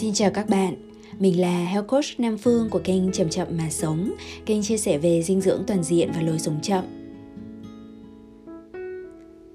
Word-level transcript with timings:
Xin 0.00 0.14
chào 0.14 0.30
các 0.30 0.48
bạn, 0.48 0.74
mình 1.18 1.40
là 1.40 1.64
Health 1.64 1.86
Coach 1.86 2.04
Nam 2.18 2.38
Phương 2.38 2.70
của 2.70 2.80
kênh 2.84 3.12
Chậm 3.12 3.28
Chậm 3.28 3.48
Mà 3.58 3.70
Sống, 3.70 4.14
kênh 4.46 4.62
chia 4.62 4.76
sẻ 4.76 4.98
về 4.98 5.22
dinh 5.22 5.40
dưỡng 5.40 5.64
toàn 5.66 5.82
diện 5.82 6.10
và 6.14 6.20
lối 6.20 6.38
sống 6.38 6.58
chậm. 6.62 6.84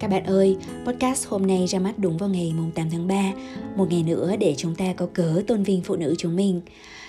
Các 0.04 0.10
bạn 0.10 0.24
ơi, 0.24 0.58
podcast 0.86 1.28
hôm 1.28 1.48
nay 1.48 1.66
ra 1.68 1.80
mắt 1.80 2.00
đúng 2.00 2.18
vào 2.18 2.30
ngày 2.30 2.54
8 2.76 2.90
tháng 2.92 3.08
3, 3.08 3.32
một 3.76 3.88
ngày 3.90 4.04
nữa 4.04 4.36
để 4.40 4.54
chúng 4.58 4.76
ta 4.76 4.94
có 4.94 5.08
cớ 5.14 5.44
tôn 5.48 5.64
vinh 5.64 5.82
phụ 5.82 5.96
nữ 5.96 6.16
chúng 6.18 6.36
mình. 6.36 6.62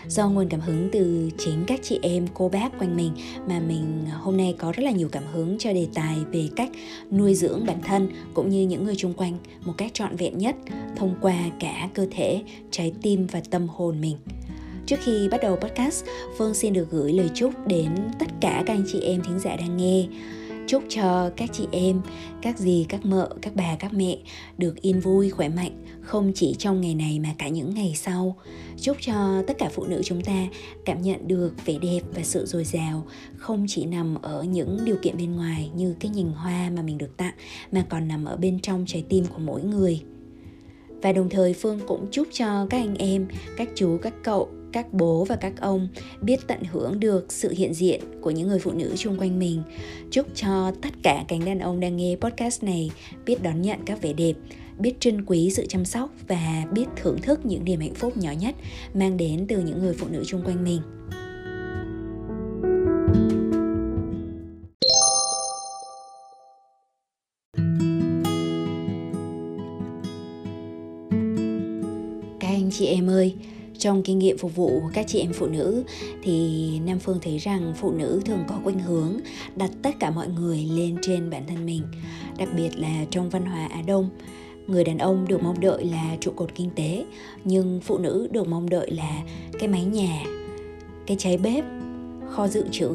Do 0.06 0.28
nguồn 0.28 0.48
cảm 0.48 0.60
hứng 0.60 0.88
từ 0.92 1.30
chính 1.38 1.64
các 1.66 1.80
chị 1.82 1.98
em, 2.02 2.26
cô 2.34 2.48
bác 2.48 2.78
quanh 2.78 2.96
mình 2.96 3.12
mà 3.48 3.60
mình 3.60 4.06
hôm 4.20 4.36
nay 4.36 4.54
có 4.58 4.72
rất 4.72 4.82
là 4.82 4.90
nhiều 4.90 5.08
cảm 5.12 5.22
hứng 5.32 5.58
cho 5.58 5.72
đề 5.72 5.86
tài 5.94 6.16
về 6.32 6.48
cách 6.56 6.70
nuôi 7.10 7.34
dưỡng 7.34 7.66
bản 7.66 7.78
thân 7.82 8.08
cũng 8.34 8.48
như 8.48 8.62
những 8.62 8.84
người 8.84 8.94
xung 8.94 9.14
quanh 9.14 9.38
một 9.64 9.74
cách 9.78 9.94
trọn 9.94 10.16
vẹn 10.16 10.38
nhất 10.38 10.56
thông 10.96 11.14
qua 11.20 11.36
cả 11.60 11.88
cơ 11.94 12.06
thể, 12.10 12.42
trái 12.70 12.92
tim 13.02 13.26
và 13.26 13.42
tâm 13.50 13.68
hồn 13.68 14.00
mình. 14.00 14.16
Trước 14.86 14.96
khi 15.04 15.28
bắt 15.28 15.40
đầu 15.42 15.56
podcast, 15.56 16.04
Phương 16.38 16.54
xin 16.54 16.72
được 16.72 16.90
gửi 16.90 17.12
lời 17.12 17.30
chúc 17.34 17.66
đến 17.66 17.90
tất 18.18 18.26
cả 18.40 18.62
các 18.66 18.74
anh 18.74 18.84
chị 18.92 19.00
em 19.00 19.22
thính 19.22 19.38
giả 19.38 19.56
đang 19.56 19.76
nghe 19.76 20.06
chúc 20.66 20.82
cho 20.88 21.30
các 21.36 21.50
chị 21.52 21.66
em, 21.72 22.00
các 22.42 22.58
dì, 22.58 22.86
các 22.88 23.06
mợ, 23.06 23.30
các 23.42 23.56
bà, 23.56 23.76
các 23.76 23.92
mẹ 23.92 24.18
được 24.58 24.80
yên 24.80 25.00
vui, 25.00 25.30
khỏe 25.30 25.48
mạnh, 25.48 25.84
không 26.00 26.32
chỉ 26.34 26.54
trong 26.58 26.80
ngày 26.80 26.94
này 26.94 27.20
mà 27.20 27.28
cả 27.38 27.48
những 27.48 27.74
ngày 27.74 27.94
sau. 27.96 28.36
Chúc 28.80 28.96
cho 29.00 29.42
tất 29.46 29.58
cả 29.58 29.70
phụ 29.72 29.84
nữ 29.84 30.02
chúng 30.04 30.22
ta 30.22 30.46
cảm 30.84 31.02
nhận 31.02 31.28
được 31.28 31.52
vẻ 31.64 31.78
đẹp 31.78 32.00
và 32.14 32.22
sự 32.22 32.46
dồi 32.46 32.64
dào, 32.64 33.06
không 33.36 33.66
chỉ 33.68 33.84
nằm 33.84 34.14
ở 34.22 34.42
những 34.42 34.78
điều 34.84 34.96
kiện 35.02 35.16
bên 35.16 35.36
ngoài 35.36 35.70
như 35.76 35.94
cái 36.00 36.10
nhìn 36.10 36.28
hoa 36.28 36.70
mà 36.70 36.82
mình 36.82 36.98
được 36.98 37.16
tặng, 37.16 37.34
mà 37.72 37.84
còn 37.88 38.08
nằm 38.08 38.24
ở 38.24 38.36
bên 38.36 38.60
trong 38.60 38.84
trái 38.86 39.04
tim 39.08 39.24
của 39.26 39.38
mỗi 39.38 39.62
người. 39.62 40.00
Và 41.02 41.12
đồng 41.12 41.28
thời 41.28 41.54
phương 41.54 41.80
cũng 41.86 42.06
chúc 42.10 42.28
cho 42.32 42.66
các 42.70 42.78
anh 42.78 42.94
em, 42.94 43.28
các 43.56 43.68
chú, 43.74 43.98
các 44.02 44.14
cậu 44.22 44.48
các 44.74 44.92
bố 44.92 45.24
và 45.24 45.36
các 45.36 45.60
ông 45.60 45.88
biết 46.20 46.40
tận 46.46 46.58
hưởng 46.72 47.00
được 47.00 47.32
sự 47.32 47.54
hiện 47.56 47.74
diện 47.74 48.00
của 48.20 48.30
những 48.30 48.48
người 48.48 48.58
phụ 48.58 48.72
nữ 48.72 48.92
chung 48.96 49.18
quanh 49.18 49.38
mình. 49.38 49.62
Chúc 50.10 50.26
cho 50.34 50.72
tất 50.82 50.90
cả 51.02 51.24
cánh 51.28 51.44
đàn 51.44 51.58
ông 51.58 51.80
đang 51.80 51.96
nghe 51.96 52.16
podcast 52.20 52.62
này 52.62 52.90
biết 53.26 53.42
đón 53.42 53.62
nhận 53.62 53.78
các 53.86 54.02
vẻ 54.02 54.12
đẹp, 54.12 54.32
biết 54.78 55.00
trân 55.00 55.24
quý 55.24 55.50
sự 55.50 55.66
chăm 55.68 55.84
sóc 55.84 56.10
và 56.28 56.64
biết 56.72 56.86
thưởng 56.96 57.18
thức 57.22 57.46
những 57.46 57.64
niềm 57.64 57.80
hạnh 57.80 57.94
phúc 57.94 58.16
nhỏ 58.16 58.32
nhất 58.40 58.54
mang 58.94 59.16
đến 59.16 59.46
từ 59.48 59.62
những 59.62 59.78
người 59.78 59.94
phụ 59.94 60.06
nữ 60.10 60.22
chung 60.26 60.42
quanh 60.44 60.64
mình. 60.64 60.80
Các 72.40 72.48
anh 72.48 72.70
chị 72.72 72.86
em 72.86 73.10
ơi 73.10 73.34
trong 73.84 74.02
kinh 74.02 74.18
nghiệm 74.18 74.38
phục 74.38 74.56
vụ 74.56 74.82
các 74.92 75.06
chị 75.08 75.20
em 75.20 75.32
phụ 75.32 75.46
nữ. 75.46 75.84
Thì 76.22 76.70
nam 76.86 76.98
phương 76.98 77.18
thấy 77.22 77.38
rằng 77.38 77.72
phụ 77.76 77.92
nữ 77.92 78.20
thường 78.24 78.44
có 78.48 78.58
khuynh 78.64 78.78
hướng 78.78 79.18
đặt 79.56 79.70
tất 79.82 79.90
cả 80.00 80.10
mọi 80.10 80.28
người 80.28 80.68
lên 80.70 80.96
trên 81.02 81.30
bản 81.30 81.42
thân 81.46 81.66
mình, 81.66 81.82
đặc 82.38 82.48
biệt 82.56 82.70
là 82.78 83.04
trong 83.10 83.30
văn 83.30 83.46
hóa 83.46 83.66
á 83.66 83.82
đông. 83.86 84.08
Người 84.66 84.84
đàn 84.84 84.98
ông 84.98 85.28
được 85.28 85.42
mong 85.42 85.60
đợi 85.60 85.84
là 85.84 86.16
trụ 86.20 86.32
cột 86.36 86.54
kinh 86.54 86.70
tế, 86.70 87.04
nhưng 87.44 87.80
phụ 87.80 87.98
nữ 87.98 88.28
được 88.30 88.48
mong 88.48 88.70
đợi 88.70 88.90
là 88.90 89.22
cái 89.58 89.68
máy 89.68 89.84
nhà, 89.84 90.24
cái 91.06 91.16
cháy 91.20 91.38
bếp, 91.38 91.64
kho 92.30 92.48
dự 92.48 92.64
trữ 92.70 92.90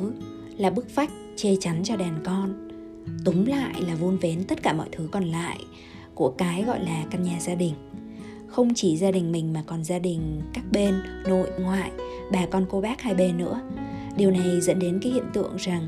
là 0.58 0.70
bức 0.70 0.96
vách 0.96 1.12
che 1.36 1.50
chắn 1.59 1.81
cho 1.84 1.96
đàn 1.96 2.22
con. 2.24 2.70
Túm 3.26 3.46
lại 3.46 3.81
là 3.81 3.96
vun 3.96 4.18
vén 4.18 4.44
tất 4.44 4.64
cả 4.64 4.74
mọi 4.74 4.88
thứ 4.92 5.09
còn 5.12 5.24
lại 5.24 5.59
của 6.16 6.30
cái 6.38 6.64
gọi 6.64 6.80
là 6.80 7.06
căn 7.12 7.24
nhà 7.24 7.40
gia 7.40 7.56
đình 7.56 7.74
không 8.50 8.73
chỉ 8.73 8.97
gia 8.97 9.11
đình 9.11 9.31
mình 9.31 9.53
mà 9.53 9.64
còn 9.67 9.83
gia 9.83 10.00
đình 10.00 10.42
các 10.53 10.64
bên 10.72 10.94
nội 11.28 11.50
ngoại 11.59 11.92
bà 12.31 12.45
con 12.45 12.66
cô 12.69 12.81
bác 12.81 13.02
hai 13.02 13.14
bên 13.14 13.38
nữa. 13.38 13.61
Điều 14.18 14.31
này 14.31 14.62
dẫn 14.62 14.79
đến 14.79 15.00
cái 15.03 15.12
hiện 15.12 15.25
tượng 15.34 15.56
rằng 15.57 15.88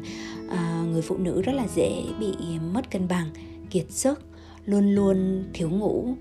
à, 0.50 0.86
người 0.92 1.02
phụ 1.02 1.18
nữ 1.18 1.42
rất 1.42 1.54
là 1.56 1.68
dễ 1.76 2.04
bị 2.20 2.34
mất 2.74 2.92
cân 2.92 3.08
bằng 3.08 3.30
kiệt 3.70 3.92
sức 3.92 4.20
luôn 4.66 4.96
luôn 4.96 5.44
thiếu 5.54 5.70
ngủ 5.70 6.16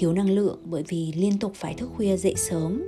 thiếu 0.00 0.12
năng 0.12 0.30
lượng 0.30 0.58
bởi 0.64 0.84
vì 0.88 1.12
liên 1.16 1.38
tục 1.38 1.52
phải 1.54 1.74
thức 1.74 1.90
khuya 1.96 2.16
dậy 2.16 2.34
sớm. 2.36 2.82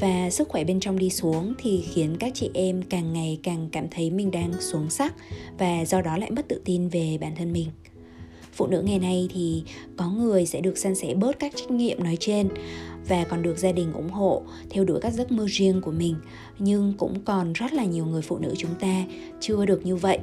Và 0.00 0.30
sức 0.30 0.48
khỏe 0.48 0.64
bên 0.64 0.80
trong 0.80 0.98
đi 0.98 1.10
xuống 1.10 1.54
thì 1.58 1.84
khiến 1.92 2.16
các 2.20 2.32
chị 2.34 2.50
em 2.54 2.82
càng 2.82 3.12
ngày 3.12 3.38
càng 3.42 3.68
cảm 3.72 3.88
thấy 3.90 4.10
mình 4.10 4.30
đang 4.30 4.52
xuống 4.60 4.90
sắc 4.90 5.14
và 5.58 5.84
do 5.84 6.00
đó 6.00 6.16
lại 6.16 6.30
mất 6.30 6.48
tự 6.48 6.60
tin 6.64 6.88
về 6.88 7.18
bản 7.20 7.36
thân 7.36 7.52
mình 7.52 7.68
phụ 8.62 8.68
nữ 8.68 8.82
ngày 8.82 8.98
nay 8.98 9.28
thì 9.34 9.62
có 9.96 10.10
người 10.10 10.46
sẽ 10.46 10.60
được 10.60 10.78
san 10.78 10.94
sẻ 10.94 11.14
bớt 11.14 11.38
các 11.38 11.52
trách 11.56 11.70
nhiệm 11.70 12.04
nói 12.04 12.16
trên 12.20 12.48
và 13.08 13.24
còn 13.24 13.42
được 13.42 13.58
gia 13.58 13.72
đình 13.72 13.92
ủng 13.92 14.10
hộ, 14.10 14.42
theo 14.70 14.84
đuổi 14.84 15.00
các 15.00 15.12
giấc 15.12 15.32
mơ 15.32 15.46
riêng 15.48 15.80
của 15.80 15.90
mình. 15.90 16.16
Nhưng 16.58 16.92
cũng 16.98 17.20
còn 17.24 17.52
rất 17.52 17.72
là 17.72 17.84
nhiều 17.84 18.06
người 18.06 18.22
phụ 18.22 18.38
nữ 18.38 18.54
chúng 18.58 18.74
ta 18.80 19.04
chưa 19.40 19.66
được 19.66 19.86
như 19.86 19.96
vậy. 19.96 20.18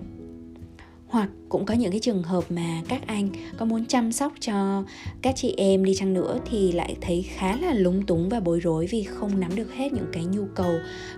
Hoặc 1.07 1.29
cũng 1.49 1.65
có 1.65 1.73
những 1.73 1.91
cái 1.91 1.99
trường 1.99 2.23
hợp 2.23 2.43
mà 2.51 2.81
các 2.87 3.07
anh 3.07 3.29
có 3.57 3.65
muốn 3.65 3.85
chăm 3.85 4.11
sóc 4.11 4.33
cho 4.39 4.83
các 5.21 5.35
chị 5.35 5.53
em 5.57 5.85
đi 5.85 5.95
chăng 5.95 6.13
nữa 6.13 6.39
thì 6.49 6.71
lại 6.71 6.95
thấy 7.01 7.21
khá 7.21 7.57
là 7.57 7.73
lúng 7.73 8.05
túng 8.05 8.29
và 8.29 8.39
bối 8.39 8.59
rối 8.59 8.87
vì 8.87 9.03
không 9.03 9.39
nắm 9.39 9.55
được 9.55 9.73
hết 9.73 9.93
những 9.93 10.09
cái 10.13 10.25
nhu 10.25 10.45
cầu 10.55 10.73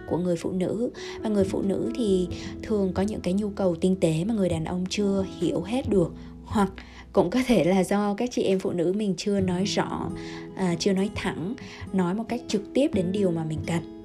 của 0.09 0.17
người 0.17 0.35
phụ 0.35 0.51
nữ. 0.51 0.89
Và 1.21 1.29
người 1.29 1.43
phụ 1.43 1.61
nữ 1.61 1.91
thì 1.95 2.27
thường 2.63 2.93
có 2.93 3.01
những 3.03 3.21
cái 3.21 3.33
nhu 3.33 3.49
cầu 3.49 3.75
tinh 3.75 3.95
tế 3.95 4.23
mà 4.23 4.33
người 4.33 4.49
đàn 4.49 4.65
ông 4.65 4.85
chưa 4.89 5.25
hiểu 5.39 5.61
hết 5.61 5.89
được. 5.89 6.13
Hoặc 6.45 6.71
cũng 7.13 7.29
có 7.29 7.39
thể 7.47 7.63
là 7.63 7.83
do 7.83 8.13
các 8.13 8.29
chị 8.31 8.43
em 8.43 8.59
phụ 8.59 8.71
nữ 8.71 8.93
mình 8.95 9.13
chưa 9.17 9.39
nói 9.39 9.63
rõ 9.65 10.09
à, 10.55 10.75
chưa 10.79 10.93
nói 10.93 11.09
thẳng 11.15 11.53
nói 11.93 12.13
một 12.13 12.23
cách 12.29 12.41
trực 12.47 12.73
tiếp 12.73 12.93
đến 12.93 13.11
điều 13.11 13.31
mà 13.31 13.43
mình 13.43 13.59
cần. 13.67 14.01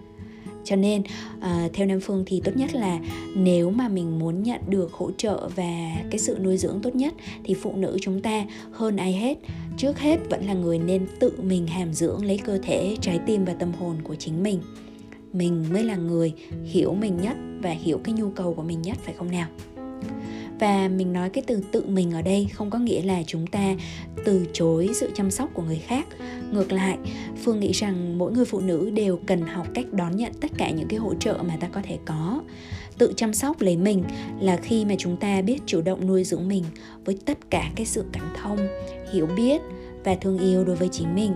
Cho 0.65 0.77
nên 0.77 1.03
uh, 1.39 1.73
theo 1.73 1.87
nam 1.87 2.01
phương 2.01 2.25
thì 2.27 2.41
tốt 2.45 2.53
nhất 2.55 2.75
là 2.75 2.99
nếu 3.37 3.71
mà 3.71 3.89
mình 3.89 4.19
muốn 4.19 4.43
nhận 4.43 4.61
được 4.69 4.93
hỗ 4.93 5.11
trợ 5.11 5.49
và 5.57 5.97
cái 6.11 6.19
sự 6.19 6.39
nuôi 6.43 6.57
dưỡng 6.57 6.81
tốt 6.83 6.95
nhất 6.95 7.15
thì 7.45 7.55
phụ 7.55 7.77
nữ 7.77 7.99
chúng 8.01 8.21
ta 8.21 8.45
hơn 8.73 8.97
ai 8.97 9.13
hết 9.13 9.39
trước 9.77 9.99
hết 9.99 10.17
vẫn 10.31 10.47
là 10.47 10.55
người 10.55 10.79
nên 10.79 11.07
tự 11.21 11.33
mình 11.43 11.67
hàm 11.67 11.93
dưỡng 11.93 12.25
lấy 12.25 12.39
cơ 12.39 12.59
thể 12.63 12.97
trái 13.01 13.19
tim 13.27 13.45
và 13.45 13.55
tâm 13.55 13.73
hồn 13.73 13.97
của 14.05 14.15
chính 14.15 14.43
mình. 14.43 14.61
Mình 15.33 15.65
mới 15.73 15.85
là 15.85 15.97
người 15.97 16.33
hiểu 16.65 16.95
mình 16.95 17.17
nhất 17.23 17.37
và 17.63 17.71
hiểu 17.71 17.99
cái 18.05 18.15
nhu 18.15 18.31
cầu 18.31 18.55
của 18.55 18.63
mình 18.63 18.83
nhất 18.83 18.99
phải 19.05 19.15
không 19.19 19.31
nào? 19.31 19.49
Và 20.59 20.89
mình 20.89 21.13
nói 21.13 21.31
cái 21.31 21.45
từ 21.47 21.61
tự 21.73 21.85
mình 21.87 22.13
ở 22.13 22.23
đây 22.23 22.47
không 22.53 22.71
có 22.71 22.79
nghĩa 22.79 23.03
là 23.03 23.23
chúng 23.27 23.47
ta 23.47 23.75
từ 24.25 24.47
chối 24.53 24.91
sự 24.95 25.11
chăm 25.15 25.31
sóc 25.31 25.51
của 25.55 25.63
người 25.63 25.79
khác. 25.87 26.07
Ngược 26.53 26.73
lại, 26.73 26.99
phương 27.45 27.61
nghĩ 27.61 27.73
rằng 27.73 28.19
mỗi 28.19 28.33
người 28.33 28.45
phụ 28.45 28.61
nữ 28.61 28.91
đều 28.91 29.19
cần 29.27 29.41
học 29.41 29.67
cách 29.75 29.87
đón 29.93 30.17
nhận 30.17 30.33
tất 30.41 30.51
cả 30.59 30.71
những 30.71 30.89
cái 30.89 30.99
hỗ 30.99 31.15
trợ 31.15 31.39
mà 31.49 31.57
ta 31.61 31.69
có 31.69 31.81
thể 31.85 31.99
có. 32.05 32.43
Tự 32.99 33.13
chăm 33.17 33.35
sóc 33.35 33.61
lấy 33.61 33.77
mình 33.77 34.05
là 34.41 34.57
khi 34.57 34.85
mà 34.85 34.95
chúng 34.99 35.17
ta 35.17 35.43
biết 35.43 35.59
chủ 35.67 35.83
động 35.83 36.07
nuôi 36.07 36.25
dưỡng 36.25 36.49
mình 36.49 36.65
với 37.05 37.19
tất 37.25 37.51
cả 37.51 37.71
cái 37.77 37.87
sự 37.87 38.05
cảm 38.13 38.33
thông, 38.43 38.59
hiểu 39.13 39.29
biết 39.37 39.61
và 40.05 40.15
thương 40.15 40.39
yêu 40.39 40.65
đối 40.65 40.77
với 40.77 40.89
chính 40.93 41.15
mình. 41.15 41.33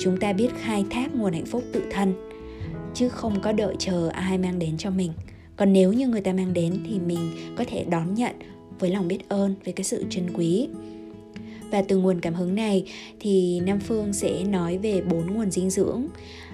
Chúng 0.00 0.16
ta 0.20 0.32
biết 0.32 0.48
khai 0.60 0.84
thác 0.90 1.14
nguồn 1.14 1.32
hạnh 1.32 1.46
phúc 1.46 1.62
tự 1.72 1.82
thân, 1.90 2.14
chứ 2.94 3.08
không 3.08 3.40
có 3.40 3.52
đợi 3.52 3.74
chờ 3.78 4.08
ai 4.08 4.38
mang 4.38 4.58
đến 4.58 4.76
cho 4.78 4.90
mình. 4.90 5.12
Còn 5.56 5.72
nếu 5.72 5.92
như 5.92 6.08
người 6.08 6.20
ta 6.20 6.32
mang 6.32 6.52
đến 6.52 6.84
thì 6.88 6.98
mình 6.98 7.32
có 7.56 7.64
thể 7.68 7.84
đón 7.84 8.14
nhận 8.14 8.34
với 8.78 8.90
lòng 8.90 9.08
biết 9.08 9.28
ơn 9.28 9.54
về 9.64 9.72
cái 9.72 9.84
sự 9.84 10.04
trân 10.10 10.32
quý. 10.34 10.68
Và 11.70 11.82
từ 11.82 11.96
nguồn 11.96 12.20
cảm 12.20 12.34
hứng 12.34 12.54
này 12.54 12.84
thì 13.20 13.60
Nam 13.60 13.80
Phương 13.80 14.12
sẽ 14.12 14.44
nói 14.44 14.78
về 14.78 15.02
bốn 15.02 15.34
nguồn 15.34 15.50
dinh 15.50 15.70
dưỡng, 15.70 16.06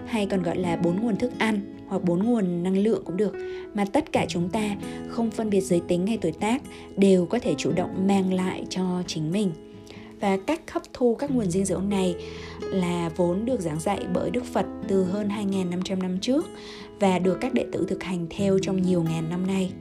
hay 0.07 0.27
còn 0.27 0.43
gọi 0.43 0.57
là 0.57 0.77
bốn 0.77 1.01
nguồn 1.01 1.17
thức 1.17 1.33
ăn 1.39 1.61
hoặc 1.87 2.05
bốn 2.05 2.25
nguồn 2.25 2.63
năng 2.63 2.79
lượng 2.79 3.03
cũng 3.05 3.17
được, 3.17 3.35
mà 3.75 3.85
tất 3.85 4.13
cả 4.13 4.27
chúng 4.29 4.49
ta 4.49 4.77
không 5.09 5.31
phân 5.31 5.51
biệt 5.51 5.61
giới 5.61 5.81
tính 5.89 6.07
hay 6.07 6.19
tuổi 6.19 6.33
tác 6.33 6.63
đều 6.97 7.27
có 7.27 7.39
thể 7.39 7.55
chủ 7.59 7.73
động 7.73 8.07
mang 8.07 8.35
lại 8.35 8.65
cho 8.69 9.03
chính 9.07 9.33
mình. 9.33 9.51
Và 10.21 10.37
cách 10.47 10.71
hấp 10.71 10.83
thu 10.93 11.15
các 11.15 11.31
nguồn 11.31 11.51
dinh 11.51 11.65
dưỡng 11.65 11.89
này 11.89 12.15
là 12.61 13.11
vốn 13.17 13.45
được 13.45 13.61
giảng 13.61 13.81
dạy 13.81 14.01
bởi 14.15 14.31
Đức 14.31 14.45
Phật 14.45 14.67
từ 14.89 15.05
hơn 15.05 15.29
2.500 15.29 16.03
năm 16.03 16.19
trước 16.21 16.45
và 17.01 17.19
được 17.19 17.39
các 17.41 17.55
đệ 17.55 17.67
tử 17.73 17.87
thực 17.89 18.03
hành 18.03 18.27
theo 18.31 18.59
trong 18.63 18.83
nhiều 18.83 19.03
ngàn 19.03 19.31
năm 19.31 19.47
nay 19.47 19.73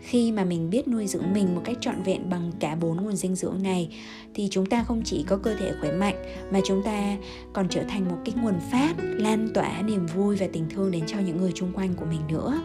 khi 0.00 0.32
mà 0.32 0.44
mình 0.44 0.70
biết 0.70 0.88
nuôi 0.88 1.06
dưỡng 1.06 1.32
mình 1.32 1.54
một 1.54 1.60
cách 1.64 1.76
trọn 1.80 2.02
vẹn 2.02 2.30
bằng 2.30 2.52
cả 2.60 2.74
bốn 2.74 2.96
nguồn 2.96 3.16
dinh 3.16 3.34
dưỡng 3.34 3.62
này, 3.62 3.96
thì 4.34 4.48
chúng 4.50 4.66
ta 4.66 4.84
không 4.84 5.02
chỉ 5.04 5.24
có 5.28 5.36
cơ 5.36 5.54
thể 5.54 5.72
khỏe 5.80 5.92
mạnh, 5.92 6.14
mà 6.50 6.60
chúng 6.64 6.82
ta 6.82 7.16
còn 7.52 7.68
trở 7.68 7.82
thành 7.88 8.08
một 8.08 8.16
cái 8.24 8.34
nguồn 8.42 8.54
phát 8.72 8.94
lan 8.98 9.48
tỏa 9.54 9.82
niềm 9.82 10.06
vui 10.06 10.36
và 10.36 10.46
tình 10.52 10.64
thương 10.70 10.90
đến 10.90 11.04
cho 11.06 11.18
những 11.18 11.36
người 11.40 11.52
chung 11.54 11.72
quanh 11.72 11.94
của 11.94 12.06
mình 12.10 12.20
nữa. 12.28 12.62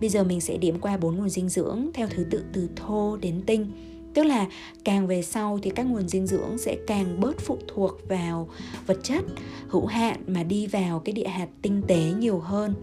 Bây 0.00 0.08
giờ 0.10 0.24
mình 0.24 0.40
sẽ 0.40 0.56
điểm 0.56 0.80
qua 0.80 0.96
bốn 0.96 1.16
nguồn 1.16 1.28
dinh 1.28 1.48
dưỡng 1.48 1.90
theo 1.94 2.08
thứ 2.10 2.24
tự 2.30 2.44
từ 2.52 2.68
thô 2.76 3.16
đến 3.16 3.42
tinh. 3.46 3.70
Tức 4.14 4.22
là 4.22 4.46
càng 4.84 5.06
về 5.06 5.22
sau 5.22 5.58
thì 5.62 5.70
các 5.70 5.82
nguồn 5.82 6.08
dinh 6.08 6.26
dưỡng 6.26 6.58
sẽ 6.58 6.76
càng 6.86 7.20
bớt 7.20 7.40
phụ 7.40 7.58
thuộc 7.74 8.08
vào 8.08 8.48
vật 8.86 8.98
chất, 9.02 9.24
hữu 9.68 9.86
hạn 9.86 10.22
mà 10.26 10.42
đi 10.42 10.66
vào 10.66 10.98
cái 10.98 11.12
địa 11.12 11.28
hạt 11.28 11.48
tinh 11.62 11.82
tế 11.88 12.12
nhiều 12.18 12.38
hơn. 12.38 12.74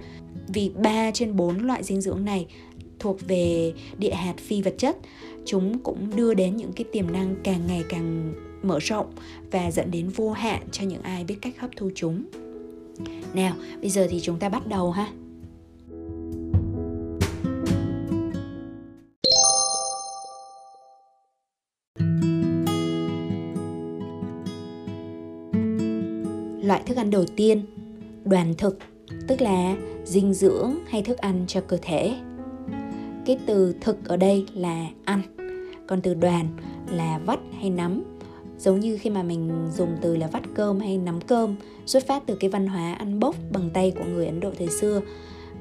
Vì 0.48 0.70
3 0.70 1.12
trên 1.12 1.36
4 1.36 1.66
loại 1.66 1.84
dinh 1.84 2.02
dưỡng 2.02 2.26
này 2.26 2.46
thuộc 3.02 3.18
về 3.28 3.74
địa 3.98 4.14
hạt 4.14 4.36
phi 4.38 4.62
vật 4.62 4.76
chất. 4.78 4.98
Chúng 5.46 5.80
cũng 5.80 6.16
đưa 6.16 6.34
đến 6.34 6.58
những 6.58 6.74
cái 6.74 6.86
tiềm 6.92 7.12
năng 7.12 7.36
càng 7.44 7.68
ngày 7.68 7.84
càng 7.90 8.34
mở 8.64 8.80
rộng 8.82 9.14
và 9.52 9.72
dẫn 9.72 9.92
đến 9.92 10.10
vô 10.10 10.32
hạn 10.32 10.62
cho 10.72 10.86
những 10.86 11.02
ai 11.02 11.24
biết 11.24 11.36
cách 11.42 11.60
hấp 11.60 11.70
thu 11.76 11.90
chúng. 11.96 12.24
Nào, 13.34 13.56
bây 13.82 13.90
giờ 13.90 14.08
thì 14.10 14.20
chúng 14.20 14.40
ta 14.40 14.50
bắt 14.50 14.68
đầu 14.68 14.92
ha. 14.92 15.12
Loại 26.64 26.84
thức 26.86 26.98
ăn 26.98 27.10
đầu 27.12 27.26
tiên, 27.36 27.66
đoàn 28.24 28.54
thực, 28.58 28.78
tức 29.28 29.42
là 29.42 29.76
dinh 30.06 30.34
dưỡng 30.34 30.76
hay 30.88 31.02
thức 31.02 31.18
ăn 31.18 31.46
cho 31.48 31.62
cơ 31.62 31.78
thể 31.82 32.16
cái 33.26 33.38
từ 33.46 33.76
thực 33.82 34.08
ở 34.08 34.18
đây 34.18 34.46
là 34.54 34.88
ăn 35.04 35.22
còn 35.88 36.02
từ 36.02 36.14
đoàn 36.14 36.48
là 36.92 37.20
vắt 37.26 37.40
hay 37.60 37.70
nắm. 37.70 38.04
Giống 38.58 38.80
như 38.80 38.98
khi 39.02 39.10
mà 39.10 39.24
mình 39.24 39.68
dùng 39.74 39.98
từ 40.02 40.16
là 40.16 40.28
vắt 40.28 40.44
cơm 40.54 40.80
hay 40.80 40.98
nắm 40.98 41.22
cơm 41.22 41.56
xuất 41.86 42.08
phát 42.08 42.24
từ 42.26 42.36
cái 42.36 42.50
văn 42.50 42.68
hóa 42.68 42.94
ăn 42.94 43.20
bốc 43.20 43.36
bằng 43.52 43.70
tay 43.74 43.92
của 43.92 44.06
người 44.14 44.26
ấn 44.26 44.40
độ 44.40 44.52
thời 44.58 44.68
xưa. 44.68 45.02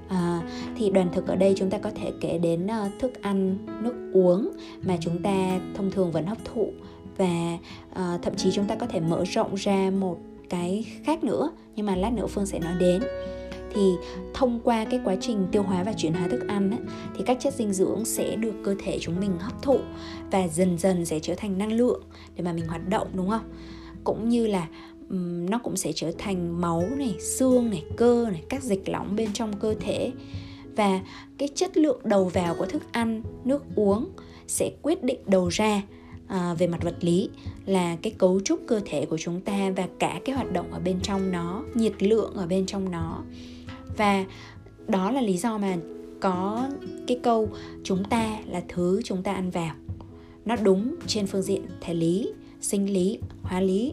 À, 0.09 0.43
thì 0.77 0.91
đoàn 0.91 1.09
thực 1.13 1.27
ở 1.27 1.37
đây 1.37 1.55
chúng 1.57 1.71
ta 1.71 1.79
có 1.79 1.91
thể 1.95 2.13
kể 2.21 2.39
đến 2.39 2.67
uh, 2.67 2.99
thức 3.01 3.23
ăn 3.23 3.59
nước 3.83 3.95
uống 4.13 4.51
mà 4.83 4.97
chúng 5.01 5.23
ta 5.23 5.61
thông 5.75 5.91
thường 5.91 6.11
vẫn 6.11 6.27
hấp 6.27 6.39
thụ. 6.45 6.73
Và 7.17 7.59
uh, 7.93 8.23
thậm 8.23 8.35
chí 8.37 8.51
chúng 8.51 8.67
ta 8.67 8.75
có 8.75 8.87
thể 8.87 9.01
mở 9.01 9.25
rộng 9.25 9.55
ra 9.55 9.91
một 9.91 10.19
cái 10.49 10.85
khác 11.05 11.25
nữa 11.25 11.51
nhưng 11.77 11.87
mà 11.87 11.97
lát 11.97 12.13
nữa 12.13 12.27
phương 12.27 12.47
sẽ 12.47 12.59
nói 12.59 12.75
đến 12.81 13.03
thì 13.75 13.95
thông 14.35 14.61
qua 14.65 14.85
cái 14.85 15.01
quá 15.05 15.17
trình 15.21 15.47
tiêu 15.53 15.63
hóa 15.63 15.83
và 15.83 15.93
chuyển 15.93 16.13
hóa 16.13 16.29
thức 16.29 16.49
ăn 16.49 16.71
ấy, 16.71 16.81
thì 17.17 17.25
các 17.27 17.41
chất 17.41 17.55
dinh 17.55 17.73
dưỡng 17.73 18.05
sẽ 18.05 18.37
được 18.37 18.55
cơ 18.65 18.75
thể 18.85 18.99
chúng 19.01 19.21
mình 19.21 19.39
hấp 19.39 19.63
thụ 19.63 19.79
và 20.31 20.49
dần 20.49 20.79
dần 20.79 21.05
sẽ 21.05 21.19
trở 21.21 21.35
thành 21.35 21.59
năng 21.59 21.73
lượng 21.73 22.03
để 22.37 22.45
mà 22.45 22.53
mình 22.53 22.67
hoạt 22.67 22.89
động 22.89 23.09
đúng 23.15 23.31
không? 23.31 23.53
Cũng 24.05 24.29
như 24.29 24.47
là 24.47 24.69
um, 25.11 25.47
nó 25.51 25.59
cũng 25.59 25.77
sẽ 25.77 25.93
trở 25.95 26.13
thành 26.19 26.61
máu 26.61 26.83
này 26.97 27.15
xương 27.21 27.71
này 27.71 27.85
cơ 27.97 28.29
này 28.31 28.43
các 28.49 28.63
dịch 28.63 28.89
lỏng 28.89 29.17
bên 29.17 29.33
trong 29.33 29.57
cơ 29.57 29.75
thể. 29.81 30.13
Và 30.77 31.01
cái 31.39 31.49
chất 31.55 31.77
lượng 31.77 32.01
đầu 32.05 32.25
vào 32.25 32.55
của 32.55 32.67
thức 32.67 32.83
ăn 32.93 33.23
nước 33.45 33.65
uống 33.77 34.09
sẽ 34.47 34.71
quyết 34.83 35.05
định 35.05 35.19
đầu 35.27 35.49
ra 35.49 35.83
à, 36.29 36.55
về 36.59 36.67
mặt 36.67 36.83
vật 36.83 36.97
lý 37.01 37.31
là 37.67 37.97
cái 38.03 38.13
cấu 38.19 38.41
trúc 38.41 38.61
cơ 38.67 38.81
thể 38.85 39.07
của 39.07 39.19
chúng 39.19 39.41
ta 39.41 39.71
và 39.77 39.89
cả 39.99 40.21
cái 40.25 40.35
hoạt 40.35 40.53
động 40.53 40.73
ở 40.73 40.79
bên 40.79 41.01
trong 41.01 41.33
nó 41.33 41.63
nhiệt 41.75 42.03
lượng 42.03 42.35
ở 42.35 42.47
bên 42.47 42.67
trong 42.67 42.91
nó 42.91 43.23
và 44.01 44.25
đó 44.89 45.11
là 45.11 45.21
lý 45.21 45.37
do 45.37 45.59
mà 45.59 45.77
có 46.21 46.69
cái 47.07 47.21
câu 47.23 47.49
chúng 47.85 48.05
ta 48.05 48.39
là 48.47 48.63
thứ 48.69 49.01
chúng 49.05 49.23
ta 49.23 49.33
ăn 49.33 49.51
vào. 49.51 49.75
Nó 50.45 50.57
đúng 50.57 50.95
trên 51.07 51.27
phương 51.27 51.43
diện 51.43 51.63
thể 51.81 51.95
lý 51.95 52.33
sinh 52.61 52.93
lý 52.93 53.19
hóa 53.43 53.61
lý. 53.61 53.93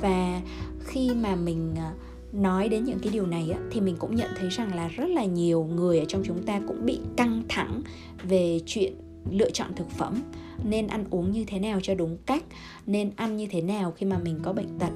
Và 0.00 0.40
khi 0.84 1.10
mà 1.14 1.36
mình 1.36 1.74
à, 1.76 1.92
nói 2.32 2.68
đến 2.68 2.84
những 2.84 2.98
cái 2.98 3.12
điều 3.12 3.26
này 3.26 3.50
á, 3.50 3.58
thì 3.70 3.80
mình 3.80 3.96
cũng 3.98 4.16
nhận 4.16 4.28
thấy 4.38 4.48
rằng 4.48 4.74
là 4.74 4.88
rất 4.88 5.08
là 5.08 5.24
nhiều 5.24 5.64
người 5.64 5.98
ở 5.98 6.04
trong 6.04 6.22
chúng 6.24 6.42
ta 6.42 6.60
cũng 6.68 6.86
bị 6.86 6.98
căng 7.16 7.42
thẳng 7.48 7.82
về 8.22 8.60
chuyện 8.66 8.94
lựa 9.30 9.50
chọn 9.50 9.74
thực 9.76 9.90
phẩm 9.90 10.22
nên 10.64 10.86
ăn 10.86 11.04
uống 11.10 11.30
như 11.30 11.44
thế 11.46 11.58
nào 11.58 11.78
cho 11.82 11.94
đúng 11.94 12.16
cách 12.26 12.44
nên 12.86 13.10
ăn 13.16 13.36
như 13.36 13.46
thế 13.50 13.62
nào 13.62 13.92
khi 13.96 14.06
mà 14.06 14.18
mình 14.18 14.40
có 14.42 14.52
bệnh 14.52 14.78
tật 14.78 14.92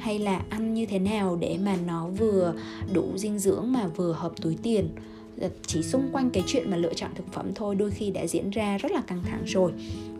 hay 0.00 0.18
là 0.18 0.42
ăn 0.48 0.74
như 0.74 0.86
thế 0.86 0.98
nào 0.98 1.36
để 1.40 1.58
mà 1.64 1.76
nó 1.86 2.08
vừa 2.08 2.54
đủ 2.92 3.12
dinh 3.16 3.38
dưỡng 3.38 3.72
mà 3.72 3.86
vừa 3.86 4.12
hợp 4.12 4.32
túi 4.42 4.56
tiền? 4.62 4.88
Ờ, 5.40 5.48
chỉ 5.66 5.82
xung 5.82 6.08
quanh 6.12 6.30
cái 6.30 6.42
chuyện 6.46 6.70
mà 6.70 6.76
lựa 6.76 6.94
chọn 6.94 7.10
thực 7.14 7.32
phẩm 7.32 7.54
thôi, 7.54 7.74
đôi 7.74 7.90
khi 7.90 8.10
đã 8.10 8.26
diễn 8.26 8.50
ra 8.50 8.78
rất 8.78 8.92
là 8.92 9.00
căng 9.00 9.22
thẳng 9.22 9.42
rồi. 9.46 9.72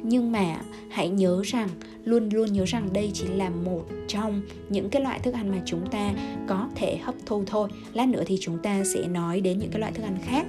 Nhưng 0.02 0.32
mà 0.32 0.56
hãy 0.90 1.08
nhớ 1.08 1.42
rằng, 1.44 1.68
luôn 2.04 2.28
luôn 2.28 2.52
nhớ 2.52 2.64
rằng 2.64 2.88
đây 2.92 3.10
chỉ 3.14 3.26
là 3.26 3.50
một 3.50 3.84
trong 4.08 4.42
những 4.68 4.90
cái 4.90 5.02
loại 5.02 5.18
thức 5.18 5.34
ăn 5.34 5.48
mà 5.48 5.62
chúng 5.66 5.86
ta 5.90 6.12
có 6.48 6.68
thể 6.74 6.96
hấp 6.96 7.14
thu 7.26 7.44
thôi. 7.46 7.68
Lát 7.92 8.08
nữa 8.08 8.22
thì 8.26 8.38
chúng 8.40 8.58
ta 8.58 8.84
sẽ 8.84 9.08
nói 9.08 9.40
đến 9.40 9.58
những 9.58 9.70
cái 9.70 9.80
loại 9.80 9.92
thức 9.92 10.02
ăn 10.02 10.18
khác. 10.24 10.46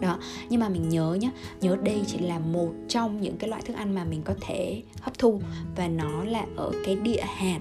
Đó, 0.00 0.18
nhưng 0.48 0.60
mà 0.60 0.68
mình 0.68 0.88
nhớ 0.88 1.18
nhé 1.20 1.30
nhớ 1.60 1.76
đây 1.82 2.00
chỉ 2.06 2.18
là 2.18 2.38
một 2.38 2.72
trong 2.88 3.20
những 3.20 3.36
cái 3.36 3.50
loại 3.50 3.62
thức 3.62 3.76
ăn 3.76 3.94
mà 3.94 4.04
mình 4.04 4.22
có 4.24 4.34
thể 4.40 4.82
hấp 5.00 5.18
thu. 5.18 5.40
Và 5.76 5.88
nó 5.88 6.24
là 6.24 6.46
ở 6.56 6.72
cái 6.84 6.96
địa 6.96 7.22
hạt 7.26 7.60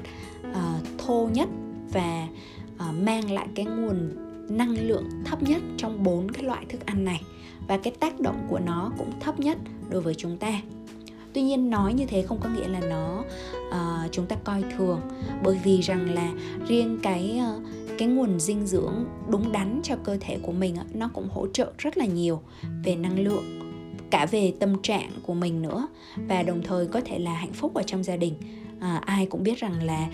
uh, 0.51 0.87
thô 0.97 1.29
nhất 1.33 1.49
và 1.93 2.27
uh, 2.75 2.95
mang 3.03 3.31
lại 3.31 3.47
cái 3.55 3.65
nguồn 3.65 4.11
năng 4.49 4.87
lượng 4.87 5.09
thấp 5.25 5.43
nhất 5.43 5.61
trong 5.77 6.03
bốn 6.03 6.31
cái 6.31 6.43
loại 6.43 6.65
thức 6.69 6.85
ăn 6.85 7.05
này. 7.05 7.21
Và 7.67 7.77
cái 7.77 7.93
tác 7.99 8.19
động 8.19 8.47
của 8.49 8.59
nó 8.59 8.91
cũng 8.97 9.11
thấp 9.19 9.39
nhất 9.39 9.57
đối 9.89 10.01
với 10.01 10.15
chúng 10.15 10.37
ta. 10.37 10.61
Tuy 11.33 11.41
nhiên 11.41 11.69
nói 11.69 11.93
như 11.93 12.05
thế 12.05 12.21
không 12.21 12.39
có 12.43 12.49
nghĩa 12.49 12.67
là 12.67 12.79
nó 12.79 13.23
uh, 13.69 14.11
chúng 14.11 14.25
ta 14.25 14.35
coi 14.43 14.63
thường. 14.77 15.01
Bởi 15.43 15.59
vì 15.63 15.81
rằng 15.81 16.13
là 16.13 16.31
riêng 16.67 16.99
cái 17.03 17.41
uh, 17.57 17.63
cái 17.97 18.07
nguồn 18.07 18.39
dinh 18.39 18.67
dưỡng 18.67 19.05
đúng 19.29 19.51
đắn 19.51 19.79
cho 19.83 19.95
cơ 20.03 20.17
thể 20.21 20.39
của 20.41 20.51
mình 20.51 20.75
nó 20.93 21.09
cũng 21.13 21.29
hỗ 21.29 21.47
trợ 21.47 21.71
rất 21.77 21.97
là 21.97 22.05
nhiều 22.05 22.41
về 22.83 22.95
năng 22.95 23.19
lượng 23.19 23.61
cả 24.11 24.25
về 24.25 24.53
tâm 24.59 24.81
trạng 24.81 25.09
của 25.23 25.33
mình 25.33 25.61
nữa. 25.61 25.87
Và 26.27 26.43
đồng 26.43 26.63
thời 26.63 26.87
có 26.87 27.01
thể 27.05 27.19
là 27.19 27.33
hạnh 27.33 27.53
phúc 27.53 27.73
ở 27.73 27.83
trong 27.83 28.03
gia 28.03 28.17
đình 28.17 28.33
à, 28.79 29.01
ai 29.05 29.25
cũng 29.25 29.43
biết 29.43 29.59
rằng 29.59 29.83
là 29.83 30.09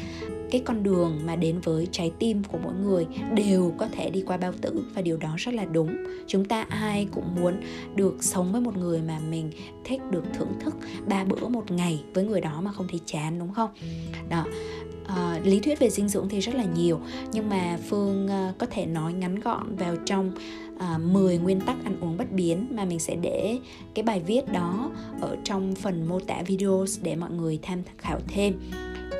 cái 0.51 0.61
con 0.65 0.83
đường 0.83 1.19
mà 1.25 1.35
đến 1.35 1.59
với 1.63 1.87
trái 1.91 2.11
tim 2.19 2.43
của 2.43 2.57
mỗi 2.63 2.73
người 2.73 3.05
đều 3.33 3.73
có 3.77 3.87
thể 3.91 4.09
đi 4.09 4.23
qua 4.27 4.37
bao 4.37 4.53
tử 4.61 4.83
và 4.95 5.01
điều 5.01 5.17
đó 5.17 5.35
rất 5.37 5.53
là 5.53 5.65
đúng. 5.65 5.97
Chúng 6.27 6.45
ta 6.45 6.65
ai 6.69 7.07
cũng 7.11 7.35
muốn 7.35 7.61
được 7.95 8.23
sống 8.23 8.51
với 8.51 8.61
một 8.61 8.77
người 8.77 9.01
mà 9.01 9.19
mình 9.29 9.51
thích 9.83 10.01
được 10.11 10.23
thưởng 10.33 10.53
thức 10.59 10.75
ba 11.07 11.23
bữa 11.23 11.47
một 11.47 11.71
ngày 11.71 12.03
với 12.13 12.25
người 12.25 12.41
đó 12.41 12.61
mà 12.61 12.71
không 12.71 12.87
thấy 12.89 12.99
chán 13.05 13.39
đúng 13.39 13.53
không? 13.53 13.69
Đó 14.29 14.45
uh, 15.03 15.45
lý 15.45 15.59
thuyết 15.59 15.79
về 15.79 15.89
dinh 15.89 16.09
dưỡng 16.09 16.29
thì 16.29 16.39
rất 16.39 16.55
là 16.55 16.63
nhiều 16.63 16.99
nhưng 17.33 17.49
mà 17.49 17.77
phương 17.89 18.25
uh, 18.25 18.57
có 18.57 18.65
thể 18.71 18.85
nói 18.85 19.13
ngắn 19.13 19.39
gọn 19.39 19.75
vào 19.75 19.95
trong 20.05 20.31
ờ, 20.79 20.95
uh, 20.95 21.01
10 21.01 21.37
nguyên 21.37 21.61
tắc 21.61 21.83
ăn 21.83 21.99
uống 22.01 22.17
bất 22.17 22.31
biến 22.31 22.67
mà 22.71 22.85
mình 22.85 22.99
sẽ 22.99 23.15
để 23.15 23.59
cái 23.93 24.03
bài 24.03 24.19
viết 24.19 24.51
đó 24.51 24.91
ở 25.21 25.37
trong 25.43 25.75
phần 25.75 26.05
mô 26.05 26.19
tả 26.19 26.41
video 26.45 26.85
để 27.01 27.15
mọi 27.15 27.31
người 27.31 27.59
tham 27.61 27.81
khảo 27.97 28.19
thêm. 28.27 28.59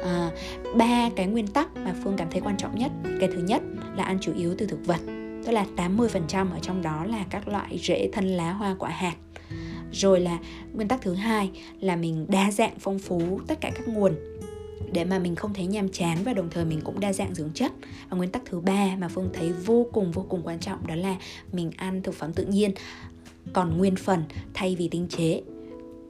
Ba 0.04 0.32
ba 0.76 1.10
cái 1.16 1.28
nguyên 1.28 1.48
tắc 1.48 1.78
mà 1.78 1.96
phương 2.04 2.14
cảm 2.18 2.28
thấy 2.32 2.42
quan 2.42 2.58
trọng 2.58 2.80
nhất 2.80 2.92
cái 3.20 3.30
thứ 3.34 3.44
nhất 3.48 3.62
là 3.96 4.04
ăn 4.04 4.18
chủ 4.22 4.34
yếu 4.38 4.56
từ 4.58 4.66
thực 4.66 4.86
vật 4.86 5.00
tức 5.46 5.52
là 5.52 5.66
80% 5.78 6.52
ở 6.52 6.60
trong 6.62 6.82
đó 6.82 7.06
là 7.06 7.26
các 7.30 7.48
loại 7.48 7.80
rễ 7.84 8.10
thân 8.14 8.26
lá 8.26 8.54
hoa 8.54 8.76
quả 8.80 8.90
hạt. 8.90 9.16
Rồi 9.92 10.20
là 10.20 10.38
nguyên 10.74 10.88
tắc 10.88 11.02
thứ 11.02 11.14
hai 11.14 11.52
là 11.80 11.96
mình 11.96 12.26
đa 12.30 12.52
dạng 12.52 12.74
phong 12.80 13.00
phú 13.00 13.40
tất 13.48 13.62
cả 13.62 13.72
các 13.76 13.88
nguồn 13.88 14.16
để 14.94 15.06
mà 15.06 15.20
mình 15.20 15.36
không 15.36 15.54
thấy 15.54 15.66
nhàm 15.66 15.90
chán 15.90 16.18
và 16.24 16.34
đồng 16.34 16.50
thời 16.50 16.66
mình 16.66 16.82
cũng 16.84 17.00
đa 17.00 17.14
dạng 17.14 17.36
dưỡng 17.36 17.50
chất. 17.54 17.72
Và 18.10 18.18
nguyên 18.18 18.30
tắc 18.30 18.42
thứ 18.46 18.60
ba 18.60 18.96
mà 19.00 19.08
phương 19.08 19.30
thấy 19.34 19.52
vô 19.52 19.88
cùng 19.94 20.12
vô 20.12 20.26
cùng 20.30 20.42
quan 20.44 20.60
trọng 20.60 20.88
đó 20.88 20.96
là 20.96 21.16
mình 21.52 21.72
ăn 21.78 22.02
thực 22.02 22.16
phẩm 22.16 22.34
tự 22.34 22.46
nhiên, 22.46 22.72
còn 23.54 23.78
nguyên 23.78 23.96
phần 23.96 24.24
thay 24.54 24.76
vì 24.76 24.88
tinh 24.88 25.08
chế. 25.10 25.42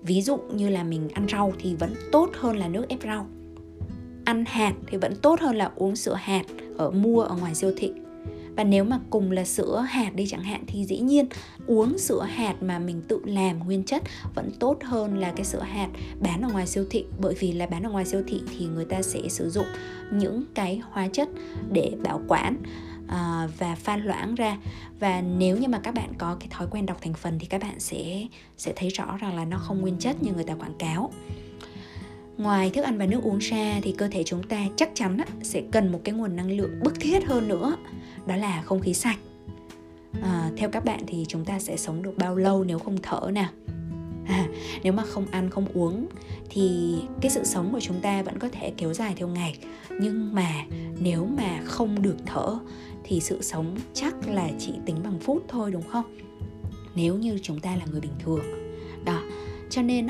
Ví 0.03 0.21
dụ 0.21 0.37
như 0.37 0.69
là 0.69 0.83
mình 0.83 1.09
ăn 1.09 1.27
rau 1.31 1.53
thì 1.59 1.75
vẫn 1.75 1.93
tốt 2.11 2.29
hơn 2.33 2.57
là 2.57 2.67
nước 2.67 2.89
ép 2.89 2.99
rau. 3.03 3.27
Ăn 4.25 4.45
hạt 4.47 4.73
thì 4.87 4.97
vẫn 4.97 5.15
tốt 5.15 5.39
hơn 5.39 5.55
là 5.55 5.71
uống 5.75 5.95
sữa 5.95 6.17
hạt 6.21 6.43
ở 6.77 6.91
mua 6.91 7.21
ở 7.21 7.35
ngoài 7.35 7.55
siêu 7.55 7.71
thị 7.77 7.91
và 8.55 8.63
nếu 8.63 8.83
mà 8.83 8.99
cùng 9.09 9.31
là 9.31 9.45
sữa 9.45 9.85
hạt 9.89 10.15
đi 10.15 10.27
chẳng 10.27 10.43
hạn 10.43 10.63
thì 10.67 10.85
dĩ 10.85 10.99
nhiên 10.99 11.27
uống 11.67 11.97
sữa 11.97 12.21
hạt 12.21 12.55
mà 12.61 12.79
mình 12.79 13.01
tự 13.07 13.21
làm 13.25 13.59
nguyên 13.59 13.83
chất 13.83 14.03
vẫn 14.35 14.51
tốt 14.59 14.77
hơn 14.83 15.17
là 15.17 15.33
cái 15.35 15.45
sữa 15.45 15.61
hạt 15.61 15.89
bán 16.19 16.41
ở 16.41 16.49
ngoài 16.51 16.67
siêu 16.67 16.85
thị. 16.89 17.05
Bởi 17.19 17.35
vì 17.39 17.51
là 17.51 17.65
bán 17.65 17.83
ở 17.83 17.89
ngoài 17.89 18.05
siêu 18.05 18.23
thị 18.27 18.41
thì 18.57 18.65
người 18.65 18.85
ta 18.85 19.01
sẽ 19.01 19.19
sử 19.29 19.49
dụng 19.49 19.65
những 20.11 20.43
cái 20.53 20.81
hóa 20.91 21.07
chất 21.07 21.29
để 21.71 21.91
bảo 22.03 22.21
quản 22.27 22.57
à, 23.07 23.47
và 23.57 23.75
pha 23.75 23.97
loãng 23.97 24.35
ra. 24.35 24.57
Và 24.99 25.21
nếu 25.21 25.57
như 25.57 25.67
mà 25.67 25.79
các 25.79 25.93
bạn 25.93 26.13
có 26.17 26.37
cái 26.39 26.47
thói 26.51 26.67
quen 26.71 26.85
đọc 26.85 26.97
thành 27.01 27.13
phần 27.13 27.39
thì 27.39 27.45
các 27.45 27.61
bạn 27.61 27.79
sẽ 27.79 28.27
sẽ 28.57 28.73
thấy 28.75 28.89
rõ 28.89 29.17
rằng 29.17 29.35
là 29.35 29.45
nó 29.45 29.57
không 29.57 29.81
nguyên 29.81 29.97
chất 29.97 30.23
như 30.23 30.33
người 30.33 30.43
ta 30.43 30.55
quảng 30.55 30.77
cáo. 30.79 31.11
Ngoài 32.37 32.69
thức 32.69 32.81
ăn 32.81 32.97
và 32.97 33.05
nước 33.05 33.23
uống 33.23 33.37
ra 33.37 33.79
thì 33.81 33.91
cơ 33.97 34.07
thể 34.07 34.23
chúng 34.23 34.43
ta 34.43 34.65
chắc 34.75 34.89
chắn 34.93 35.17
sẽ 35.43 35.61
cần 35.71 35.91
một 35.91 36.01
cái 36.03 36.15
nguồn 36.15 36.35
năng 36.35 36.51
lượng 36.51 36.79
bức 36.83 36.99
thiết 36.99 37.27
hơn 37.27 37.47
nữa 37.47 37.75
đó 38.25 38.35
là 38.35 38.61
không 38.61 38.79
khí 38.79 38.93
sạch. 38.93 39.19
À, 40.21 40.51
theo 40.57 40.69
các 40.69 40.85
bạn 40.85 40.99
thì 41.07 41.25
chúng 41.27 41.45
ta 41.45 41.59
sẽ 41.59 41.77
sống 41.77 42.03
được 42.03 42.17
bao 42.17 42.35
lâu 42.35 42.63
nếu 42.63 42.79
không 42.79 42.97
thở 43.01 43.31
nè? 43.33 43.49
À, 44.27 44.47
nếu 44.83 44.93
mà 44.93 45.03
không 45.03 45.25
ăn 45.31 45.49
không 45.49 45.67
uống 45.73 46.07
thì 46.49 46.95
cái 47.21 47.31
sự 47.31 47.43
sống 47.43 47.71
của 47.71 47.79
chúng 47.79 48.01
ta 48.01 48.23
vẫn 48.23 48.39
có 48.39 48.49
thể 48.51 48.73
kéo 48.77 48.93
dài 48.93 49.13
theo 49.17 49.27
ngày. 49.27 49.57
Nhưng 49.99 50.35
mà 50.35 50.65
nếu 50.99 51.25
mà 51.25 51.59
không 51.65 52.01
được 52.01 52.17
thở 52.25 52.59
thì 53.03 53.19
sự 53.19 53.41
sống 53.41 53.77
chắc 53.93 54.27
là 54.27 54.49
chỉ 54.59 54.73
tính 54.85 54.95
bằng 55.03 55.19
phút 55.19 55.43
thôi 55.47 55.71
đúng 55.71 55.87
không? 55.87 56.17
Nếu 56.95 57.15
như 57.15 57.39
chúng 57.43 57.59
ta 57.59 57.75
là 57.75 57.85
người 57.91 58.01
bình 58.01 58.15
thường. 58.23 58.45
Đó 59.05 59.21
cho 59.69 59.81
nên 59.81 60.07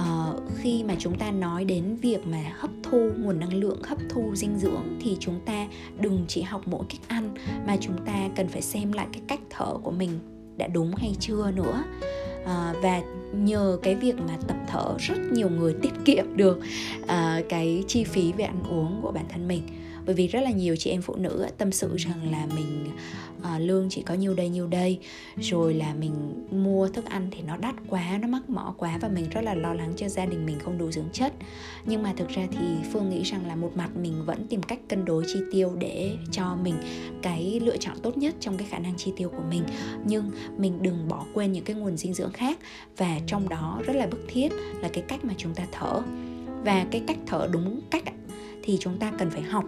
uh, 0.00 0.42
khi 0.56 0.84
mà 0.84 0.94
chúng 0.98 1.18
ta 1.18 1.30
nói 1.30 1.64
đến 1.64 1.96
việc 1.96 2.26
mà 2.26 2.52
hấp 2.58 2.70
thu 2.82 3.10
nguồn 3.18 3.40
năng 3.40 3.54
lượng 3.54 3.82
hấp 3.82 3.98
thu 4.10 4.34
dinh 4.34 4.58
dưỡng 4.58 4.98
thì 5.00 5.16
chúng 5.20 5.40
ta 5.46 5.66
đừng 6.00 6.24
chỉ 6.28 6.42
học 6.42 6.62
mỗi 6.66 6.84
cách 6.88 7.00
ăn 7.08 7.34
mà 7.66 7.76
chúng 7.80 7.96
ta 8.06 8.28
cần 8.36 8.48
phải 8.48 8.62
xem 8.62 8.92
lại 8.92 9.06
cái 9.12 9.22
cách 9.28 9.40
thở 9.50 9.74
của 9.82 9.90
mình 9.90 10.10
đã 10.56 10.66
đúng 10.66 10.94
hay 10.94 11.12
chưa 11.20 11.50
nữa. 11.50 11.84
À, 12.46 12.74
và 12.82 13.02
nhờ 13.34 13.78
cái 13.82 13.94
việc 13.94 14.16
mà 14.28 14.36
tập 14.48 14.56
thở 14.66 14.94
rất 14.98 15.18
nhiều 15.32 15.48
người 15.48 15.74
tiết 15.82 15.92
kiệm 16.04 16.36
được 16.36 16.60
à, 17.06 17.42
cái 17.48 17.84
chi 17.88 18.04
phí 18.04 18.32
về 18.32 18.44
ăn 18.44 18.62
uống 18.70 19.00
của 19.02 19.12
bản 19.12 19.24
thân 19.28 19.48
mình 19.48 19.62
bởi 20.06 20.14
vì 20.14 20.26
rất 20.26 20.40
là 20.40 20.50
nhiều 20.50 20.76
chị 20.76 20.90
em 20.90 21.02
phụ 21.02 21.16
nữ 21.16 21.46
tâm 21.58 21.72
sự 21.72 21.96
rằng 21.96 22.30
là 22.30 22.46
mình 22.56 22.86
à, 23.42 23.58
lương 23.58 23.86
chỉ 23.90 24.02
có 24.02 24.14
nhiêu 24.14 24.34
đây 24.34 24.48
nhiêu 24.48 24.66
đây. 24.66 24.98
Rồi 25.40 25.74
là 25.74 25.94
mình 25.94 26.12
mua 26.50 26.88
thức 26.88 27.04
ăn 27.04 27.28
thì 27.30 27.42
nó 27.42 27.56
đắt 27.56 27.74
quá 27.88 28.18
nó 28.22 28.28
mắc 28.28 28.50
mỏ 28.50 28.74
quá 28.78 28.98
và 29.00 29.08
mình 29.08 29.24
rất 29.30 29.40
là 29.40 29.54
lo 29.54 29.74
lắng 29.74 29.92
cho 29.96 30.08
gia 30.08 30.26
đình 30.26 30.46
mình 30.46 30.58
không 30.58 30.78
đủ 30.78 30.90
dưỡng 30.90 31.08
chất. 31.12 31.32
Nhưng 31.84 32.02
mà 32.02 32.12
thực 32.16 32.28
ra 32.28 32.46
thì 32.50 32.66
phương 32.92 33.10
nghĩ 33.10 33.22
rằng 33.22 33.46
là 33.46 33.56
một 33.56 33.72
mặt 33.74 33.90
mình 34.02 34.24
vẫn 34.26 34.46
tìm 34.48 34.62
cách 34.62 34.78
cân 34.88 35.04
đối 35.04 35.24
chi 35.26 35.40
tiêu 35.52 35.72
để 35.78 36.16
cho 36.32 36.56
mình 36.62 36.74
cái 37.22 37.60
lựa 37.62 37.76
chọn 37.76 37.96
tốt 38.02 38.16
nhất 38.16 38.34
trong 38.40 38.56
cái 38.56 38.68
khả 38.70 38.78
năng 38.78 38.96
chi 38.96 39.12
tiêu 39.16 39.28
của 39.28 39.44
mình. 39.50 39.62
Nhưng 40.04 40.30
mình 40.56 40.82
đừng 40.82 41.08
bỏ 41.08 41.26
quên 41.34 41.52
những 41.52 41.64
cái 41.64 41.76
nguồn 41.76 41.96
dinh 41.96 42.14
dưỡng 42.14 42.32
khác 42.32 42.58
và 42.96 43.20
trong 43.26 43.48
đó 43.48 43.82
rất 43.86 43.96
là 43.96 44.06
bức 44.06 44.24
thiết 44.28 44.52
là 44.80 44.88
cái 44.92 45.04
cách 45.08 45.24
mà 45.24 45.34
chúng 45.36 45.54
ta 45.54 45.66
thở. 45.72 46.02
Và 46.64 46.86
cái 46.90 47.02
cách 47.06 47.18
thở 47.26 47.48
đúng 47.52 47.80
cách 47.90 48.04
thì 48.62 48.76
chúng 48.80 48.98
ta 48.98 49.12
cần 49.18 49.30
phải 49.30 49.42
học 49.42 49.64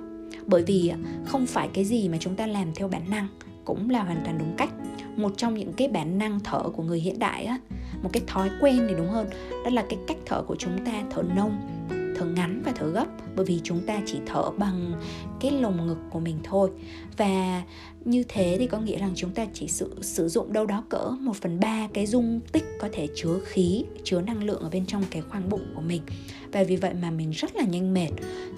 bởi 0.49 0.63
vì 0.63 0.89
à, 0.89 0.99
không 1.27 1.47
phải 1.47 1.69
cái 1.73 1.85
gì 1.85 2.09
mà 2.09 2.17
chúng 2.21 2.35
ta 2.35 2.47
làm 2.47 2.75
theo 2.75 2.89
bản 2.89 3.03
năng 3.11 3.29
cũng 3.65 3.91
là 3.91 4.03
hoàn 4.03 4.21
toàn 4.25 4.39
đúng 4.39 4.55
cách. 4.57 4.71
Một 5.17 5.33
trong 5.37 5.55
những 5.55 5.73
cái 5.73 5.89
bản 5.89 6.19
năng 6.19 6.41
thở 6.41 6.63
của 6.77 6.83
người 6.83 7.01
hiện 7.01 7.19
đại 7.19 7.45
á, 7.45 7.59
một 8.03 8.11
cái 8.13 8.23
thói 8.27 8.51
quen 8.61 8.87
thì 8.89 8.95
đúng 8.95 9.09
hơn, 9.09 9.31
đó 9.65 9.71
là 9.71 9.85
cái 9.89 9.99
cách 10.07 10.17
thở 10.27 10.43
của 10.43 10.57
chúng 10.57 10.85
ta 10.85 10.93
thở 11.11 11.23
nông, 11.37 11.59
thở 12.17 12.27
ngắn 12.27 12.63
và 12.65 12.73
thở 12.77 12.91
gấp. 12.91 13.07
Bởi 13.37 13.45
vì 13.45 13.61
chúng 13.63 13.81
ta 13.87 14.01
chỉ 14.07 14.19
thở 14.27 14.51
bằng 14.51 14.93
cái 15.41 15.51
lồng 15.51 15.87
ngực 15.87 15.99
của 16.11 16.21
mình 16.21 16.39
thôi. 16.45 16.71
Và 17.17 17.63
như 18.05 18.25
thế 18.29 18.57
thì 18.59 18.67
có 18.67 18.79
nghĩa 18.79 18.99
rằng 18.99 19.13
chúng 19.15 19.31
ta 19.31 19.47
chỉ 19.55 19.69
sử, 19.69 19.95
sử 20.01 20.29
dụng 20.29 20.53
đâu 20.53 20.67
đó 20.67 20.85
cỡ 20.89 21.11
1 21.21 21.37
phần 21.37 21.61
ba 21.61 21.89
cái 21.95 22.07
dung 22.07 22.41
tích 22.53 22.65
có 22.81 22.89
thể 22.93 23.09
chứa 23.15 23.39
khí, 23.45 23.85
chứa 24.05 24.21
năng 24.21 24.45
lượng 24.45 24.61
ở 24.61 24.71
bên 24.71 24.87
trong 24.87 25.05
cái 25.11 25.23
khoang 25.23 25.49
bụng 25.49 25.67
của 25.75 25.81
mình. 25.81 26.03
Và 26.53 26.63
vì 26.63 26.77
vậy 26.77 26.95
mà 27.03 27.11
mình 27.11 27.31
rất 27.31 27.57
là 27.57 27.65
nhanh 27.65 27.95
mệt 27.95 28.11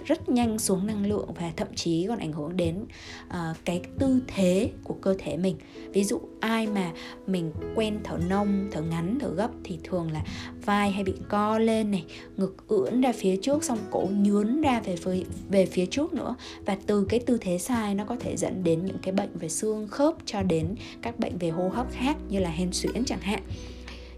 rất 0.04 0.28
nhanh 0.28 0.58
xuống 0.58 0.86
năng 0.86 1.06
lượng 1.06 1.28
và 1.40 1.52
thậm 1.56 1.68
chí 1.74 2.06
còn 2.08 2.18
ảnh 2.18 2.32
hưởng 2.32 2.56
đến 2.56 2.84
uh, 3.28 3.56
cái 3.64 3.82
tư 3.98 4.20
thế 4.26 4.70
của 4.84 4.94
cơ 4.94 5.14
thể 5.18 5.36
mình. 5.36 5.56
Ví 5.92 6.04
dụ 6.04 6.20
ai 6.40 6.66
mà 6.66 6.92
mình 7.26 7.52
quen 7.74 8.00
thở 8.04 8.18
nông 8.28 8.68
thở 8.72 8.82
ngắn 8.82 9.18
thở 9.20 9.28
gấp 9.28 9.50
thì 9.64 9.78
thường 9.84 10.10
là 10.12 10.22
vai 10.64 10.90
hay 10.90 11.04
bị 11.04 11.12
co 11.28 11.58
lên 11.58 11.90
này 11.90 12.04
ngực 12.36 12.68
ưỡn 12.68 13.00
ra 13.00 13.12
phía 13.12 13.36
trước 13.36 13.64
xong 13.64 13.78
cổ 13.90 14.08
nhướn 14.12 14.60
ra 14.60 14.80
về 14.80 14.96
phía, 14.96 15.22
về 15.48 15.66
phía 15.66 15.86
trước 15.86 16.14
nữa. 16.14 16.34
và 16.66 16.69
và 16.70 16.76
từ 16.86 17.04
cái 17.08 17.20
tư 17.20 17.38
thế 17.40 17.58
sai 17.58 17.94
nó 17.94 18.04
có 18.04 18.16
thể 18.20 18.36
dẫn 18.36 18.64
đến 18.64 18.84
những 18.84 18.98
cái 19.02 19.12
bệnh 19.12 19.28
về 19.34 19.48
xương 19.48 19.88
khớp 19.88 20.14
cho 20.24 20.42
đến 20.42 20.74
các 21.02 21.18
bệnh 21.18 21.38
về 21.38 21.48
hô 21.48 21.68
hấp 21.68 21.86
khác 21.92 22.16
như 22.28 22.38
là 22.38 22.50
hen 22.50 22.72
suyễn 22.72 23.04
chẳng 23.04 23.20
hạn. 23.20 23.42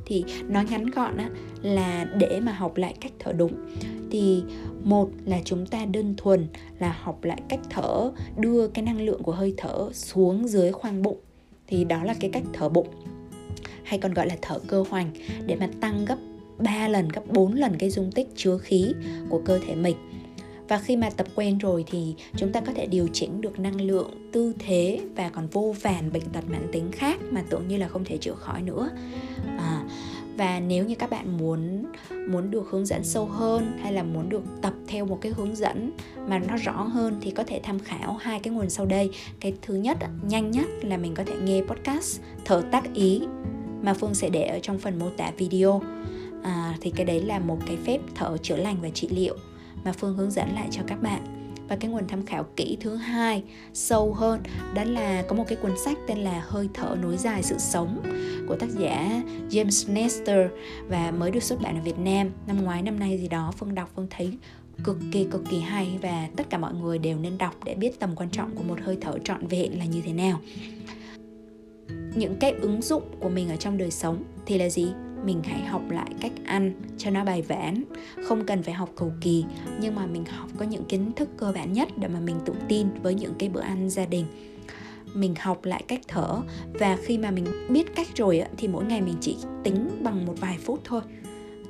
Thì 0.07 0.25
nói 0.49 0.65
ngắn 0.71 0.87
gọn 0.87 1.17
á, 1.17 1.31
là 1.63 2.05
để 2.19 2.41
mà 2.41 2.53
học 2.53 2.77
lại 2.77 2.95
cách 3.01 3.13
thở 3.19 3.33
đúng 3.33 3.53
thì 4.11 4.43
một 4.85 5.11
là 5.25 5.41
chúng 5.45 5.67
ta 5.67 5.85
đơn 5.85 6.15
thuần 6.17 6.47
là 6.79 6.97
học 7.03 7.25
lại 7.25 7.43
cách 7.49 7.61
thở 7.71 8.11
đưa 8.37 8.69
cái 8.69 8.85
năng 8.85 9.01
lượng 9.01 9.23
của 9.23 9.33
hơi 9.33 9.55
thở 9.57 9.89
xuống 9.93 10.49
dưới 10.49 10.73
khoang 10.73 11.03
bụng. 11.03 11.19
Thì 11.67 11.85
đó 11.85 12.05
là 12.05 12.15
cái 12.21 12.31
cách 12.31 12.45
thở 12.53 12.69
bụng 12.69 12.89
hay 13.85 13.99
còn 13.99 14.15
gọi 14.15 14.27
là 14.27 14.37
thở 14.43 14.59
cơ 14.67 14.85
hoành 14.91 15.11
để 15.47 15.57
mà 15.57 15.69
tăng 15.81 16.05
gấp 16.05 16.19
3 16.59 16.89
lần, 16.89 17.09
gấp 17.09 17.23
4 17.33 17.55
lần 17.55 17.77
cái 17.79 17.91
dung 17.91 18.13
tích 18.13 18.29
chứa 18.37 18.59
khí 18.59 18.93
của 19.29 19.43
cơ 19.45 19.59
thể 19.67 19.75
mình 19.75 19.97
và 20.69 20.79
khi 20.79 20.97
mà 20.97 21.11
tập 21.11 21.27
quen 21.35 21.59
rồi 21.59 21.85
thì 21.91 22.15
chúng 22.37 22.53
ta 22.53 22.61
có 22.61 22.73
thể 22.73 22.87
điều 22.87 23.09
chỉnh 23.13 23.41
được 23.41 23.59
năng 23.59 23.81
lượng 23.81 24.31
tư 24.33 24.55
thế 24.59 25.01
và 25.17 25.29
còn 25.29 25.47
vô 25.47 25.75
vàn 25.83 26.13
bệnh 26.13 26.25
tật 26.33 26.45
mãn 26.51 26.67
tính 26.73 26.93
khác 26.93 27.21
mà 27.31 27.45
tưởng 27.51 27.69
như 27.69 27.77
là 27.77 27.89
không 27.89 28.05
thể 28.05 28.17
chữa 28.17 28.35
khỏi 28.35 28.63
nữa. 28.63 28.91
À, 29.59 29.85
và 30.37 30.61
nếu 30.61 30.85
như 30.85 30.95
các 30.95 31.11
bạn 31.11 31.39
muốn 31.39 31.85
muốn 32.29 32.51
được 32.51 32.71
hướng 32.71 32.87
dẫn 32.87 33.05
sâu 33.05 33.27
hơn 33.27 33.79
hay 33.83 33.93
là 33.93 34.03
muốn 34.03 34.29
được 34.29 34.43
tập 34.63 34.73
theo 34.87 35.07
một 35.07 35.19
cái 35.21 35.33
hướng 35.33 35.57
dẫn 35.57 35.91
mà 36.29 36.39
nó 36.39 36.57
rõ 36.57 36.83
hơn 36.83 37.19
thì 37.21 37.31
có 37.31 37.45
thể 37.45 37.61
tham 37.63 37.79
khảo 37.79 38.13
hai 38.13 38.41
cái 38.41 38.55
nguồn 38.55 38.71
sau 38.71 38.87
đây. 38.87 39.11
Cái 39.41 39.55
thứ 39.63 39.75
nhất 39.75 39.99
nhanh 40.29 40.51
nhất 40.51 40.67
là 40.83 40.97
mình 40.97 41.15
có 41.15 41.25
thể 41.25 41.35
nghe 41.45 41.63
podcast 41.63 42.21
thở 42.45 42.63
tác 42.71 42.95
ý 42.95 43.23
mà 43.83 43.95
phương 43.95 44.15
sẽ 44.15 44.29
để 44.29 44.43
ở 44.43 44.59
trong 44.59 44.79
phần 44.79 44.99
mô 44.99 45.11
tả 45.11 45.33
video. 45.39 45.83
À, 46.43 46.77
thì 46.81 46.91
cái 46.91 47.07
đấy 47.07 47.21
là 47.23 47.39
một 47.39 47.59
cái 47.67 47.77
phép 47.77 48.01
thở 48.15 48.37
chữa 48.43 48.57
lành 48.57 48.77
và 48.83 48.89
trị 48.89 49.09
liệu 49.11 49.37
mà 49.85 49.93
phương 49.93 50.17
hướng 50.17 50.31
dẫn 50.31 50.55
lại 50.55 50.69
cho 50.71 50.83
các 50.87 51.03
bạn. 51.03 51.23
Và 51.69 51.77
cái 51.77 51.91
nguồn 51.91 52.09
tham 52.09 52.27
khảo 52.27 52.45
kỹ 52.57 52.77
thứ 52.81 52.97
hai, 52.97 53.43
sâu 53.75 54.15
hơn, 54.15 54.41
đó 54.75 54.85
là 54.85 55.23
có 55.23 55.37
một 55.37 55.45
cái 55.49 55.57
cuốn 55.57 55.73
sách 55.85 55.99
tên 56.07 56.19
là 56.19 56.45
hơi 56.47 56.69
thở 56.75 56.97
nối 57.03 57.17
dài 57.17 57.43
sự 57.43 57.59
sống 57.59 58.03
của 58.49 58.57
tác 58.57 58.71
giả 58.71 59.23
James 59.51 59.93
Nestor 59.93 60.47
và 60.89 61.11
mới 61.11 61.31
được 61.31 61.43
xuất 61.43 61.63
bản 61.63 61.77
ở 61.79 61.83
Việt 61.83 61.99
Nam. 61.99 62.31
Năm 62.47 62.65
ngoái, 62.65 62.83
năm 62.83 62.99
nay 62.99 63.19
gì 63.19 63.29
đó, 63.29 63.53
phương 63.59 63.75
đọc, 63.75 63.91
phương 63.97 64.07
thấy 64.11 64.39
cực 64.85 64.99
kỳ 65.13 65.25
cực 65.25 65.43
kỳ 65.51 65.61
hay 65.61 65.99
và 66.03 66.29
tất 66.37 66.51
cả 66.51 66.59
mọi 66.59 66.75
người 66.75 66.99
đều 66.99 67.19
nên 67.19 67.39
đọc 67.39 67.55
để 67.65 67.75
biết 67.75 68.01
tầm 68.01 68.17
quan 68.17 68.31
trọng 68.31 68.57
của 68.57 68.63
một 68.63 68.79
hơi 68.83 68.99
thở 69.01 69.19
trọn 69.25 69.47
vẹn 69.47 69.79
là 69.79 69.85
như 69.85 70.03
thế 70.05 70.13
nào. 70.13 70.41
Những 72.15 72.37
cái 72.41 72.51
ứng 72.53 72.83
dụng 72.83 73.03
của 73.21 73.29
mình 73.29 73.49
ở 73.49 73.57
trong 73.57 73.79
đời 73.79 73.91
sống 73.91 74.23
thì 74.47 74.59
là 74.59 74.69
gì? 74.69 74.93
Mình 75.25 75.43
hãy 75.45 75.65
học 75.65 75.83
lại 75.91 76.11
cách 76.21 76.33
ăn 76.45 76.73
cho 76.99 77.11
nó 77.11 77.25
bài 77.25 77.45
bản 77.49 77.85
không 78.25 78.47
cần 78.47 78.63
phải 78.63 78.75
học 78.75 78.91
cầu 78.97 79.13
kỳ, 79.21 79.45
nhưng 79.81 79.95
mà 79.95 80.07
mình 80.07 80.25
học 80.25 80.49
có 80.59 80.65
những 80.65 80.85
kiến 80.85 81.13
thức 81.17 81.29
cơ 81.37 81.53
bản 81.55 81.73
nhất 81.73 81.89
để 81.97 82.09
mà 82.09 82.21
mình 82.21 82.37
tự 82.45 82.53
tin 82.69 82.87
với 83.03 83.15
những 83.15 83.35
cái 83.39 83.49
bữa 83.49 83.61
ăn 83.61 83.91
gia 83.91 84.07
đình. 84.07 84.27
Mình 85.15 85.35
học 85.41 85.65
lại 85.65 85.85
cách 85.89 86.01
thở 86.09 86.41
và 86.73 86.99
khi 87.05 87.19
mà 87.19 87.31
mình 87.31 87.47
biết 87.69 87.95
cách 87.95 88.07
rồi 88.17 88.43
thì 88.57 88.69
mỗi 88.69 88.85
ngày 88.85 89.01
mình 89.01 89.17
chỉ 89.21 89.37
tính 89.63 89.89
bằng 90.03 90.27
một 90.27 90.35
vài 90.41 90.59
phút 90.59 90.81
thôi 90.85 91.01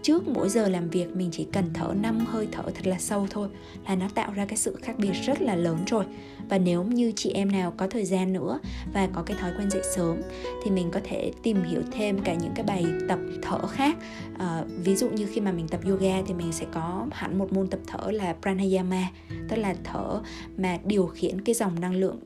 trước 0.03 0.29
mỗi 0.29 0.49
giờ 0.49 0.69
làm 0.69 0.89
việc 0.89 1.17
mình 1.17 1.29
chỉ 1.33 1.47
cần 1.53 1.65
thở 1.75 1.95
5 2.01 2.19
hơi 2.19 2.49
thở 2.53 2.63
thật 2.63 2.87
là 2.87 2.99
sâu 2.99 3.27
thôi 3.31 3.49
là 3.89 3.95
nó 3.95 4.09
tạo 4.15 4.33
ra 4.33 4.47
cái 4.47 4.57
sự 4.57 4.77
khác 4.83 4.99
biệt 4.99 5.13
rất 5.27 5.43
là 5.43 5.57
lớn 5.57 5.79
rồi. 5.87 6.05
Và 6.49 6.59
nếu 6.59 6.85
như 6.85 7.13
chị 7.17 7.31
em 7.31 7.53
nào 7.53 7.73
có 7.77 7.87
thời 7.87 8.05
gian 8.05 8.33
nữa 8.33 8.59
và 8.95 9.09
có 9.13 9.23
cái 9.23 9.37
thói 9.41 9.51
quen 9.59 9.71
dậy 9.71 9.83
sớm 9.97 10.17
thì 10.65 10.71
mình 10.71 10.91
có 10.91 11.01
thể 11.05 11.33
tìm 11.43 11.63
hiểu 11.63 11.81
thêm 11.93 12.19
cả 12.25 12.35
những 12.35 12.53
cái 12.55 12.65
bài 12.65 12.85
tập 13.09 13.19
thở 13.43 13.67
khác. 13.67 13.97
À, 14.39 14.65
ví 14.85 14.97
dụ 14.97 15.11
như 15.11 15.27
khi 15.27 15.41
mà 15.41 15.53
mình 15.53 15.69
tập 15.69 15.81
yoga 15.85 16.23
thì 16.27 16.35
mình 16.35 16.53
sẽ 16.53 16.67
có 16.73 17.07
hẳn 17.13 17.39
một 17.39 17.53
môn 17.53 17.69
tập 17.69 17.81
thở 17.87 18.11
là 18.11 18.37
pranayama 18.43 19.09
tức 19.49 19.57
là 19.57 19.75
thở 19.85 20.21
mà 20.57 20.79
điều 20.85 21.07
khiển 21.07 21.41
cái 21.41 21.55
dòng 21.55 21.81
năng 21.81 21.95
lượng 21.95 22.19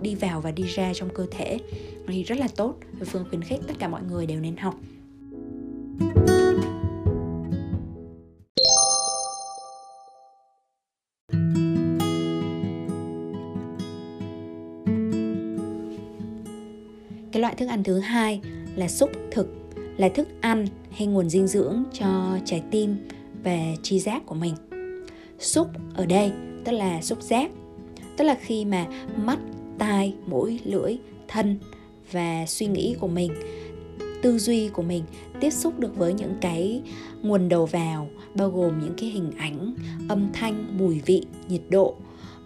đi 0.00 0.14
vào 0.14 0.40
và 0.40 0.50
đi 0.50 0.62
ra 0.62 0.92
trong 0.94 1.08
cơ 1.14 1.26
thể. 1.30 1.58
Thì 2.08 2.22
rất 2.22 2.38
là 2.38 2.48
tốt 2.56 2.74
và 2.98 3.06
phương 3.10 3.24
khuyến 3.28 3.42
khích 3.42 3.60
tất 3.66 3.74
cả 3.78 3.88
mọi 3.88 4.02
người 4.02 4.26
đều 4.26 4.40
nên 4.40 4.56
học. 4.56 4.74
thank 6.00 6.28
you 6.28 6.43
loại 17.44 17.54
thức 17.54 17.66
ăn 17.66 17.84
thứ 17.84 17.98
hai 17.98 18.40
là 18.76 18.88
xúc 18.88 19.10
thực 19.30 19.48
là 19.96 20.08
thức 20.08 20.28
ăn 20.40 20.66
hay 20.90 21.06
nguồn 21.06 21.30
dinh 21.30 21.46
dưỡng 21.46 21.84
cho 21.92 22.38
trái 22.44 22.62
tim 22.70 22.96
và 23.42 23.58
chi 23.82 23.98
giác 23.98 24.26
của 24.26 24.34
mình. 24.34 24.54
Xúc 25.38 25.68
ở 25.94 26.06
đây 26.06 26.32
tức 26.64 26.72
là 26.72 27.02
xúc 27.02 27.22
giác 27.22 27.50
tức 28.16 28.24
là 28.24 28.36
khi 28.40 28.64
mà 28.64 28.86
mắt 29.16 29.38
tai 29.78 30.14
mũi 30.26 30.60
lưỡi 30.64 30.96
thân 31.28 31.58
và 32.12 32.46
suy 32.46 32.66
nghĩ 32.66 32.96
của 33.00 33.08
mình 33.08 33.32
tư 34.22 34.38
duy 34.38 34.68
của 34.68 34.82
mình 34.82 35.04
tiếp 35.40 35.50
xúc 35.50 35.78
được 35.78 35.96
với 35.96 36.14
những 36.14 36.34
cái 36.40 36.82
nguồn 37.22 37.48
đầu 37.48 37.66
vào 37.66 38.08
bao 38.34 38.50
gồm 38.50 38.80
những 38.80 38.94
cái 38.96 39.10
hình 39.10 39.30
ảnh 39.38 39.74
âm 40.08 40.28
thanh 40.32 40.78
mùi 40.78 41.00
vị 41.06 41.26
nhiệt 41.48 41.62
độ 41.68 41.94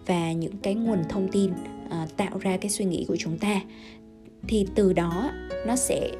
và 0.05 0.31
những 0.31 0.57
cái 0.57 0.75
nguồn 0.75 0.99
thông 1.09 1.27
tin 1.27 1.51
uh, 1.85 2.17
tạo 2.17 2.37
ra 2.39 2.57
cái 2.57 2.69
suy 2.69 2.85
nghĩ 2.85 3.05
của 3.07 3.17
chúng 3.19 3.37
ta 3.37 3.61
thì 4.47 4.67
từ 4.75 4.93
đó 4.93 5.31
nó 5.67 5.75
sẽ 5.75 6.11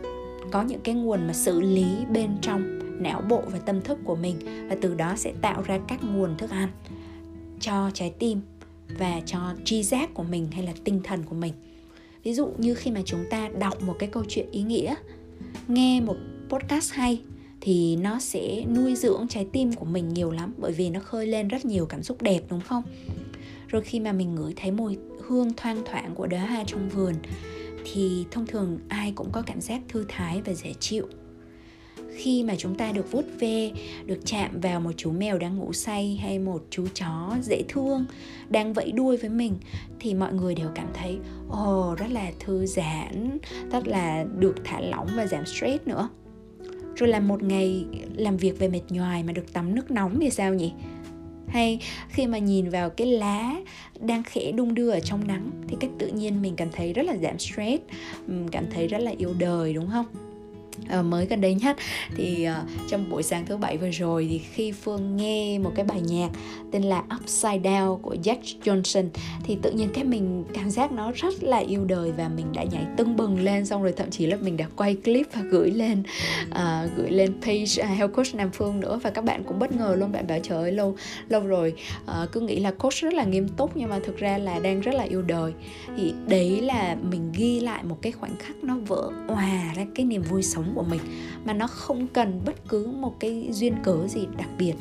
có 0.51 0.63
những 0.63 0.81
cái 0.81 0.95
nguồn 0.95 1.27
mà 1.27 1.33
xử 1.33 1.61
lý 1.61 1.85
bên 2.11 2.29
trong 2.41 2.79
não 3.03 3.21
bộ 3.29 3.43
và 3.51 3.59
tâm 3.59 3.81
thức 3.81 3.97
của 4.03 4.15
mình 4.15 4.35
và 4.69 4.75
từ 4.81 4.95
đó 4.95 5.13
sẽ 5.17 5.33
tạo 5.41 5.61
ra 5.61 5.79
các 5.87 6.03
nguồn 6.03 6.37
thức 6.37 6.49
ăn 6.49 6.69
cho 7.59 7.91
trái 7.93 8.13
tim 8.19 8.41
và 8.97 9.21
cho 9.25 9.39
tri 9.65 9.83
giác 9.83 10.13
của 10.13 10.23
mình 10.23 10.47
hay 10.51 10.63
là 10.63 10.73
tinh 10.83 10.99
thần 11.03 11.23
của 11.23 11.35
mình. 11.35 11.53
Ví 12.23 12.33
dụ 12.33 12.47
như 12.57 12.75
khi 12.75 12.91
mà 12.91 13.01
chúng 13.05 13.25
ta 13.29 13.49
đọc 13.59 13.81
một 13.81 13.95
cái 13.99 14.09
câu 14.09 14.23
chuyện 14.27 14.51
ý 14.51 14.61
nghĩa, 14.61 14.95
nghe 15.67 16.01
một 16.01 16.15
podcast 16.49 16.93
hay 16.93 17.21
thì 17.61 17.95
nó 17.95 18.19
sẽ 18.19 18.65
nuôi 18.75 18.95
dưỡng 18.95 19.27
trái 19.29 19.47
tim 19.51 19.73
của 19.73 19.85
mình 19.85 20.09
nhiều 20.09 20.31
lắm 20.31 20.53
bởi 20.57 20.71
vì 20.71 20.89
nó 20.89 20.99
khơi 20.99 21.27
lên 21.27 21.47
rất 21.47 21.65
nhiều 21.65 21.85
cảm 21.85 22.03
xúc 22.03 22.21
đẹp, 22.21 22.41
đúng 22.49 22.61
không? 22.61 22.83
Rồi 23.67 23.81
khi 23.81 23.99
mà 23.99 24.11
mình 24.11 24.35
ngửi 24.35 24.53
thấy 24.55 24.71
mùi 24.71 24.97
hương 25.27 25.53
thoang 25.57 25.81
thoảng 25.85 26.15
của 26.15 26.27
đóa 26.27 26.45
hoa 26.45 26.63
trong 26.67 26.89
vườn 26.89 27.13
thì 27.85 28.25
thông 28.31 28.45
thường 28.45 28.79
ai 28.87 29.11
cũng 29.15 29.31
có 29.31 29.41
cảm 29.41 29.61
giác 29.61 29.81
thư 29.87 30.05
thái 30.07 30.41
và 30.41 30.53
dễ 30.53 30.73
chịu. 30.79 31.07
Khi 32.15 32.43
mà 32.43 32.55
chúng 32.57 32.75
ta 32.75 32.91
được 32.91 33.11
vuốt 33.11 33.25
ve 33.39 33.71
được 34.05 34.19
chạm 34.25 34.59
vào 34.59 34.79
một 34.79 34.91
chú 34.97 35.11
mèo 35.11 35.37
đang 35.37 35.57
ngủ 35.57 35.73
say 35.73 36.19
hay 36.21 36.39
một 36.39 36.65
chú 36.69 36.87
chó 36.93 37.37
dễ 37.41 37.63
thương 37.69 38.05
đang 38.49 38.73
vẫy 38.73 38.91
đuôi 38.91 39.17
với 39.17 39.29
mình 39.29 39.57
thì 39.99 40.13
mọi 40.13 40.33
người 40.33 40.55
đều 40.55 40.69
cảm 40.75 40.87
thấy 40.93 41.17
ồ 41.49 41.91
oh, 41.91 41.97
rất 41.97 42.11
là 42.11 42.31
thư 42.39 42.65
giãn 42.65 43.37
rất 43.71 43.87
là 43.87 44.25
được 44.37 44.55
thả 44.63 44.79
lỏng 44.79 45.07
và 45.15 45.27
giảm 45.27 45.45
stress 45.45 45.87
nữa. 45.87 46.09
Rồi 46.95 47.09
là 47.09 47.19
một 47.19 47.43
ngày 47.43 47.85
làm 48.15 48.37
việc 48.37 48.59
về 48.59 48.67
mệt 48.67 48.81
nhoài 48.89 49.23
mà 49.23 49.33
được 49.33 49.53
tắm 49.53 49.75
nước 49.75 49.91
nóng 49.91 50.19
thì 50.19 50.29
sao 50.29 50.53
nhỉ? 50.53 50.73
Hay 51.49 51.79
khi 52.09 52.27
mà 52.27 52.37
nhìn 52.37 52.69
vào 52.69 52.89
cái 52.89 53.07
lá 53.07 53.55
đang 53.99 54.23
khẽ 54.23 54.51
đung 54.51 54.73
đưa 54.73 54.89
ở 54.89 54.99
trong 54.99 55.27
nắng, 55.27 55.51
thì 55.67 55.77
cách 55.79 55.91
tự 55.99 56.07
nhiên 56.07 56.41
mình 56.41 56.55
cảm 56.55 56.67
thấy 56.71 56.93
rất 56.93 57.03
là 57.05 57.17
giảm 57.17 57.39
stress 57.39 57.83
cảm 58.51 58.65
thấy 58.73 58.87
rất 58.87 59.01
là 59.01 59.11
yêu 59.17 59.33
đời, 59.39 59.73
đúng 59.73 59.89
không? 59.89 60.05
Uh, 60.99 61.05
mới 61.05 61.25
gần 61.25 61.41
đây 61.41 61.53
nhất. 61.53 61.77
Thì 62.15 62.47
uh, 62.47 62.89
trong 62.89 63.09
buổi 63.09 63.23
sáng 63.23 63.45
thứ 63.45 63.57
bảy 63.57 63.77
vừa 63.77 63.89
rồi 63.89 64.27
thì 64.29 64.37
khi 64.37 64.71
phương 64.71 65.15
nghe 65.15 65.59
một 65.59 65.71
cái 65.75 65.85
bài 65.85 66.01
nhạc 66.01 66.29
tên 66.71 66.83
là 66.83 67.03
Upside 67.21 67.59
Down 67.69 67.97
của 67.97 68.15
Jack 68.23 68.39
Johnson 68.63 69.05
thì 69.43 69.57
tự 69.61 69.71
nhiên 69.71 69.89
cái 69.93 70.03
mình 70.03 70.43
cảm 70.53 70.69
giác 70.69 70.91
nó 70.91 71.11
rất 71.11 71.43
là 71.43 71.57
yêu 71.57 71.85
đời 71.85 72.11
và 72.11 72.29
mình 72.29 72.45
đã 72.53 72.63
nhảy 72.63 72.85
tưng 72.97 73.15
bừng 73.15 73.39
lên. 73.39 73.65
Xong 73.65 73.83
rồi 73.83 73.91
thậm 73.91 74.09
chí 74.09 74.25
là 74.25 74.37
mình 74.41 74.57
đã 74.57 74.65
quay 74.75 74.95
clip 74.95 75.27
và 75.33 75.41
gửi 75.41 75.71
lên 75.71 76.03
uh, 76.49 76.97
gửi 76.97 77.11
lên 77.11 77.33
page 77.41 77.83
uh, 77.83 77.97
Health 77.97 78.13
Coach 78.15 78.35
Nam 78.35 78.49
Phương 78.53 78.79
nữa 78.79 78.99
và 79.03 79.09
các 79.09 79.23
bạn 79.23 79.43
cũng 79.43 79.59
bất 79.59 79.71
ngờ 79.71 79.95
luôn. 79.99 80.11
Bạn 80.11 80.27
bảo 80.27 80.39
trời 80.43 80.57
ơi 80.57 80.71
lâu 80.71 80.95
lâu 81.29 81.41
rồi 81.41 81.73
uh, 82.03 82.31
cứ 82.31 82.39
nghĩ 82.39 82.59
là 82.59 82.71
coach 82.71 82.93
rất 82.93 83.13
là 83.13 83.23
nghiêm 83.23 83.47
túc 83.47 83.77
nhưng 83.77 83.89
mà 83.89 83.99
thực 84.05 84.17
ra 84.17 84.37
là 84.37 84.59
đang 84.59 84.81
rất 84.81 84.95
là 84.95 85.03
yêu 85.03 85.21
đời. 85.21 85.53
Thì 85.97 86.13
đấy 86.27 86.61
là 86.61 86.97
mình 87.11 87.31
ghi 87.31 87.59
lại 87.59 87.83
một 87.83 87.97
cái 88.01 88.11
khoảnh 88.11 88.35
khắc 88.39 88.63
nó 88.63 88.77
vỡ 88.87 89.09
òa 89.27 89.73
ra 89.75 89.85
cái 89.95 90.05
niềm 90.05 90.21
vui 90.21 90.43
sống 90.43 90.68
của 90.75 90.83
mình, 90.83 91.01
mà 91.45 91.53
nó 91.53 91.67
không 91.67 92.07
cần 92.07 92.41
bất 92.45 92.69
cứ 92.69 92.87
một 92.87 93.15
cái 93.19 93.49
duyên 93.51 93.75
cớ 93.83 94.07
gì 94.07 94.27
đặc 94.37 94.49
biệt. 94.57 94.73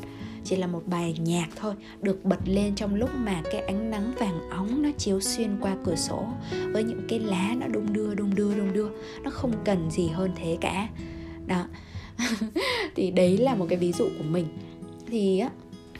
Chỉ 0.44 0.56
là 0.56 0.66
một 0.66 0.82
bài 0.86 1.14
nhạc 1.20 1.48
thôi, 1.56 1.74
được 2.02 2.24
bật 2.24 2.38
lên 2.44 2.74
trong 2.74 2.94
lúc 2.94 3.10
mà 3.14 3.42
cái 3.52 3.60
ánh 3.60 3.90
nắng 3.90 4.12
vàng 4.18 4.50
óng 4.50 4.82
nó 4.82 4.88
chiếu 4.98 5.20
xuyên 5.20 5.56
qua 5.60 5.76
cửa 5.84 5.96
sổ 5.96 6.26
với 6.72 6.84
những 6.84 7.02
cái 7.08 7.18
lá 7.18 7.54
nó 7.60 7.66
đung 7.66 7.92
đưa 7.92 8.14
đung 8.14 8.34
đưa 8.34 8.54
đung 8.54 8.72
đưa. 8.72 8.88
Nó 9.22 9.30
không 9.30 9.52
cần 9.64 9.90
gì 9.90 10.08
hơn 10.08 10.30
thế 10.36 10.58
cả. 10.60 10.88
Đó. 11.46 11.64
Thì 12.94 13.10
đấy 13.10 13.36
là 13.36 13.54
một 13.54 13.66
cái 13.68 13.78
ví 13.78 13.92
dụ 13.92 14.04
của 14.18 14.24
mình. 14.24 14.46
Thì 15.06 15.38
á, 15.38 15.50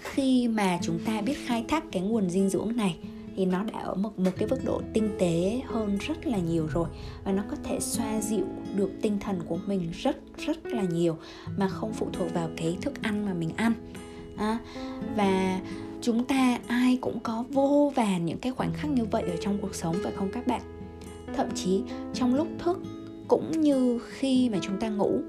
khi 0.02 0.48
mà 0.48 0.78
chúng 0.82 0.98
ta 1.04 1.20
biết 1.20 1.36
khai 1.46 1.64
thác 1.68 1.84
cái 1.92 2.02
nguồn 2.02 2.30
dinh 2.30 2.48
dưỡng 2.48 2.76
này 2.76 2.96
thì 3.38 3.44
nó 3.44 3.62
đã 3.62 3.80
ở 3.80 3.94
một 3.94 4.18
một 4.18 4.30
cái 4.38 4.48
mức 4.48 4.64
độ 4.64 4.82
tinh 4.92 5.10
tế 5.18 5.60
hơn 5.66 5.98
rất 6.00 6.26
là 6.26 6.38
nhiều 6.38 6.66
rồi. 6.66 6.88
Và 7.24 7.32
nó 7.32 7.42
có 7.50 7.56
thể 7.64 7.80
xoa 7.80 8.20
dịu 8.20 8.44
được 8.76 8.90
tinh 9.02 9.18
thần 9.20 9.40
của 9.46 9.58
mình 9.66 9.90
rất 9.92 10.16
rất 10.38 10.66
là 10.66 10.82
nhiều 10.82 11.16
mà 11.56 11.68
không 11.68 11.92
phụ 11.92 12.08
thuộc 12.12 12.34
vào 12.34 12.50
cái 12.56 12.76
thức 12.80 13.02
ăn 13.02 13.26
mà 13.26 13.34
mình 13.34 13.50
ăn. 13.56 13.72
À, 14.36 14.58
và 15.16 15.60
chúng 16.02 16.24
ta 16.24 16.58
ai 16.66 16.98
cũng 17.00 17.20
có 17.20 17.44
vô 17.50 17.92
vàn 17.94 18.24
những 18.24 18.38
cái 18.38 18.52
khoảnh 18.52 18.72
khắc 18.74 18.90
như 18.90 19.04
vậy 19.04 19.22
ở 19.22 19.36
trong 19.40 19.58
cuộc 19.62 19.74
sống 19.74 19.96
phải 20.02 20.12
không 20.16 20.30
các 20.32 20.46
bạn? 20.46 20.62
Thậm 21.36 21.46
chí 21.54 21.82
trong 22.14 22.34
lúc 22.34 22.48
thức 22.58 22.78
cũng 23.28 23.50
như 23.60 24.00
khi 24.08 24.50
mà 24.50 24.58
chúng 24.62 24.80
ta 24.80 24.88
ngủ. 24.88 25.20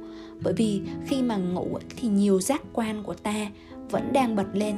Bởi 0.44 0.54
vì 0.54 0.82
khi 1.06 1.22
mà 1.22 1.38
ngủ 1.38 1.78
thì 1.98 2.08
nhiều 2.08 2.42
giác 2.42 2.62
quan 2.74 3.04
của 3.04 3.14
ta 3.14 3.48
vẫn 3.90 4.14
đang 4.14 4.36
bật 4.36 4.48
lên. 4.54 4.76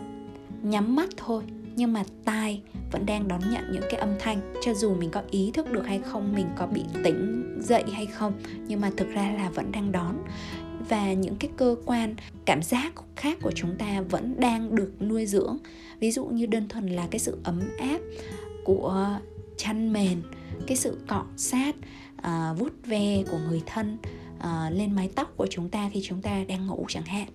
Nhắm 0.63 0.95
mắt 0.95 1.09
thôi 1.17 1.43
nhưng 1.75 1.93
mà 1.93 2.03
tai 2.25 2.61
vẫn 2.91 3.05
đang 3.05 3.27
đón 3.27 3.41
nhận 3.51 3.71
những 3.71 3.83
cái 3.89 3.99
âm 3.99 4.09
thanh 4.19 4.53
cho 4.61 4.73
dù 4.73 4.95
mình 4.95 5.09
có 5.11 5.23
ý 5.31 5.51
thức 5.53 5.71
được 5.71 5.85
hay 5.85 5.99
không 5.99 6.33
mình 6.35 6.47
có 6.57 6.67
bị 6.67 6.83
tỉnh 7.03 7.41
dậy 7.59 7.83
hay 7.93 8.05
không 8.05 8.33
nhưng 8.67 8.81
mà 8.81 8.91
thực 8.97 9.09
ra 9.09 9.31
là 9.31 9.49
vẫn 9.49 9.71
đang 9.71 9.91
đón. 9.91 10.17
Và 10.89 11.13
những 11.13 11.35
cái 11.35 11.51
cơ 11.57 11.75
quan 11.85 12.15
cảm 12.45 12.63
giác 12.63 12.93
khác 13.15 13.37
của 13.41 13.51
chúng 13.55 13.75
ta 13.77 14.01
vẫn 14.01 14.35
đang 14.39 14.75
được 14.75 15.01
nuôi 15.01 15.25
dưỡng. 15.25 15.57
Ví 15.99 16.11
dụ 16.11 16.25
như 16.25 16.45
đơn 16.45 16.67
thuần 16.67 16.87
là 16.87 17.07
cái 17.11 17.19
sự 17.19 17.37
ấm 17.43 17.61
áp 17.79 17.99
của 18.63 19.19
chăn 19.57 19.93
mền 19.93 20.21
cái 20.67 20.77
sự 20.77 20.97
cọ 21.07 21.25
sát 21.37 21.75
uh, 22.17 22.59
vuốt 22.59 22.85
ve 22.85 23.23
của 23.31 23.39
người 23.49 23.61
thân 23.65 23.97
uh, 24.37 24.45
lên 24.71 24.95
mái 24.95 25.09
tóc 25.15 25.33
của 25.37 25.47
chúng 25.49 25.69
ta 25.69 25.89
khi 25.93 26.01
chúng 26.03 26.21
ta 26.21 26.43
đang 26.47 26.67
ngủ 26.67 26.85
chẳng 26.87 27.05
hạn 27.05 27.27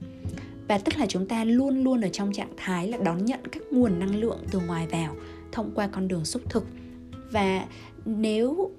và 0.68 0.78
tức 0.78 0.98
là 0.98 1.06
chúng 1.06 1.26
ta 1.26 1.44
luôn 1.44 1.84
luôn 1.84 2.00
ở 2.00 2.08
trong 2.08 2.32
trạng 2.32 2.52
thái 2.56 2.88
là 2.88 2.98
đón 2.98 3.24
nhận 3.24 3.40
các 3.52 3.62
nguồn 3.70 3.98
năng 3.98 4.16
lượng 4.16 4.38
từ 4.50 4.60
ngoài 4.60 4.86
vào, 4.86 5.16
thông 5.52 5.70
qua 5.74 5.86
con 5.86 6.08
đường 6.08 6.24
xúc 6.24 6.42
thực. 6.50 6.66
Và 7.30 7.66
nếu 8.04 8.70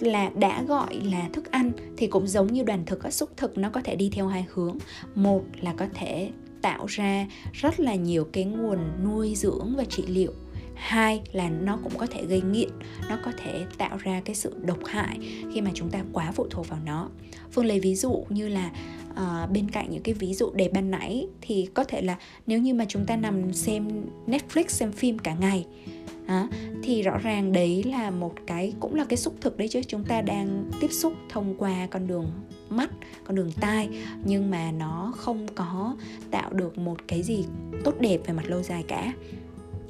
là 0.00 0.30
đã 0.34 0.62
gọi 0.62 1.00
là 1.04 1.28
thức 1.32 1.50
ăn 1.50 1.72
thì 1.96 2.06
cũng 2.06 2.26
giống 2.26 2.52
như 2.52 2.62
đoàn 2.62 2.84
thực 2.86 3.00
các 3.00 3.12
xúc 3.12 3.30
thực 3.36 3.58
nó 3.58 3.70
có 3.70 3.80
thể 3.80 3.96
đi 3.96 4.10
theo 4.12 4.26
hai 4.26 4.46
hướng. 4.48 4.78
Một 5.14 5.44
là 5.60 5.74
có 5.76 5.86
thể 5.94 6.30
tạo 6.62 6.86
ra 6.86 7.26
rất 7.52 7.80
là 7.80 7.94
nhiều 7.94 8.28
cái 8.32 8.44
nguồn 8.44 8.78
nuôi 9.04 9.34
dưỡng 9.34 9.74
và 9.76 9.84
trị 9.84 10.04
liệu. 10.06 10.32
Hai 10.74 11.22
là 11.32 11.50
nó 11.50 11.78
cũng 11.82 11.92
có 11.98 12.06
thể 12.06 12.24
gây 12.26 12.40
nghiện, 12.40 12.70
nó 13.08 13.18
có 13.24 13.32
thể 13.36 13.66
tạo 13.78 13.96
ra 13.96 14.22
cái 14.24 14.34
sự 14.34 14.54
độc 14.62 14.84
hại 14.84 15.18
khi 15.52 15.60
mà 15.60 15.70
chúng 15.74 15.90
ta 15.90 16.04
quá 16.12 16.32
phụ 16.32 16.46
thuộc 16.50 16.68
vào 16.68 16.78
nó. 16.84 17.08
Phương 17.52 17.66
lấy 17.66 17.80
ví 17.80 17.94
dụ 17.94 18.24
như 18.28 18.48
là 18.48 18.70
à, 19.14 19.46
bên 19.46 19.70
cạnh 19.70 19.90
những 19.90 20.02
cái 20.02 20.14
ví 20.14 20.34
dụ 20.34 20.50
đề 20.50 20.68
ban 20.68 20.90
nãy 20.90 21.26
thì 21.40 21.68
có 21.74 21.84
thể 21.84 22.02
là 22.02 22.16
nếu 22.46 22.58
như 22.58 22.74
mà 22.74 22.84
chúng 22.88 23.06
ta 23.06 23.16
nằm 23.16 23.52
xem 23.52 23.88
netflix 24.26 24.64
xem 24.68 24.92
phim 24.92 25.18
cả 25.18 25.34
ngày 25.34 25.66
à, 26.26 26.48
thì 26.82 27.02
rõ 27.02 27.18
ràng 27.18 27.52
đấy 27.52 27.82
là 27.82 28.10
một 28.10 28.34
cái 28.46 28.72
cũng 28.80 28.94
là 28.94 29.04
cái 29.04 29.16
xúc 29.16 29.34
thực 29.40 29.58
đấy 29.58 29.68
chứ. 29.68 29.80
Chúng 29.82 30.04
ta 30.04 30.22
đang 30.22 30.70
tiếp 30.80 30.92
xúc 30.92 31.12
thông 31.28 31.54
qua 31.58 31.86
con 31.90 32.06
đường 32.06 32.30
mắt 32.68 32.90
con 33.24 33.36
đường 33.36 33.52
tai 33.60 33.88
nhưng 34.24 34.50
mà 34.50 34.72
nó 34.72 35.12
không 35.16 35.46
có 35.54 35.96
tạo 36.30 36.52
được 36.52 36.78
một 36.78 36.98
cái 37.08 37.22
gì 37.22 37.44
tốt 37.84 37.94
đẹp 38.00 38.18
về 38.26 38.34
mặt 38.34 38.44
lâu 38.46 38.62
dài 38.62 38.84
cả. 38.88 39.12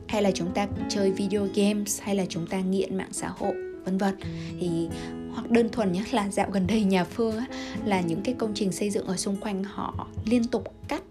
Hay 0.08 0.22
là 0.22 0.30
chúng 0.30 0.50
ta 0.54 0.68
chơi 0.88 1.12
video 1.12 1.46
games 1.54 2.00
hay 2.02 2.14
là 2.14 2.26
chúng 2.28 2.46
ta 2.46 2.60
nghiện 2.60 2.96
mạng 2.96 3.12
xã 3.12 3.28
hội 3.28 3.73
vân 3.84 3.98
vân. 3.98 4.14
Thì 4.60 4.88
hoặc 5.32 5.50
đơn 5.50 5.68
thuần 5.68 5.92
nhất 5.92 6.14
là 6.14 6.30
dạo 6.30 6.50
gần 6.50 6.66
đây 6.66 6.84
nhà 6.84 7.04
phương 7.04 7.36
á, 7.36 7.46
là 7.84 8.00
những 8.00 8.20
cái 8.22 8.34
công 8.38 8.52
trình 8.54 8.72
xây 8.72 8.90
dựng 8.90 9.06
ở 9.06 9.16
xung 9.16 9.36
quanh 9.36 9.64
họ 9.64 10.08
liên 10.24 10.44
tục 10.44 10.74
cắt 10.88 11.02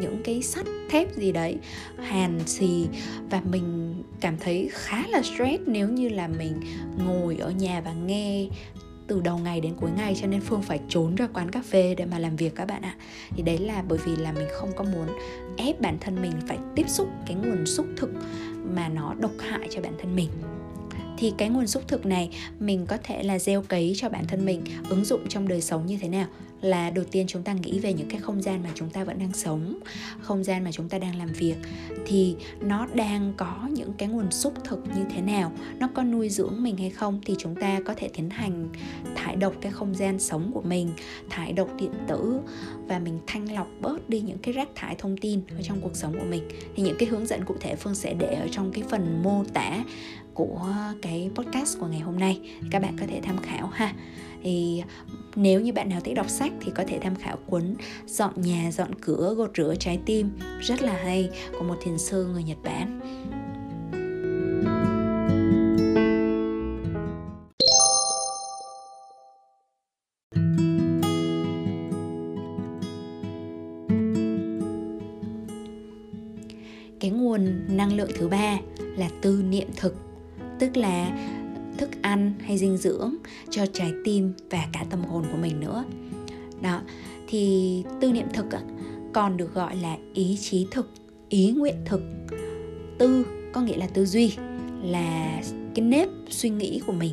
những 0.00 0.20
cái 0.24 0.42
sắt 0.42 0.66
thép 0.90 1.16
gì 1.16 1.32
đấy 1.32 1.56
hàn 1.98 2.40
xì. 2.46 2.86
Và 3.30 3.42
mình 3.50 3.94
cảm 4.20 4.36
thấy 4.40 4.68
khá 4.72 5.06
là 5.08 5.22
stress 5.22 5.62
nếu 5.66 5.88
như 5.88 6.08
là 6.08 6.28
mình 6.28 6.60
ngồi 7.06 7.36
ở 7.36 7.50
nhà 7.50 7.80
và 7.80 7.92
nghe 7.92 8.46
từ 9.06 9.20
đầu 9.20 9.38
ngày 9.38 9.60
đến 9.60 9.74
cuối 9.80 9.90
ngày 9.96 10.16
cho 10.20 10.26
nên 10.26 10.40
phương 10.40 10.62
phải 10.62 10.80
trốn 10.88 11.14
ra 11.14 11.28
quán 11.34 11.50
cà 11.50 11.62
phê 11.62 11.94
để 11.94 12.04
mà 12.04 12.18
làm 12.18 12.36
việc 12.36 12.54
các 12.54 12.64
bạn 12.64 12.82
ạ. 12.82 12.94
Thì 13.30 13.42
đấy 13.42 13.58
là 13.58 13.82
bởi 13.88 13.98
vì 14.06 14.16
là 14.16 14.32
mình 14.32 14.48
không 14.52 14.70
có 14.76 14.84
muốn 14.84 15.06
ép 15.56 15.80
bản 15.80 15.96
thân 16.00 16.22
mình 16.22 16.32
phải 16.46 16.58
tiếp 16.76 16.88
xúc 16.88 17.08
cái 17.26 17.36
nguồn 17.36 17.66
xúc 17.66 17.86
thực 17.96 18.10
mà 18.74 18.88
nó 18.88 19.14
độc 19.20 19.32
hại 19.38 19.68
cho 19.70 19.80
bản 19.82 19.94
thân 20.02 20.16
mình 20.16 20.28
thì 21.20 21.32
cái 21.38 21.48
nguồn 21.48 21.66
xúc 21.66 21.82
thực 21.88 22.06
này 22.06 22.30
mình 22.60 22.86
có 22.86 22.96
thể 23.02 23.22
là 23.22 23.38
gieo 23.38 23.62
cấy 23.62 23.92
cho 23.96 24.08
bản 24.08 24.24
thân 24.28 24.44
mình, 24.44 24.62
ứng 24.88 25.04
dụng 25.04 25.28
trong 25.28 25.48
đời 25.48 25.60
sống 25.60 25.86
như 25.86 25.98
thế 26.00 26.08
nào? 26.08 26.26
Là 26.60 26.90
đầu 26.90 27.04
tiên 27.10 27.26
chúng 27.26 27.42
ta 27.42 27.52
nghĩ 27.52 27.78
về 27.78 27.92
những 27.92 28.08
cái 28.08 28.20
không 28.20 28.42
gian 28.42 28.62
mà 28.62 28.70
chúng 28.74 28.90
ta 28.90 29.04
vẫn 29.04 29.18
đang 29.18 29.32
sống, 29.32 29.78
không 30.20 30.44
gian 30.44 30.64
mà 30.64 30.72
chúng 30.72 30.88
ta 30.88 30.98
đang 30.98 31.16
làm 31.18 31.28
việc. 31.28 31.54
Thì 32.06 32.36
nó 32.60 32.86
đang 32.94 33.32
có 33.36 33.68
những 33.70 33.92
cái 33.92 34.08
nguồn 34.08 34.30
xúc 34.30 34.54
thực 34.64 34.78
như 34.96 35.04
thế 35.14 35.20
nào? 35.22 35.52
Nó 35.78 35.88
có 35.94 36.02
nuôi 36.02 36.28
dưỡng 36.28 36.62
mình 36.62 36.76
hay 36.76 36.90
không? 36.90 37.20
Thì 37.26 37.34
chúng 37.38 37.54
ta 37.54 37.80
có 37.84 37.94
thể 37.96 38.08
tiến 38.08 38.30
hành 38.30 38.68
thải 39.14 39.36
độc 39.36 39.54
cái 39.60 39.72
không 39.72 39.94
gian 39.94 40.18
sống 40.18 40.50
của 40.54 40.62
mình, 40.62 40.90
thải 41.30 41.52
độc 41.52 41.68
điện 41.76 41.92
tử 42.08 42.40
và 42.86 42.98
mình 42.98 43.18
thanh 43.26 43.52
lọc 43.52 43.68
bớt 43.80 44.08
đi 44.08 44.20
những 44.20 44.38
cái 44.38 44.54
rác 44.54 44.68
thải 44.74 44.94
thông 44.94 45.16
tin 45.16 45.40
ở 45.56 45.62
trong 45.62 45.80
cuộc 45.80 45.96
sống 45.96 46.18
của 46.18 46.26
mình. 46.30 46.42
Thì 46.76 46.82
những 46.82 46.96
cái 46.98 47.08
hướng 47.08 47.26
dẫn 47.26 47.44
cụ 47.44 47.54
thể 47.60 47.76
phương 47.76 47.94
sẽ 47.94 48.14
để 48.14 48.34
ở 48.34 48.48
trong 48.50 48.72
cái 48.72 48.84
phần 48.90 49.22
mô 49.22 49.44
tả 49.52 49.84
của 50.40 50.74
cái 51.02 51.30
podcast 51.34 51.78
của 51.78 51.86
ngày 51.86 52.00
hôm 52.00 52.18
nay. 52.18 52.40
Các 52.70 52.82
bạn 52.82 52.96
có 53.00 53.06
thể 53.08 53.20
tham 53.22 53.36
khảo 53.42 53.66
ha. 53.66 53.94
Thì 54.42 54.82
nếu 55.36 55.60
như 55.60 55.72
bạn 55.72 55.88
nào 55.88 56.00
thích 56.00 56.14
đọc 56.14 56.28
sách 56.28 56.52
thì 56.60 56.72
có 56.74 56.84
thể 56.86 56.98
tham 57.02 57.16
khảo 57.16 57.36
cuốn 57.46 57.74
dọn 58.06 58.32
nhà, 58.36 58.70
dọn 58.72 58.94
cửa 59.00 59.34
gột 59.36 59.50
rửa 59.56 59.74
trái 59.78 59.98
tim. 60.06 60.30
Rất 60.60 60.82
là 60.82 60.92
hay, 60.92 61.30
của 61.58 61.64
một 61.64 61.76
thiền 61.82 61.98
sư 61.98 62.26
người 62.32 62.42
nhật 62.42 62.58
bản. 62.64 63.00
Cái 77.00 77.10
nguồn 77.10 77.76
năng 77.76 77.92
lượng 77.92 78.10
thứ 78.18 78.28
ba 78.28 78.58
là 78.96 79.08
tư 79.22 79.42
niệm 79.50 79.68
thực 79.76 80.09
tức 80.60 80.76
là 80.76 81.18
thức 81.78 81.90
ăn 82.02 82.32
hay 82.40 82.58
dinh 82.58 82.76
dưỡng 82.76 83.14
cho 83.50 83.66
trái 83.66 83.92
tim 84.04 84.32
và 84.50 84.68
cả 84.72 84.84
tâm 84.90 85.04
hồn 85.04 85.24
của 85.32 85.38
mình 85.38 85.60
nữa. 85.60 85.84
Đó 86.62 86.80
thì 87.28 87.84
tư 88.00 88.12
niệm 88.12 88.26
thực 88.34 88.46
còn 89.12 89.36
được 89.36 89.54
gọi 89.54 89.76
là 89.76 89.96
ý 90.14 90.38
chí 90.40 90.66
thực 90.70 90.90
ý 91.28 91.52
nguyện 91.52 91.74
thực. 91.84 92.02
Tư 92.98 93.26
có 93.52 93.60
nghĩa 93.60 93.76
là 93.76 93.86
tư 93.86 94.06
duy 94.06 94.32
là 94.82 95.42
cái 95.74 95.84
nếp 95.84 96.08
suy 96.28 96.50
nghĩ 96.50 96.80
của 96.86 96.92
mình 96.92 97.12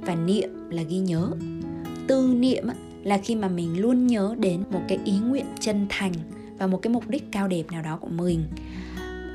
và 0.00 0.14
niệm 0.14 0.70
là 0.70 0.82
ghi 0.82 0.98
nhớ. 0.98 1.30
Tư 2.06 2.34
niệm 2.38 2.64
là 3.02 3.18
khi 3.18 3.34
mà 3.34 3.48
mình 3.48 3.80
luôn 3.80 4.06
nhớ 4.06 4.34
đến 4.38 4.64
một 4.70 4.80
cái 4.88 4.98
ý 5.04 5.18
nguyện 5.18 5.46
chân 5.60 5.86
thành 5.88 6.12
và 6.58 6.66
một 6.66 6.82
cái 6.82 6.92
mục 6.92 7.08
đích 7.08 7.32
cao 7.32 7.48
đẹp 7.48 7.64
nào 7.72 7.82
đó 7.82 7.98
của 8.00 8.08
mình. 8.08 8.42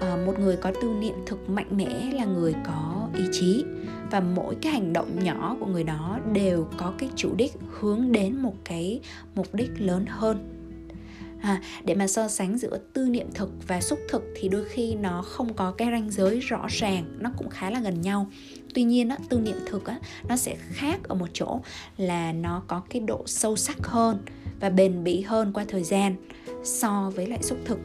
À, 0.01 0.17
một 0.25 0.39
người 0.39 0.55
có 0.55 0.71
tư 0.81 0.89
niệm 0.99 1.15
thực 1.25 1.49
mạnh 1.49 1.77
mẽ 1.77 2.11
là 2.13 2.25
người 2.25 2.53
có 2.65 2.92
ý 3.17 3.23
chí. 3.31 3.65
Và 4.11 4.19
mỗi 4.19 4.55
cái 4.61 4.73
hành 4.73 4.93
động 4.93 5.23
nhỏ 5.23 5.57
của 5.59 5.65
người 5.65 5.83
đó 5.83 6.19
đều 6.33 6.67
có 6.77 6.93
cái 6.97 7.09
chủ 7.15 7.35
đích 7.35 7.51
hướng 7.79 8.11
đến 8.11 8.35
một 8.41 8.55
cái 8.63 8.99
mục 9.35 9.55
đích 9.55 9.71
lớn 9.77 10.05
hơn. 10.07 10.49
À, 11.41 11.61
để 11.85 11.95
mà 11.95 12.07
so 12.07 12.27
sánh 12.27 12.57
giữa 12.57 12.77
tư 12.93 13.05
niệm 13.05 13.27
thực 13.33 13.49
và 13.67 13.81
xúc 13.81 13.99
thực 14.09 14.23
thì 14.35 14.49
đôi 14.49 14.65
khi 14.69 14.95
nó 14.95 15.21
không 15.21 15.53
có 15.53 15.71
cái 15.71 15.87
ranh 15.91 16.11
giới 16.11 16.39
rõ 16.39 16.65
ràng 16.69 17.17
nó 17.19 17.31
cũng 17.37 17.49
khá 17.49 17.69
là 17.69 17.79
gần 17.79 18.01
nhau. 18.01 18.27
Tuy 18.73 18.83
nhiên 18.83 19.09
á, 19.09 19.17
tư 19.29 19.39
niệm 19.39 19.55
thực 19.65 19.85
á, 19.85 19.99
nó 20.29 20.37
sẽ 20.37 20.55
khác 20.59 20.99
ở 21.03 21.15
một 21.15 21.27
chỗ 21.33 21.61
là 21.97 22.33
nó 22.33 22.63
có 22.67 22.81
cái 22.89 22.99
độ 22.99 23.23
sâu 23.25 23.55
sắc 23.55 23.77
hơn 23.87 24.17
và 24.59 24.69
bền 24.69 25.03
bỉ 25.03 25.21
hơn 25.21 25.53
qua 25.53 25.65
thời 25.67 25.83
gian 25.83 26.15
so 26.63 27.11
với 27.15 27.27
lại 27.27 27.43
xúc 27.43 27.57
thực. 27.65 27.79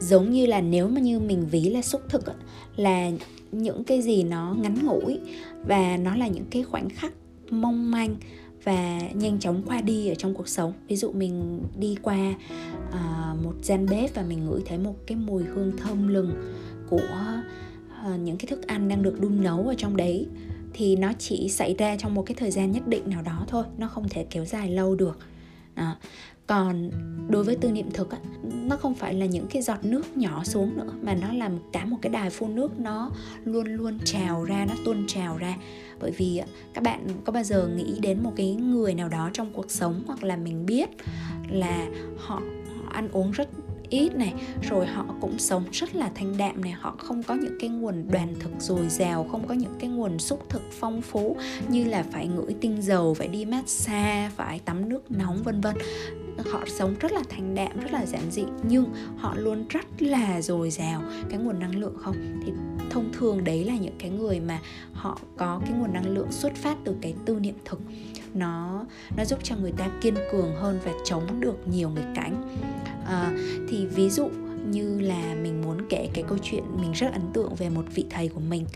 Giống 0.00 0.30
như 0.30 0.46
là 0.46 0.60
nếu 0.60 0.88
mà 0.88 1.00
như 1.00 1.20
mình 1.20 1.46
ví 1.50 1.64
là 1.64 1.82
xúc 1.82 2.02
thực 2.08 2.26
á, 2.26 2.34
là 2.76 3.10
những 3.52 3.84
cái 3.84 4.02
gì 4.02 4.22
nó 4.22 4.54
ngắn 4.58 4.74
ngủi 4.86 5.20
và 5.66 5.96
nó 5.96 6.16
là 6.16 6.26
những 6.26 6.46
cái 6.50 6.62
khoảnh 6.62 6.88
khắc 6.90 7.12
mong 7.50 7.90
manh 7.90 8.16
và 8.64 9.00
nhanh 9.14 9.38
chóng 9.38 9.62
qua 9.66 9.80
đi 9.80 10.08
ở 10.08 10.14
trong 10.14 10.34
cuộc 10.34 10.48
sống. 10.48 10.72
Ví 10.88 10.96
dụ 10.96 11.12
mình 11.12 11.62
đi 11.78 11.96
qua 12.02 12.34
uh, 12.88 13.44
một 13.44 13.54
gian 13.62 13.86
bếp 13.86 14.14
và 14.14 14.22
mình 14.22 14.46
ngửi 14.46 14.60
thấy 14.66 14.78
một 14.78 14.94
cái 15.06 15.16
mùi 15.16 15.44
hương 15.44 15.76
thơm 15.76 16.08
lừng 16.08 16.32
của 16.88 17.08
uh, 18.06 18.20
những 18.20 18.36
cái 18.36 18.46
thức 18.46 18.66
ăn 18.66 18.88
đang 18.88 19.02
được 19.02 19.20
đun 19.20 19.42
nấu 19.42 19.68
ở 19.68 19.74
trong 19.78 19.96
đấy 19.96 20.26
thì 20.74 20.96
nó 20.96 21.12
chỉ 21.18 21.48
xảy 21.48 21.74
ra 21.78 21.96
trong 21.96 22.14
một 22.14 22.22
cái 22.26 22.34
thời 22.34 22.50
gian 22.50 22.72
nhất 22.72 22.86
định 22.86 23.10
nào 23.10 23.22
đó 23.22 23.44
thôi 23.48 23.64
nó 23.78 23.88
không 23.88 24.08
thể 24.08 24.26
kéo 24.30 24.44
dài 24.44 24.70
lâu 24.70 24.94
được. 24.94 25.18
Đó 25.74 25.96
còn 26.52 26.90
đối 27.28 27.44
với 27.44 27.56
tư 27.56 27.72
niệm 27.72 27.90
thực 27.90 28.10
á, 28.10 28.18
nó 28.42 28.76
không 28.76 28.94
phải 28.94 29.14
là 29.14 29.26
những 29.26 29.46
cái 29.46 29.62
giọt 29.62 29.84
nước 29.84 30.16
nhỏ 30.16 30.44
xuống 30.44 30.76
nữa 30.76 30.92
mà 31.02 31.14
nó 31.14 31.32
là 31.32 31.50
cả 31.72 31.84
một 31.84 31.96
cái 32.02 32.12
đài 32.12 32.30
phun 32.30 32.54
nước 32.54 32.80
nó 32.80 33.10
luôn 33.44 33.66
luôn 33.66 33.98
trào 34.04 34.44
ra 34.44 34.66
nó 34.68 34.74
tuôn 34.84 35.06
trào 35.06 35.36
ra. 35.36 35.56
Bởi 36.00 36.10
vì 36.10 36.42
các 36.74 36.84
bạn 36.84 37.08
có 37.24 37.32
bao 37.32 37.42
giờ 37.42 37.68
nghĩ 37.76 37.98
đến 38.00 38.22
một 38.22 38.32
cái 38.36 38.54
người 38.54 38.94
nào 38.94 39.08
đó 39.08 39.30
trong 39.32 39.52
cuộc 39.52 39.70
sống 39.70 40.02
hoặc 40.06 40.24
là 40.24 40.36
mình 40.36 40.66
biết 40.66 40.90
là 41.50 41.86
họ, 42.16 42.42
họ 42.76 42.90
ăn 42.90 43.08
uống 43.12 43.30
rất 43.30 43.48
ít 43.90 44.16
này 44.16 44.34
rồi 44.62 44.86
họ 44.86 45.06
cũng 45.20 45.38
sống 45.38 45.64
rất 45.72 45.94
là 45.94 46.10
thanh 46.14 46.36
đạm 46.36 46.60
này 46.60 46.72
họ 46.72 46.96
không 46.98 47.22
có 47.22 47.34
những 47.34 47.56
cái 47.60 47.70
nguồn 47.70 48.04
đoàn 48.10 48.34
thực 48.40 48.50
dồi 48.58 48.88
dào 48.88 49.28
không 49.32 49.48
có 49.48 49.54
những 49.54 49.74
cái 49.78 49.90
nguồn 49.90 50.18
xúc 50.18 50.46
thực 50.48 50.62
phong 50.72 51.02
phú 51.02 51.36
như 51.68 51.84
là 51.84 52.04
phải 52.12 52.28
ngửi 52.28 52.54
tinh 52.60 52.82
dầu 52.82 53.14
phải 53.14 53.28
đi 53.28 53.44
massage 53.44 54.30
phải 54.36 54.58
tắm 54.58 54.88
nước 54.88 55.10
nóng 55.10 55.42
vân 55.42 55.60
vân 55.60 55.74
họ 56.52 56.64
sống 56.66 56.94
rất 57.00 57.12
là 57.12 57.22
thành 57.28 57.54
đạm 57.54 57.80
rất 57.80 57.92
là 57.92 58.06
giản 58.06 58.30
dị. 58.30 58.44
Nhưng 58.68 58.86
họ 59.16 59.34
luôn 59.36 59.64
rất 59.68 59.86
là 59.98 60.42
dồi 60.42 60.70
dào 60.70 61.02
cái 61.30 61.38
nguồn 61.38 61.58
năng 61.58 61.76
lượng 61.76 61.94
không? 61.98 62.16
Thì 62.46 62.52
thông 62.90 63.12
thường 63.12 63.44
đấy 63.44 63.64
là 63.64 63.76
những 63.76 63.96
cái 63.98 64.10
người 64.10 64.40
mà 64.40 64.60
họ 64.92 65.18
có 65.36 65.60
cái 65.64 65.72
nguồn 65.78 65.92
năng 65.92 66.06
lượng 66.06 66.32
xuất 66.32 66.54
phát 66.54 66.76
từ 66.84 66.96
cái 67.00 67.14
tư 67.24 67.38
niệm 67.40 67.54
thực. 67.64 67.80
Nó 68.34 68.84
nó 69.16 69.24
giúp 69.24 69.38
cho 69.42 69.56
người 69.56 69.72
ta 69.72 69.90
kiên 70.00 70.14
cường 70.32 70.54
hơn 70.56 70.78
và 70.84 70.92
chống 71.04 71.40
được 71.40 71.68
nhiều 71.68 71.90
nghịch 71.90 72.14
cảnh. 72.14 72.58
À, 73.06 73.32
thì 73.68 73.86
ví 73.86 74.10
dụ 74.10 74.28
như 74.70 75.00
là 75.00 75.34
mình 75.42 75.62
muốn 75.62 75.78
kể 75.88 76.08
cái 76.14 76.24
câu 76.28 76.38
chuyện 76.42 76.64
mình 76.80 76.92
rất 76.92 77.12
ấn 77.12 77.22
tượng 77.32 77.54
về 77.54 77.68
một 77.68 77.84
vị 77.94 78.04
thầy 78.10 78.28
của 78.28 78.40
mình 78.40 78.66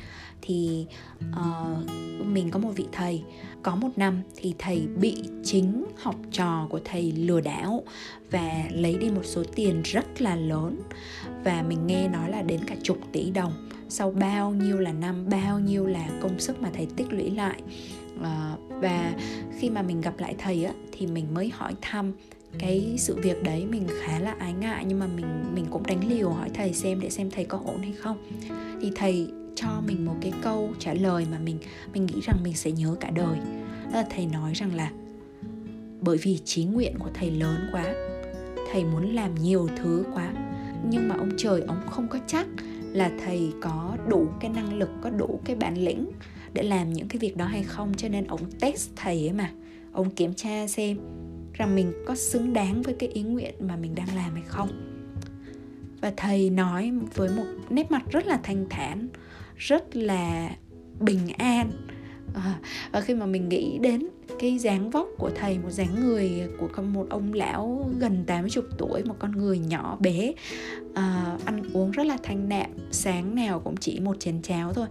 thì 0.43 0.87
uh, 1.31 1.91
mình 2.27 2.51
có 2.51 2.59
một 2.59 2.73
vị 2.77 2.87
thầy. 2.93 3.23
Có 3.63 3.77
một 3.77 3.89
năm 3.97 4.23
thì 4.37 4.55
thầy 4.59 4.87
bị 5.01 5.23
chính 5.45 5.85
học 5.97 6.17
trò 6.33 6.67
của 6.71 6.81
thầy 6.85 7.13
lừa 7.13 7.41
đảo 7.41 7.83
và 8.31 8.65
lấy 8.71 8.97
đi 8.97 9.11
một 9.11 9.25
số 9.25 9.43
tiền 9.55 9.83
rất 9.85 10.23
là 10.23 10.37
lớn. 10.37 10.81
Và 11.45 11.63
mình 11.63 11.87
nghe 11.87 12.09
nói 12.09 12.31
là 12.31 12.43
đến 12.43 12.61
cả 12.67 12.77
chục 12.83 12.99
tỷ 13.13 13.31
đồng. 13.31 13.53
Sau 13.89 14.11
bao 14.11 14.51
nhiêu 14.51 14.79
là 14.79 14.93
năm 14.93 15.29
bao 15.31 15.59
nhiêu 15.59 15.87
là 15.87 16.09
công 16.21 16.39
sức 16.39 16.63
mà 16.63 16.71
thầy 16.75 16.87
tích 16.97 17.13
lũy 17.13 17.31
lại. 17.31 17.63
Uh, 18.17 18.81
và 18.81 19.15
khi 19.59 19.71
mà 19.71 19.83
mình 19.83 20.01
gặp 20.01 20.15
lại 20.19 20.35
thầy 20.39 20.65
á 20.65 20.73
thì 20.93 21.07
mình 21.07 21.35
mới 21.35 21.49
hỏi 21.49 21.75
thăm 21.81 22.13
cái 22.59 22.95
sự 22.99 23.17
việc 23.23 23.43
đấy. 23.43 23.67
Mình 23.71 23.87
khá 24.01 24.19
là 24.19 24.35
ái 24.39 24.53
ngại 24.53 24.85
nhưng 24.89 24.99
mà 24.99 25.07
mình 25.07 25.27
mình 25.55 25.65
cũng 25.71 25.87
đánh 25.87 26.09
liều 26.09 26.31
hỏi 26.31 26.51
thầy 26.55 26.73
xem 26.73 27.01
để 27.01 27.11
xem 27.11 27.31
thầy 27.31 27.45
có 27.45 27.61
ổn 27.65 27.79
hay 27.83 27.93
không. 27.93 28.17
Thì 28.81 28.93
thầy 28.97 29.29
cho 29.57 29.69
mình 29.87 30.05
một 30.05 30.15
cái 30.21 30.33
câu 30.43 30.71
trả 30.79 30.95
lời 30.95 31.27
mà 31.31 31.39
mình 31.39 31.59
mình 31.95 32.07
nghĩ 32.07 32.21
rằng 32.21 32.37
mình 32.45 32.55
sẽ 32.55 32.71
nhớ 32.71 32.97
cả 33.01 33.11
đời. 33.11 33.39
Đó 33.85 33.93
là 33.93 34.07
thầy 34.11 34.27
nói 34.27 34.53
rằng 34.55 34.75
là, 34.75 34.91
bởi 36.01 36.17
vì 36.23 36.39
trí 36.45 36.65
nguyện 36.65 36.95
của 36.99 37.11
thầy 37.15 37.31
lớn 37.31 37.57
quá, 37.73 37.95
thầy 38.73 38.85
muốn 38.85 39.15
làm 39.15 39.35
nhiều 39.35 39.69
thứ 39.77 40.05
quá, 40.15 40.33
nhưng 40.91 41.09
mà 41.09 41.15
ông 41.15 41.31
trời, 41.37 41.63
ông 41.69 41.81
không 41.91 42.09
có 42.09 42.19
chắc 42.27 42.47
là 42.93 43.11
thầy 43.25 43.53
có 43.61 43.97
đủ 44.09 44.29
cái 44.41 44.51
năng 44.51 44.75
lực, 44.75 44.91
có 45.03 45.11
đủ 45.11 45.41
cái 45.45 45.57
bản 45.57 45.79
lĩnh 45.79 46.11
để 46.53 46.63
làm 46.63 46.93
những 46.93 47.09
cái 47.09 47.19
việc 47.19 47.37
đó 47.37 47.45
hay 47.45 47.63
không. 47.63 47.95
Cho 47.97 48.09
nên 48.09 48.25
ông 48.25 48.41
test 48.61 48.91
thầy 48.97 49.29
ấy 49.29 49.33
mà. 49.33 49.51
Ông 49.93 50.11
kiểm 50.11 50.35
tra 50.35 50.67
xem 50.67 50.99
rằng 51.53 51.75
mình 51.75 51.93
có 52.07 52.15
xứng 52.15 52.53
đáng 52.53 52.83
với 52.83 52.95
cái 52.95 53.09
ý 53.09 53.23
nguyện 53.23 53.55
mà 53.61 53.77
mình 53.77 53.95
đang 53.95 54.17
làm 54.17 54.33
hay 54.33 54.43
không. 54.47 54.69
Và 56.01 56.13
thầy 56.17 56.51
nói 56.51 56.93
với 57.15 57.29
một 57.29 57.45
nét 57.71 57.91
mặt 57.91 58.03
rất 58.11 58.27
là 58.27 58.41
thanh 58.43 58.67
thản 58.71 59.09
rất 59.57 59.97
là 59.97 60.51
bình 61.01 61.29
an. 61.39 61.71
À, 62.35 62.59
và 62.93 63.01
khi 63.01 63.15
mà 63.15 63.27
mình 63.27 63.49
nghĩ 63.49 63.79
đến 63.79 64.09
cái 64.39 64.59
dáng 64.59 64.91
vóc 64.91 65.09
của 65.19 65.31
thầy 65.35 65.59
một 65.59 65.71
dáng 65.71 66.01
người 66.01 66.49
của 66.59 66.83
một 66.83 67.07
ông 67.11 67.33
lão 67.33 67.91
gần 67.99 68.25
80 68.27 68.51
tuổi 68.79 69.05
một 69.05 69.15
con 69.19 69.33
người 69.33 69.59
nhỏ 69.59 69.97
bé 70.01 70.33
à, 70.95 71.37
ăn 71.45 71.63
uống 71.73 71.91
rất 71.91 72.07
là 72.07 72.17
thanh 72.23 72.49
đạm 72.49 72.71
sáng 72.91 73.35
nào 73.35 73.61
cũng 73.61 73.77
chỉ 73.77 74.01
một 74.01 74.21
chén 74.21 74.43
cháo 74.43 74.73
thôi 74.73 74.87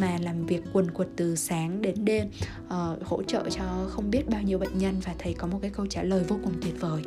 mà 0.00 0.18
làm 0.22 0.46
việc 0.46 0.62
quần 0.72 0.90
quật 0.90 1.08
từ 1.16 1.36
sáng 1.36 1.82
đến 1.82 1.94
đêm 2.04 2.28
à, 2.68 2.76
hỗ 3.04 3.22
trợ 3.22 3.50
cho 3.50 3.64
không 3.88 4.10
biết 4.10 4.28
bao 4.28 4.42
nhiêu 4.42 4.58
bệnh 4.58 4.78
nhân. 4.78 4.94
Và 5.04 5.14
thầy 5.18 5.34
có 5.34 5.46
một 5.46 5.58
cái 5.62 5.70
câu 5.70 5.86
trả 5.86 6.02
lời 6.02 6.24
vô 6.28 6.36
cùng 6.44 6.52
tuyệt 6.62 6.80
vời. 6.80 7.02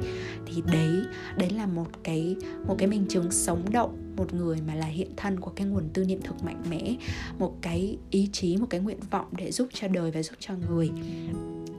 Thì 0.45 0.63
đấy 0.73 1.01
đấy 1.37 1.49
là 1.49 1.65
một 1.65 1.87
cái 2.03 2.35
một 2.67 2.75
cái 2.77 2.87
minh 2.87 3.05
chứng 3.09 3.31
sống 3.31 3.65
động 3.71 4.12
một 4.15 4.33
người 4.33 4.57
mà 4.67 4.75
là 4.75 4.85
hiện 4.85 5.09
thân 5.17 5.39
của 5.39 5.51
cái 5.55 5.67
nguồn 5.67 5.89
tư 5.93 6.03
niệm 6.03 6.21
thực 6.21 6.43
mạnh 6.43 6.63
mẽ 6.69 6.95
một 7.39 7.55
cái 7.61 7.97
ý 8.09 8.29
chí 8.31 8.57
một 8.57 8.67
cái 8.69 8.79
nguyện 8.79 8.99
vọng 9.11 9.27
để 9.37 9.51
giúp 9.51 9.67
cho 9.73 9.87
đời 9.87 10.11
và 10.11 10.23
giúp 10.23 10.35
cho 10.39 10.53
người. 10.69 10.91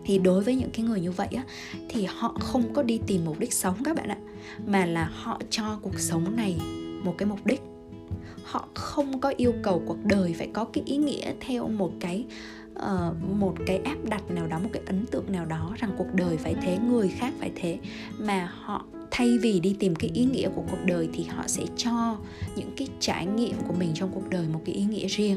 Thì 0.05 0.19
đối 0.19 0.43
với 0.43 0.55
những 0.55 0.71
cái 0.73 0.87
người 0.87 1.01
như 1.01 1.11
vậy 1.11 1.29
á 1.37 1.45
thì 1.89 2.05
họ 2.05 2.37
không 2.41 2.75
có 2.75 2.83
đi 2.83 3.01
tìm 3.07 3.25
mục 3.25 3.39
đích 3.39 3.53
sống 3.53 3.75
các 3.85 3.97
bạn 3.97 4.09
ạ 4.09 4.19
mà 4.67 4.87
là 4.87 5.11
họ 5.15 5.41
cho 5.51 5.79
cuộc 5.83 5.99
sống 5.99 6.37
này 6.37 6.61
một 7.05 7.15
cái 7.19 7.29
mục 7.29 7.47
đích. 7.47 7.61
Họ 8.45 8.69
không 8.75 9.21
có 9.21 9.33
yêu 9.37 9.55
cầu 9.63 9.83
cuộc 9.87 10.05
đời 10.05 10.35
phải 10.39 10.49
có 10.53 10.65
cái 10.65 10.85
ý 10.87 10.97
nghĩa 10.97 11.35
theo 11.41 11.69
một 11.69 11.93
cái 12.01 12.25
uh, 12.79 13.31
một 13.31 13.55
cái 13.67 13.79
áp 13.79 13.97
đặt 14.09 14.31
nào 14.31 14.47
đó 14.47 14.59
một 14.59 14.69
cái 14.73 14.83
ấn 14.87 15.07
tượng 15.07 15.33
nào 15.33 15.47
đó 15.47 15.75
rằng 15.79 15.91
cuộc 15.99 16.15
đời 16.15 16.37
phải 16.37 16.55
thế 16.63 16.79
người 16.79 17.09
khác 17.09 17.35
phải 17.39 17.53
thế 17.55 17.79
mà 18.19 18.53
họ 18.61 18.85
thay 19.17 19.39
vì 19.39 19.61
đi 19.61 19.77
tìm 19.79 19.95
cái 19.95 20.11
ý 20.15 20.25
nghĩa 20.25 20.49
của 20.55 20.63
cuộc 20.71 20.85
đời 20.87 21.09
thì 21.13 21.25
họ 21.25 21.43
sẽ 21.47 21.63
cho 21.77 22.17
những 22.57 22.71
cái 22.77 22.89
trải 23.01 23.27
nghiệm 23.27 23.57
của 23.69 23.75
mình 23.79 23.91
trong 23.95 24.11
cuộc 24.15 24.29
đời 24.31 24.49
một 24.49 24.61
cái 24.65 24.75
ý 24.75 24.85
nghĩa 24.85 25.07
riêng. 25.07 25.37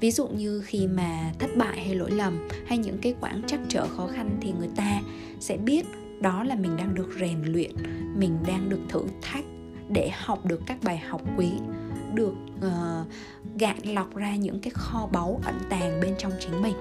Ví 0.00 0.10
dụ 0.10 0.28
như 0.28 0.62
khi 0.66 0.86
mà 0.86 1.32
thất 1.38 1.56
bại 1.56 1.84
hay 1.84 1.94
lỗi 1.94 2.10
lầm 2.10 2.48
hay 2.66 2.78
những 2.78 2.98
cái 2.98 3.14
quãng 3.20 3.42
trắc 3.46 3.60
trở 3.68 3.86
khó 3.86 4.06
khăn 4.06 4.38
thì 4.40 4.52
người 4.58 4.68
ta 4.76 5.00
sẽ 5.40 5.56
biết 5.56 5.86
đó 6.20 6.44
là 6.44 6.54
mình 6.54 6.76
đang 6.76 6.94
được 6.94 7.08
rèn 7.20 7.42
luyện 7.44 7.70
mình 8.16 8.38
đang 8.46 8.68
được 8.68 8.80
thử 8.88 9.02
thách 9.22 9.44
để 9.88 10.10
học 10.14 10.46
được 10.46 10.60
các 10.66 10.78
bài 10.82 10.98
học 10.98 11.22
quý 11.36 11.48
được 12.14 12.34
uh, 12.56 13.06
gạn 13.58 13.76
lọc 13.84 14.16
ra 14.16 14.36
những 14.36 14.60
cái 14.60 14.70
kho 14.74 15.08
báu 15.12 15.40
ẩn 15.44 15.54
tàng 15.70 16.00
bên 16.00 16.14
trong 16.18 16.32
chính 16.40 16.62
mình. 16.62 16.74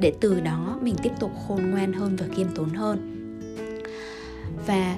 Để 0.00 0.12
từ 0.20 0.40
đó 0.40 0.78
mình 0.82 0.94
tiếp 1.02 1.12
tục 1.20 1.30
khôn 1.46 1.70
ngoan 1.70 1.92
hơn 1.92 2.16
và 2.16 2.26
khiêm 2.36 2.46
tốn 2.54 2.68
hơn. 2.68 3.14
Và 4.66 4.96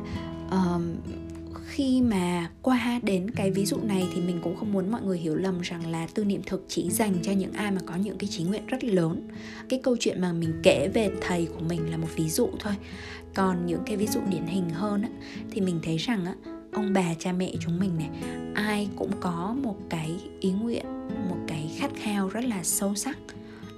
uh, 0.54 0.82
khi 1.66 2.02
mà 2.02 2.50
qua 2.62 3.00
đến 3.02 3.30
cái 3.30 3.50
ví 3.50 3.66
dụ 3.66 3.76
này 3.82 4.08
thì 4.14 4.20
mình 4.20 4.40
cũng 4.42 4.56
không 4.56 4.72
muốn 4.72 4.90
mọi 4.90 5.02
người 5.02 5.18
hiểu 5.18 5.36
lầm 5.36 5.60
rằng 5.60 5.86
là 5.86 6.06
tư 6.14 6.24
niệm 6.24 6.42
thực 6.46 6.64
chỉ 6.68 6.90
dành 6.90 7.14
cho 7.22 7.32
những 7.32 7.52
ai 7.52 7.70
mà 7.70 7.80
có 7.86 7.94
những 7.94 8.18
cái 8.18 8.30
trí 8.32 8.42
nguyện 8.44 8.66
rất 8.66 8.84
lớn. 8.84 9.28
Cái 9.68 9.80
câu 9.82 9.96
chuyện 10.00 10.20
mà 10.20 10.32
mình 10.32 10.52
kể 10.62 10.88
về 10.94 11.10
thầy 11.20 11.46
của 11.46 11.60
mình 11.68 11.90
là 11.90 11.96
một 11.96 12.08
ví 12.16 12.28
dụ 12.28 12.48
thôi. 12.60 12.72
Còn 13.34 13.66
những 13.66 13.80
cái 13.86 13.96
ví 13.96 14.06
dụ 14.06 14.20
điển 14.30 14.46
hình 14.46 14.70
hơn 14.70 15.02
á, 15.02 15.08
thì 15.50 15.60
mình 15.60 15.80
thấy 15.82 15.96
rằng 15.96 16.24
á, 16.24 16.34
ông 16.72 16.92
bà 16.92 17.14
cha 17.14 17.32
mẹ 17.32 17.52
chúng 17.60 17.78
mình 17.78 17.98
này 17.98 18.10
ai 18.54 18.88
cũng 18.96 19.10
có 19.20 19.56
một 19.62 19.76
cái 19.90 20.16
ý 20.40 20.52
nguyện 20.52 20.86
một 21.28 21.38
cái 21.46 21.70
khát 21.76 21.90
khao 21.96 22.28
rất 22.28 22.44
là 22.44 22.62
sâu 22.62 22.94
sắc. 22.94 23.18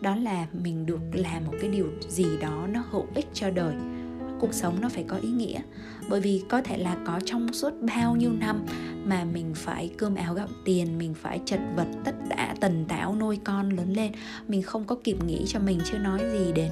Đó 0.00 0.16
là 0.16 0.46
mình 0.62 0.87
được 0.87 1.00
làm 1.12 1.44
một 1.44 1.54
cái 1.61 1.70
điều 1.70 1.87
gì 2.08 2.26
đó 2.40 2.66
nó 2.72 2.85
hữu 2.90 3.06
ích 3.14 3.26
cho 3.35 3.50
đời 3.50 3.74
cuộc 4.42 4.55
sống 4.55 4.81
nó 4.81 4.88
phải 4.88 5.05
có 5.09 5.16
ý 5.16 5.28
nghĩa. 5.28 5.61
Bởi 6.09 6.20
vì 6.20 6.42
có 6.48 6.62
thể 6.62 6.78
là 6.78 6.96
có 7.07 7.20
trong 7.24 7.52
suốt 7.52 7.70
bao 7.81 8.16
nhiêu 8.16 8.33
năm 8.33 8.66
mà 9.05 9.24
mình 9.24 9.52
phải 9.55 9.90
cơm 9.98 10.14
áo 10.14 10.35
gạo 10.35 10.48
tiền 10.64 10.98
mình 10.98 11.14
phải 11.14 11.40
chật 11.44 11.61
vật 11.76 11.87
tất 12.05 12.14
đã 12.28 12.55
tần 12.61 12.85
tảo 12.88 13.16
nuôi 13.16 13.38
con 13.44 13.70
lớn 13.70 13.92
lên 13.92 14.12
mình 14.48 14.62
không 14.62 14.85
có 14.85 14.96
kịp 15.05 15.16
nghĩ 15.26 15.44
cho 15.46 15.61
mình 15.61 15.81
chưa 15.85 15.98
nói 15.98 16.20
gì 16.33 16.52
đến 16.52 16.70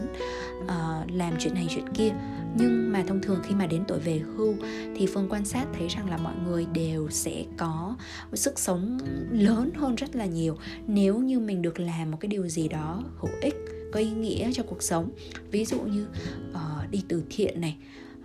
uh, 0.62 1.11
làm 1.12 1.35
chuyện 1.38 1.54
này 1.54 1.66
chuyện 1.70 1.88
kia. 1.94 2.11
Nhưng 2.59 2.92
mà 2.92 3.04
thông 3.06 3.22
thường 3.22 3.40
khi 3.42 3.54
mà 3.54 3.66
đến 3.66 3.85
tuổi 3.88 3.98
về 3.98 4.20
hưu 4.37 4.54
thì 4.96 5.06
phương 5.06 5.28
quan 5.30 5.44
sát 5.44 5.66
thấy 5.72 5.88
rằng 5.88 6.11
là 6.11 6.16
mọi 6.16 6.35
người 6.44 6.66
đều 6.72 7.09
sẽ 7.11 7.44
có 7.56 7.96
sức 8.33 8.59
sống 8.59 8.98
lớn 9.30 9.70
hơn 9.76 9.94
rất 9.94 10.16
là 10.16 10.24
nhiều. 10.24 10.56
Nếu 10.87 11.18
như 11.18 11.40
mình 11.40 11.62
được 11.62 11.80
làm 11.80 12.11
một 12.11 12.16
cái 12.20 12.28
điều 12.28 12.48
gì 12.48 12.68
đó 12.68 13.02
hữu 13.20 13.30
ích 13.40 13.54
có 13.92 14.00
ý 14.00 14.11
nghĩa 14.11 14.52
cho 14.52 14.62
cuộc 14.62 14.83
sống 14.83 15.11
ví 15.50 15.64
dụ 15.64 15.80
như 15.80 16.06
uh, 16.50 16.79
đi 16.90 17.03
từ 17.09 17.22
thiện 17.31 17.61
này 17.61 17.76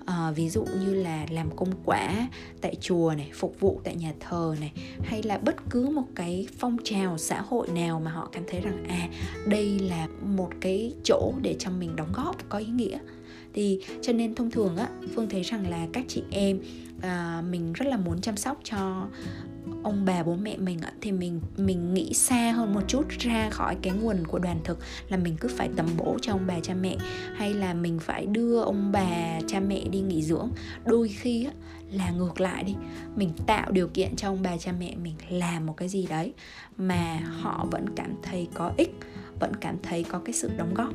à, 0.05 0.31
ví 0.31 0.49
dụ 0.49 0.65
như 0.79 0.93
là 0.93 1.25
làm 1.29 1.55
công 1.55 1.71
quả 1.85 2.27
tại 2.61 2.75
chùa 2.81 3.13
này 3.17 3.31
phục 3.33 3.59
vụ 3.59 3.81
tại 3.83 3.95
nhà 3.95 4.13
thờ 4.19 4.55
này 4.59 4.71
hay 5.03 5.23
là 5.23 5.37
bất 5.37 5.55
cứ 5.69 5.89
một 5.89 6.07
cái 6.15 6.47
phong 6.57 6.77
trào 6.83 7.17
xã 7.17 7.41
hội 7.41 7.67
nào 7.67 7.99
mà 7.99 8.11
họ 8.11 8.29
cảm 8.31 8.43
thấy 8.47 8.61
rằng 8.61 8.83
à 8.87 9.09
đây 9.47 9.79
là 9.79 10.07
một 10.21 10.49
cái 10.61 10.93
chỗ 11.03 11.33
để 11.41 11.55
cho 11.59 11.69
mình 11.71 11.95
đóng 11.95 12.11
góp 12.13 12.49
có 12.49 12.57
ý 12.57 12.65
nghĩa. 12.65 12.97
Thì 13.53 13.79
cho 14.01 14.13
nên 14.13 14.35
thông 14.35 14.51
thường 14.51 14.77
á 14.77 14.89
phương 15.15 15.29
thấy 15.29 15.41
rằng 15.41 15.69
là 15.69 15.87
các 15.93 16.05
chị 16.07 16.23
em 16.31 16.59
à, 17.01 17.43
mình 17.49 17.73
rất 17.73 17.87
là 17.87 17.97
muốn 17.97 18.21
chăm 18.21 18.37
sóc 18.37 18.59
cho 18.63 19.07
ông 19.83 20.05
bà 20.05 20.23
bố 20.23 20.35
mẹ 20.35 20.57
mình 20.57 20.79
thì 21.01 21.11
mình 21.11 21.41
mình 21.57 21.93
nghĩ 21.93 22.13
xa 22.13 22.51
hơn 22.51 22.73
một 22.73 22.81
chút, 22.87 23.09
ra 23.09 23.49
khỏi 23.49 23.77
cái 23.81 23.93
nguồn 23.93 24.27
của 24.27 24.39
đoàn 24.39 24.59
thực 24.63 24.79
là 25.09 25.17
mình 25.17 25.35
cứ 25.39 25.47
phải 25.47 25.69
tầm 25.75 25.85
bổ 25.97 26.17
cho 26.21 26.31
ông 26.31 26.47
bà 26.47 26.59
cha 26.59 26.73
mẹ, 26.73 26.97
hay 27.35 27.53
là 27.53 27.73
mình 27.73 27.99
phải 27.99 28.25
đưa 28.25 28.61
ông 28.61 28.91
bà 28.91 29.39
cha 29.47 29.59
mẹ 29.59 29.83
đi 29.91 30.01
nghỉ 30.01 30.21
dưỡng. 30.21 30.49
Đôi 30.85 31.07
khi 31.07 31.47
là 31.91 32.11
ngược 32.11 32.41
lại 32.41 32.63
đi, 32.63 32.75
mình 33.15 33.31
tạo 33.47 33.71
điều 33.71 33.87
kiện 33.87 34.15
cho 34.15 34.29
ông 34.29 34.41
bà 34.43 34.57
cha 34.57 34.71
mẹ 34.79 34.95
mình 34.95 35.15
làm 35.29 35.65
một 35.65 35.73
cái 35.77 35.89
gì 35.89 36.07
đấy 36.09 36.33
mà 36.77 37.19
họ 37.41 37.67
vẫn 37.71 37.85
cảm 37.95 38.13
thấy 38.21 38.47
có 38.53 38.71
ích, 38.77 38.95
vẫn 39.39 39.55
cảm 39.55 39.75
thấy 39.83 40.03
có 40.03 40.19
cái 40.19 40.33
sự 40.33 40.49
đóng 40.57 40.73
góp, 40.73 40.93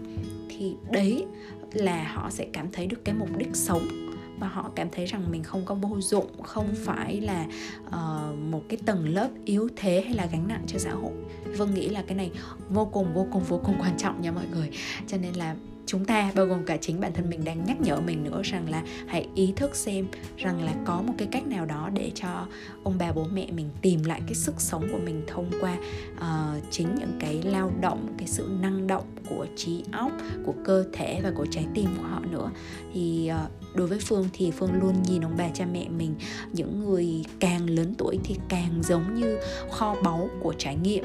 thì 0.48 0.74
đấy 0.90 1.24
là 1.72 2.12
họ 2.14 2.30
sẽ 2.30 2.46
cảm 2.52 2.66
thấy 2.72 2.86
được 2.86 3.04
cái 3.04 3.14
mục 3.14 3.36
đích 3.36 3.56
sống 3.56 4.09
và 4.40 4.48
họ 4.48 4.70
cảm 4.74 4.88
thấy 4.92 5.06
rằng 5.06 5.30
mình 5.30 5.42
không 5.42 5.64
có 5.64 5.74
vô 5.74 6.00
dụng 6.00 6.42
không 6.42 6.68
phải 6.84 7.20
là 7.20 7.46
uh, 7.86 8.38
một 8.38 8.62
cái 8.68 8.78
tầng 8.86 9.08
lớp 9.08 9.28
yếu 9.44 9.68
thế 9.76 10.02
hay 10.04 10.14
là 10.14 10.26
gánh 10.26 10.48
nặng 10.48 10.62
cho 10.66 10.78
xã 10.78 10.90
hội. 10.90 11.12
Vâng 11.56 11.74
nghĩ 11.74 11.88
là 11.88 12.02
cái 12.02 12.16
này 12.16 12.30
vô 12.68 12.84
cùng 12.84 13.14
vô 13.14 13.26
cùng 13.32 13.42
vô 13.42 13.60
cùng 13.64 13.74
quan 13.80 13.98
trọng 13.98 14.22
nha 14.22 14.32
mọi 14.32 14.44
người. 14.52 14.70
Cho 15.06 15.16
nên 15.16 15.34
là 15.34 15.56
chúng 15.90 16.04
ta 16.04 16.32
bao 16.34 16.46
gồm 16.46 16.64
cả 16.64 16.76
chính 16.76 17.00
bản 17.00 17.12
thân 17.12 17.30
mình 17.30 17.44
đang 17.44 17.64
nhắc 17.64 17.80
nhở 17.80 18.00
mình 18.00 18.24
nữa 18.24 18.40
rằng 18.44 18.70
là 18.70 18.82
hãy 19.06 19.26
ý 19.34 19.52
thức 19.56 19.76
xem 19.76 20.06
rằng 20.36 20.64
là 20.64 20.74
có 20.84 21.02
một 21.02 21.12
cái 21.18 21.28
cách 21.32 21.46
nào 21.46 21.66
đó 21.66 21.90
để 21.94 22.10
cho 22.14 22.46
ông 22.84 22.94
bà 22.98 23.12
bố 23.12 23.26
mẹ 23.32 23.46
mình 23.50 23.70
tìm 23.82 24.04
lại 24.04 24.20
cái 24.26 24.34
sức 24.34 24.60
sống 24.60 24.88
của 24.92 24.98
mình 25.04 25.22
thông 25.26 25.50
qua 25.60 25.76
uh, 26.16 26.62
chính 26.70 26.94
những 26.94 27.18
cái 27.20 27.42
lao 27.42 27.72
động 27.80 28.14
cái 28.18 28.28
sự 28.28 28.48
năng 28.60 28.86
động 28.86 29.04
của 29.28 29.46
trí 29.56 29.84
óc 29.92 30.12
của 30.46 30.54
cơ 30.64 30.84
thể 30.92 31.20
và 31.22 31.32
của 31.36 31.46
trái 31.50 31.66
tim 31.74 31.86
của 31.96 32.02
họ 32.02 32.20
nữa. 32.20 32.50
Thì 32.94 33.30
uh, 33.44 33.76
đối 33.76 33.86
với 33.86 33.98
phương 33.98 34.28
thì 34.32 34.50
phương 34.50 34.72
luôn 34.80 35.02
nhìn 35.02 35.24
ông 35.24 35.34
bà 35.38 35.48
cha 35.54 35.66
mẹ 35.72 35.88
mình 35.88 36.14
những 36.52 36.80
người 36.80 37.24
càng 37.40 37.70
lớn 37.70 37.94
tuổi 37.98 38.18
thì 38.24 38.36
càng 38.48 38.82
giống 38.82 39.14
như 39.14 39.38
kho 39.70 39.96
báu 40.04 40.28
của 40.42 40.54
trải 40.58 40.76
nghiệm 40.76 41.04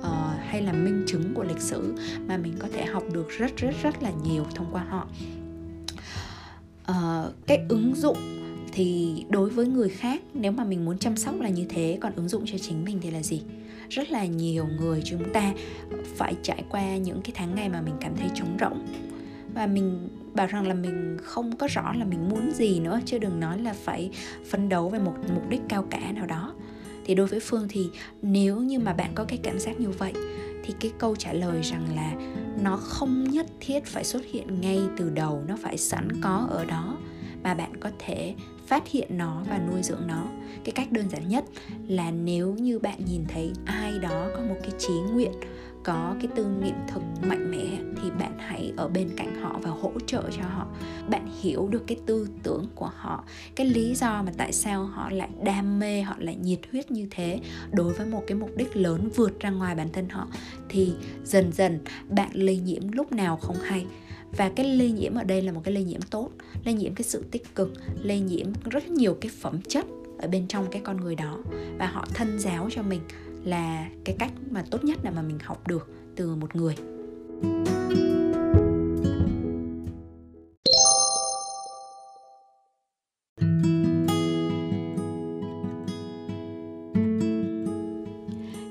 uh, 0.00 0.06
hay 0.38 0.62
là 0.62 0.72
minh 0.72 1.04
chứng 1.06 1.34
của 1.34 1.44
lịch 1.44 1.60
sử 1.60 1.94
mà 2.26 2.36
mình 2.36 2.54
có 2.58 2.68
thể 2.72 2.84
học 2.84 3.02
được 3.12 3.28
rất 3.28 3.56
rất 3.56 3.70
rất 3.82 4.02
là 4.02 4.10
nhiều 4.24 4.44
thông 4.54 4.66
qua 4.72 4.84
họ. 4.88 5.08
Uh, 6.90 7.34
cái 7.46 7.66
ứng 7.68 7.94
dụng 7.94 8.18
thì 8.72 9.24
đối 9.28 9.50
với 9.50 9.66
người 9.66 9.88
khác 9.88 10.22
nếu 10.34 10.52
mà 10.52 10.64
mình 10.64 10.84
muốn 10.84 10.98
chăm 10.98 11.16
sóc 11.16 11.40
là 11.40 11.48
như 11.48 11.66
thế 11.68 11.98
còn 12.00 12.12
ứng 12.16 12.28
dụng 12.28 12.42
cho 12.46 12.58
chính 12.58 12.84
mình 12.84 12.98
thì 13.02 13.10
là 13.10 13.22
gì? 13.22 13.42
Rất 13.88 14.10
là 14.10 14.24
nhiều 14.24 14.66
người 14.80 15.02
chúng 15.04 15.32
ta 15.32 15.52
phải 16.16 16.34
trải 16.42 16.64
qua 16.70 16.96
những 16.96 17.22
cái 17.22 17.32
tháng 17.34 17.54
ngày 17.54 17.68
mà 17.68 17.80
mình 17.80 17.94
cảm 18.00 18.16
thấy 18.16 18.28
trống 18.34 18.56
rỗng. 18.60 18.86
Và 19.54 19.66
mình 19.66 20.08
bảo 20.34 20.46
rằng 20.46 20.68
là 20.68 20.74
mình 20.74 21.16
không 21.22 21.56
có 21.56 21.66
rõ 21.70 21.92
là 21.92 22.04
mình 22.04 22.28
muốn 22.28 22.50
gì 22.50 22.80
nữa 22.80 23.00
chứ 23.04 23.18
đừng 23.18 23.40
nói 23.40 23.58
là 23.58 23.72
phải 23.72 24.10
phấn 24.50 24.68
đấu 24.68 24.88
về 24.88 24.98
một 24.98 25.14
mục 25.34 25.48
đích 25.48 25.60
cao 25.68 25.86
cả 25.90 26.12
nào 26.12 26.26
đó. 26.26 26.54
Thì 27.06 27.14
đối 27.14 27.26
với 27.26 27.40
phương 27.40 27.66
thì 27.68 27.86
nếu 28.22 28.60
như 28.60 28.78
mà 28.78 28.92
bạn 28.92 29.10
có 29.14 29.24
cái 29.24 29.38
cảm 29.42 29.58
giác 29.58 29.80
như 29.80 29.88
vậy 29.88 30.12
thì 30.64 30.74
cái 30.80 30.92
câu 30.98 31.16
trả 31.16 31.32
lời 31.32 31.60
rằng 31.62 31.86
là 31.96 32.12
nó 32.62 32.76
không 32.76 33.24
nhất 33.24 33.46
thiết 33.60 33.86
phải 33.86 34.04
xuất 34.04 34.22
hiện 34.32 34.60
ngay 34.60 34.80
từ 34.96 35.10
đầu, 35.10 35.42
nó 35.48 35.56
phải 35.62 35.78
sẵn 35.78 36.08
có 36.22 36.46
ở 36.50 36.64
đó 36.64 36.96
mà 37.42 37.54
bạn 37.54 37.76
có 37.80 37.90
thể 37.98 38.34
phát 38.66 38.88
hiện 38.88 39.18
nó 39.18 39.42
và 39.50 39.58
nuôi 39.58 39.82
dưỡng 39.82 40.06
nó. 40.06 40.24
Cái 40.64 40.72
cách 40.72 40.92
đơn 40.92 41.10
giản 41.10 41.28
nhất 41.28 41.44
là 41.88 42.10
nếu 42.10 42.54
như 42.54 42.78
bạn 42.78 43.04
nhìn 43.04 43.24
thấy 43.28 43.52
ai 43.64 43.98
đó 43.98 44.28
có 44.36 44.40
một 44.48 44.56
cái 44.62 44.70
trí 44.78 44.94
nguyện 45.12 45.32
có 45.84 46.16
cái 46.20 46.28
tư 46.34 46.44
nghiệm 46.44 46.74
thực 46.88 47.02
mạnh 47.22 47.50
mẽ 47.50 47.78
thì 48.02 48.10
bạn 48.10 48.38
hãy 48.38 48.72
ở 48.76 48.88
bên 48.88 49.08
cạnh 49.16 49.34
họ 49.42 49.58
và 49.62 49.70
hỗ 49.70 49.92
trợ 50.06 50.22
cho 50.36 50.42
họ. 50.42 50.66
Bạn 51.08 51.28
hiểu 51.40 51.68
được 51.68 51.82
cái 51.86 51.98
tư 52.06 52.28
tưởng 52.42 52.66
của 52.74 52.90
họ, 52.94 53.24
cái 53.54 53.66
lý 53.66 53.94
do 53.94 54.22
mà 54.22 54.32
tại 54.36 54.52
sao 54.52 54.84
họ 54.84 55.10
lại 55.10 55.28
đam 55.42 55.78
mê, 55.78 56.02
họ 56.02 56.14
lại 56.18 56.36
nhiệt 56.36 56.60
huyết 56.72 56.90
như 56.90 57.08
thế. 57.10 57.40
Đối 57.72 57.92
với 57.92 58.06
một 58.06 58.22
cái 58.26 58.38
mục 58.38 58.50
đích 58.56 58.76
lớn 58.76 59.08
vượt 59.14 59.40
ra 59.40 59.50
ngoài 59.50 59.74
bản 59.74 59.88
thân 59.92 60.08
họ 60.08 60.28
thì 60.68 60.92
dần 61.24 61.52
dần 61.52 61.78
bạn 62.08 62.30
lây 62.32 62.56
nhiễm 62.58 62.92
lúc 62.92 63.12
nào 63.12 63.36
không 63.36 63.56
hay. 63.56 63.86
Và 64.36 64.48
cái 64.56 64.76
lây 64.76 64.90
nhiễm 64.90 65.14
ở 65.14 65.24
đây 65.24 65.42
là 65.42 65.52
một 65.52 65.60
cái 65.64 65.74
lây 65.74 65.84
nhiễm 65.84 66.02
tốt, 66.02 66.30
lây 66.64 66.74
nhiễm 66.74 66.94
cái 66.94 67.04
sự 67.04 67.24
tích 67.30 67.54
cực, 67.54 67.72
lây 68.02 68.20
nhiễm 68.20 68.46
rất 68.64 68.88
nhiều 68.88 69.16
cái 69.20 69.30
phẩm 69.40 69.62
chất 69.68 69.84
ở 70.18 70.28
bên 70.28 70.46
trong 70.48 70.66
cái 70.70 70.82
con 70.84 70.96
người 70.96 71.14
đó. 71.14 71.38
Và 71.78 71.86
họ 71.86 72.06
thân 72.14 72.38
giáo 72.38 72.68
cho 72.70 72.82
mình 72.82 73.00
là 73.44 73.88
cái 74.04 74.16
cách 74.18 74.32
mà 74.50 74.64
tốt 74.70 74.84
nhất 74.84 74.98
là 75.02 75.10
mà 75.10 75.22
mình 75.22 75.38
học 75.42 75.68
được 75.68 75.90
từ 76.16 76.34
một 76.34 76.56
người. 76.56 76.74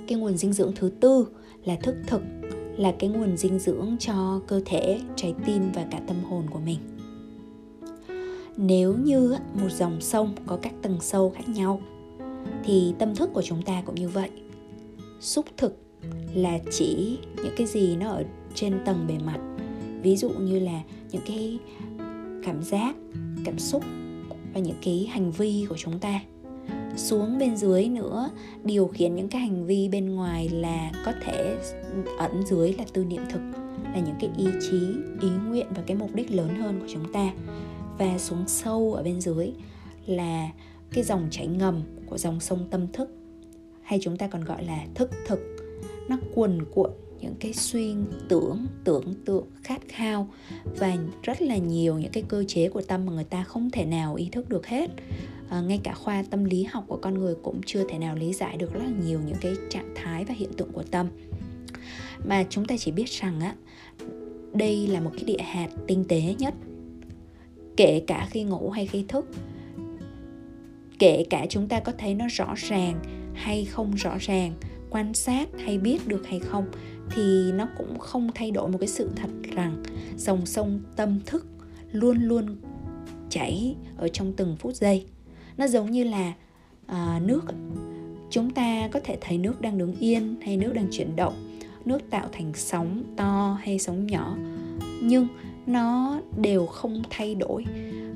Cái 0.07 0.19
nguồn 0.19 0.37
dinh 0.37 0.53
dưỡng 0.53 0.71
thứ 0.75 0.91
tư 0.99 1.27
là 1.65 1.75
thức 1.75 1.95
thực, 2.07 2.21
là 2.77 2.93
cái 2.99 3.09
nguồn 3.09 3.37
dinh 3.37 3.59
dưỡng 3.59 3.95
cho 3.99 4.41
cơ 4.47 4.61
thể, 4.65 4.99
trái 5.15 5.35
tim 5.45 5.71
và 5.73 5.85
cả 5.91 6.01
tâm 6.07 6.23
hồn 6.23 6.43
của 6.51 6.59
mình. 6.59 6.79
Nếu 8.57 8.95
như 8.97 9.35
một 9.53 9.71
dòng 9.71 10.01
sông 10.01 10.35
có 10.45 10.59
các 10.61 10.73
tầng 10.81 10.97
sâu 11.01 11.33
khác 11.35 11.49
nhau, 11.49 11.81
thì 12.63 12.93
tâm 12.99 13.15
thức 13.15 13.29
của 13.33 13.41
chúng 13.41 13.61
ta 13.61 13.81
cũng 13.85 13.95
như 13.95 14.09
vậy 14.09 14.29
xúc 15.23 15.45
thực 15.57 15.77
là 16.33 16.59
chỉ 16.71 17.17
những 17.35 17.53
cái 17.57 17.67
gì 17.67 17.95
nó 17.95 18.09
ở 18.09 18.23
trên 18.55 18.79
tầng 18.85 19.05
bề 19.07 19.13
mặt. 19.25 19.39
Ví 20.01 20.17
dụ 20.17 20.29
như 20.29 20.59
là 20.59 20.81
những 21.11 21.21
cái 21.27 21.59
cảm 22.45 22.63
giác, 22.63 22.95
cảm 23.45 23.59
xúc 23.59 23.83
và 24.53 24.59
những 24.59 24.77
cái 24.81 25.09
hành 25.11 25.31
vi 25.31 25.65
của 25.69 25.77
chúng 25.77 25.99
ta. 25.99 26.19
Xuống 26.95 27.39
bên 27.39 27.57
dưới 27.57 27.89
nữa, 27.89 28.29
điều 28.63 28.87
khiển 28.87 29.15
những 29.15 29.27
cái 29.27 29.41
hành 29.41 29.65
vi 29.65 29.89
bên 29.89 30.15
ngoài 30.15 30.49
là 30.49 30.91
có 31.05 31.13
thể 31.25 31.57
ẩn 32.17 32.43
dưới 32.45 32.73
là 32.73 32.83
tư 32.93 33.05
niệm 33.05 33.21
thực, 33.29 33.41
là 33.83 33.99
những 34.05 34.15
cái 34.19 34.29
ý 34.37 34.45
chí, 34.61 34.79
ý 35.21 35.29
nguyện 35.47 35.67
và 35.75 35.83
cái 35.87 35.97
mục 35.97 36.15
đích 36.15 36.31
lớn 36.31 36.55
hơn 36.55 36.79
của 36.79 36.87
chúng 36.93 37.13
ta. 37.13 37.33
Và 37.97 38.17
xuống 38.17 38.43
sâu 38.47 38.93
ở 38.93 39.03
bên 39.03 39.21
dưới 39.21 39.51
là 40.05 40.49
cái 40.91 41.03
dòng 41.03 41.27
chảy 41.31 41.47
ngầm 41.47 41.81
của 42.05 42.17
dòng 42.17 42.39
sông 42.39 42.67
tâm 42.71 42.87
thức 42.93 43.09
hay 43.83 43.99
chúng 44.01 44.17
ta 44.17 44.27
còn 44.27 44.43
gọi 44.43 44.63
là 44.63 44.85
thức 44.95 45.09
thực. 45.27 45.39
Nó 46.07 46.17
quần 46.35 46.65
cuộn 46.65 46.91
những 47.21 47.35
cái 47.39 47.53
suy 47.53 47.93
tưởng 48.29 48.67
tưởng 48.83 49.13
tượng 49.25 49.45
khát 49.63 49.81
khao 49.87 50.29
và 50.77 50.97
rất 51.23 51.41
là 51.41 51.57
nhiều 51.57 51.99
những 51.99 52.11
cái 52.11 52.23
cơ 52.27 52.43
chế 52.47 52.69
của 52.69 52.81
tâm 52.81 53.05
mà 53.05 53.11
người 53.11 53.23
ta 53.23 53.43
không 53.43 53.69
thể 53.69 53.85
nào 53.85 54.15
ý 54.15 54.29
thức 54.31 54.49
được 54.49 54.67
hết. 54.67 54.89
À, 55.49 55.61
ngay 55.61 55.79
cả 55.83 55.93
khoa 55.93 56.23
tâm 56.29 56.43
lý 56.43 56.63
học 56.63 56.83
của 56.87 56.97
con 56.97 57.13
người 57.13 57.35
cũng 57.43 57.61
chưa 57.65 57.83
thể 57.89 57.97
nào 57.97 58.15
lý 58.15 58.33
giải 58.33 58.57
được 58.57 58.73
rất 58.73 58.81
là 58.83 58.91
nhiều 59.05 59.19
những 59.25 59.37
cái 59.41 59.53
trạng 59.69 59.93
thái 59.95 60.25
và 60.25 60.33
hiện 60.33 60.53
tượng 60.53 60.71
của 60.71 60.83
tâm. 60.83 61.07
Mà 62.25 62.45
chúng 62.49 62.65
ta 62.65 62.77
chỉ 62.77 62.91
biết 62.91 63.09
rằng 63.09 63.39
á 63.39 63.55
đây 64.53 64.87
là 64.87 64.99
một 64.99 65.11
cái 65.13 65.23
địa 65.23 65.43
hạt 65.43 65.69
tinh 65.87 66.05
tế 66.07 66.35
nhất. 66.39 66.53
Kể 67.77 68.03
cả 68.07 68.27
khi 68.31 68.43
ngủ 68.43 68.69
hay 68.69 68.87
khi 68.87 69.05
thức 69.07 69.25
kể 71.03 71.25
cả 71.29 71.45
chúng 71.49 71.67
ta 71.67 71.79
có 71.79 71.91
thấy 71.97 72.13
nó 72.13 72.25
rõ 72.31 72.53
ràng 72.55 72.99
hay 73.33 73.65
không 73.65 73.91
rõ 73.91 74.17
ràng 74.19 74.53
quan 74.89 75.13
sát 75.13 75.49
hay 75.59 75.77
biết 75.77 76.07
được 76.07 76.27
hay 76.27 76.39
không 76.39 76.65
thì 77.09 77.51
nó 77.51 77.67
cũng 77.77 77.99
không 77.99 78.29
thay 78.35 78.51
đổi 78.51 78.69
một 78.69 78.77
cái 78.77 78.87
sự 78.87 79.09
thật 79.15 79.29
rằng 79.43 79.83
dòng 80.17 80.45
sông 80.45 80.79
tâm 80.95 81.19
thức 81.25 81.45
luôn 81.91 82.17
luôn 82.17 82.55
chảy 83.29 83.75
ở 83.97 84.07
trong 84.07 84.33
từng 84.33 84.55
phút 84.59 84.75
giây. 84.75 85.05
Nó 85.57 85.67
giống 85.67 85.91
như 85.91 86.03
là 86.03 86.33
à, 86.87 87.21
nước. 87.23 87.41
Chúng 88.29 88.51
ta 88.51 88.87
có 88.91 88.99
thể 89.03 89.17
thấy 89.21 89.37
nước 89.37 89.61
đang 89.61 89.77
đứng 89.77 89.95
yên 89.99 90.35
hay 90.41 90.57
nước 90.57 90.73
đang 90.73 90.87
chuyển 90.91 91.15
động 91.15 91.53
nước 91.85 92.09
tạo 92.09 92.27
thành 92.31 92.51
sóng 92.55 93.03
to 93.17 93.57
hay 93.61 93.79
sóng 93.79 94.07
nhỏ 94.07 94.37
nhưng 95.01 95.27
nó 95.65 96.19
đều 96.37 96.65
không 96.65 97.01
thay 97.09 97.35
đổi 97.35 97.65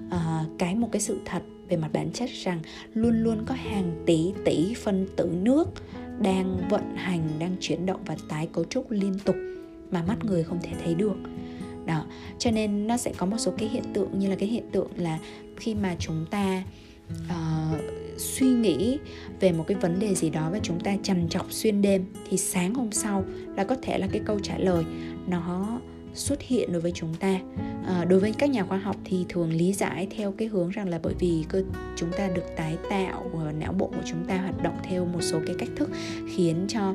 à, 0.09 0.45
cái 0.57 0.75
một 0.75 0.89
cái 0.91 1.01
sự 1.01 1.19
thật 1.25 1.41
về 1.69 1.77
mặt 1.77 1.89
bản 1.93 2.11
chất 2.11 2.29
rằng 2.29 2.59
luôn 2.93 3.23
luôn 3.23 3.45
có 3.45 3.55
hàng 3.55 4.03
tỷ 4.05 4.33
tỷ 4.45 4.73
phân 4.73 5.07
tử 5.15 5.29
nước 5.41 5.65
đang 6.19 6.67
vận 6.69 6.95
hành 6.95 7.29
đang 7.39 7.55
chuyển 7.59 7.85
động 7.85 8.01
và 8.05 8.15
tái 8.29 8.47
cấu 8.53 8.65
trúc 8.65 8.91
liên 8.91 9.19
tục 9.25 9.35
mà 9.91 10.03
mắt 10.07 10.25
người 10.25 10.43
không 10.43 10.59
thể 10.63 10.71
thấy 10.83 10.95
được. 10.95 11.15
Đó 11.85 12.05
cho 12.39 12.51
nên 12.51 12.87
nó 12.87 12.97
sẽ 12.97 13.13
có 13.17 13.25
một 13.25 13.37
số 13.37 13.53
cái 13.57 13.69
hiện 13.69 13.83
tượng 13.93 14.19
như 14.19 14.29
là 14.29 14.35
cái 14.35 14.49
hiện 14.49 14.63
tượng 14.71 14.89
là 14.97 15.19
khi 15.57 15.75
mà 15.75 15.95
chúng 15.99 16.25
ta 16.29 16.63
uh, 17.11 17.79
suy 18.17 18.47
nghĩ 18.47 18.99
về 19.39 19.51
một 19.51 19.63
cái 19.67 19.77
vấn 19.77 19.99
đề 19.99 20.15
gì 20.15 20.29
đó 20.29 20.49
và 20.51 20.59
chúng 20.63 20.79
ta 20.79 20.95
trằn 21.03 21.29
trọc 21.29 21.51
xuyên 21.51 21.81
đêm 21.81 22.05
thì 22.29 22.37
sáng 22.37 22.73
hôm 22.73 22.91
sau 22.91 23.23
là 23.55 23.63
có 23.63 23.75
thể 23.81 23.97
là 23.97 24.07
cái 24.11 24.21
câu 24.25 24.39
trả 24.39 24.57
lời 24.57 24.83
nó 25.27 25.79
xuất 26.13 26.41
hiện 26.41 26.71
đối 26.71 26.81
với 26.81 26.91
chúng 26.95 27.13
ta. 27.13 27.39
À, 27.85 28.05
đối 28.05 28.19
với 28.19 28.33
các 28.37 28.49
nhà 28.49 28.63
khoa 28.63 28.77
học 28.77 28.95
thì 29.05 29.25
thường 29.29 29.53
lý 29.53 29.73
giải 29.73 30.07
theo 30.17 30.31
cái 30.31 30.47
hướng 30.47 30.69
rằng 30.69 30.89
là 30.89 30.99
bởi 31.03 31.13
vì 31.19 31.45
cơ 31.49 31.63
chúng 31.95 32.11
ta 32.11 32.27
được 32.27 32.45
tái 32.55 32.77
tạo 32.89 33.31
uh, 33.33 33.55
não 33.55 33.73
bộ 33.73 33.87
của 33.87 34.03
chúng 34.05 34.25
ta 34.27 34.37
hoạt 34.37 34.63
động 34.63 34.77
theo 34.83 35.05
một 35.05 35.21
số 35.21 35.39
cái 35.47 35.55
cách 35.59 35.69
thức 35.75 35.89
khiến 36.35 36.65
cho 36.67 36.89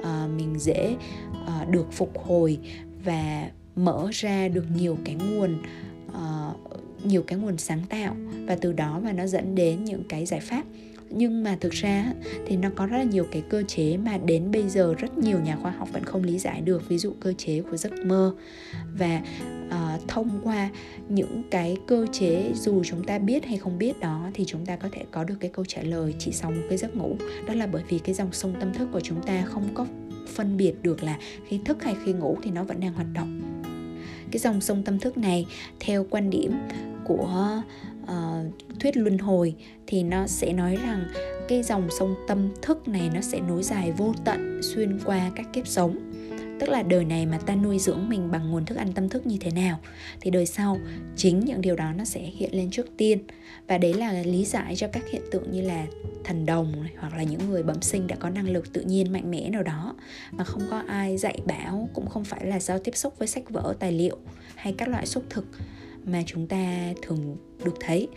uh, 0.00 0.30
mình 0.36 0.58
dễ 0.58 0.96
uh, 1.30 1.68
được 1.70 1.92
phục 1.92 2.18
hồi 2.18 2.58
và 3.04 3.50
mở 3.76 4.08
ra 4.12 4.48
được 4.48 4.64
nhiều 4.76 4.98
cái 5.04 5.14
nguồn 5.14 5.62
uh, 6.08 6.56
nhiều 7.04 7.22
cái 7.22 7.38
nguồn 7.38 7.58
sáng 7.58 7.82
tạo. 7.88 8.16
Và 8.46 8.56
từ 8.60 8.72
đó 8.72 9.00
mà 9.04 9.12
nó 9.12 9.26
dẫn 9.26 9.54
đến 9.54 9.84
những 9.84 10.02
cái 10.08 10.26
giải 10.26 10.40
pháp 10.40 10.62
nhưng 11.16 11.44
mà 11.44 11.56
thực 11.60 11.72
ra 11.72 12.12
thì 12.46 12.56
nó 12.56 12.70
có 12.76 12.86
rất 12.86 12.96
là 12.96 13.04
nhiều 13.04 13.26
cái 13.30 13.42
cơ 13.48 13.62
chế 13.62 13.96
mà 13.96 14.18
đến 14.18 14.50
bây 14.50 14.68
giờ 14.68 14.94
rất 14.98 15.18
nhiều 15.18 15.40
nhà 15.40 15.56
khoa 15.56 15.70
học 15.70 15.88
vẫn 15.92 16.04
không 16.04 16.24
lý 16.24 16.38
giải 16.38 16.60
được. 16.60 16.88
Ví 16.88 16.98
dụ 16.98 17.12
cơ 17.20 17.32
chế 17.32 17.62
của 17.70 17.76
giấc 17.76 17.92
mơ. 17.92 18.34
Và 18.98 19.22
uh, 19.66 20.08
thông 20.08 20.40
qua 20.42 20.70
những 21.08 21.42
cái 21.50 21.76
cơ 21.86 22.06
chế 22.12 22.50
dù 22.54 22.84
chúng 22.84 23.04
ta 23.04 23.18
biết 23.18 23.44
hay 23.44 23.58
không 23.58 23.78
biết 23.78 24.00
đó 24.00 24.30
thì 24.34 24.44
chúng 24.44 24.66
ta 24.66 24.76
có 24.76 24.88
thể 24.92 25.04
có 25.10 25.24
được 25.24 25.36
cái 25.40 25.50
câu 25.54 25.64
trả 25.64 25.82
lời 25.82 26.14
chỉ 26.18 26.32
sau 26.32 26.50
một 26.50 26.62
cái 26.68 26.78
giấc 26.78 26.96
ngủ. 26.96 27.16
Đó 27.46 27.54
là 27.54 27.66
bởi 27.66 27.82
vì 27.88 27.98
cái 27.98 28.14
dòng 28.14 28.32
sông 28.32 28.54
tâm 28.60 28.74
thức 28.74 28.88
của 28.92 29.00
chúng 29.00 29.22
ta 29.22 29.44
không 29.44 29.68
có 29.74 29.86
phân 30.34 30.56
biệt 30.56 30.82
được 30.82 31.02
là 31.02 31.18
khi 31.46 31.60
thức 31.64 31.84
hay 31.84 31.96
khi 32.04 32.12
ngủ 32.12 32.36
thì 32.42 32.50
nó 32.50 32.64
vẫn 32.64 32.80
đang 32.80 32.92
hoạt 32.92 33.06
động. 33.14 33.40
Cái 34.30 34.38
dòng 34.38 34.60
sông 34.60 34.82
tâm 34.82 34.98
thức 34.98 35.18
này 35.18 35.46
theo 35.80 36.06
quan 36.10 36.30
điểm 36.30 36.52
của 37.04 37.62
uh, 38.02 38.65
thuyết 38.86 38.96
luân 38.96 39.18
hồi 39.18 39.54
thì 39.86 40.02
nó 40.02 40.26
sẽ 40.26 40.52
nói 40.52 40.78
rằng 40.82 41.04
cái 41.48 41.62
dòng 41.62 41.88
sông 41.98 42.14
tâm 42.28 42.48
thức 42.62 42.88
này 42.88 43.10
nó 43.14 43.20
sẽ 43.20 43.40
nối 43.40 43.62
dài 43.62 43.92
vô 43.92 44.14
tận 44.24 44.60
xuyên 44.62 44.98
qua 45.04 45.30
các 45.36 45.46
kiếp 45.52 45.66
sống. 45.66 46.12
Tức 46.60 46.68
là 46.68 46.82
đời 46.82 47.04
này 47.04 47.26
mà 47.26 47.38
ta 47.38 47.54
nuôi 47.54 47.78
dưỡng 47.78 48.08
mình 48.08 48.30
bằng 48.30 48.50
nguồn 48.50 48.64
thức 48.64 48.78
ăn 48.78 48.92
tâm 48.92 49.08
thức 49.08 49.26
như 49.26 49.36
thế 49.40 49.50
nào 49.50 49.78
thì 50.20 50.30
đời 50.30 50.46
sau 50.46 50.78
chính 51.16 51.40
những 51.40 51.60
điều 51.60 51.76
đó 51.76 51.92
nó 51.92 52.04
sẽ 52.04 52.20
hiện 52.20 52.50
lên 52.52 52.70
trước 52.70 52.86
tiên. 52.96 53.18
Và 53.68 53.78
đấy 53.78 53.94
là 53.94 54.12
lý 54.12 54.44
giải 54.44 54.76
cho 54.76 54.88
các 54.92 55.10
hiện 55.10 55.22
tượng 55.30 55.50
như 55.50 55.60
là 55.60 55.86
thần 56.24 56.46
đồng 56.46 56.82
này, 56.82 56.92
hoặc 56.98 57.14
là 57.16 57.22
những 57.22 57.50
người 57.50 57.62
bẩm 57.62 57.82
sinh 57.82 58.06
đã 58.06 58.16
có 58.16 58.30
năng 58.30 58.48
lực 58.48 58.72
tự 58.72 58.80
nhiên 58.80 59.12
mạnh 59.12 59.30
mẽ 59.30 59.48
nào 59.50 59.62
đó 59.62 59.94
mà 60.30 60.44
không 60.44 60.62
có 60.70 60.82
ai 60.88 61.16
dạy 61.16 61.40
bảo 61.46 61.88
cũng 61.94 62.06
không 62.06 62.24
phải 62.24 62.46
là 62.46 62.60
do 62.60 62.78
tiếp 62.78 62.96
xúc 62.96 63.14
với 63.18 63.28
sách 63.28 63.50
vở 63.50 63.74
tài 63.80 63.92
liệu 63.92 64.16
hay 64.54 64.74
các 64.78 64.88
loại 64.88 65.06
xúc 65.06 65.24
thực 65.30 65.46
mà 66.04 66.22
chúng 66.26 66.46
ta 66.46 66.92
thường 67.02 67.36
được 67.64 67.74
thấy 67.80 68.08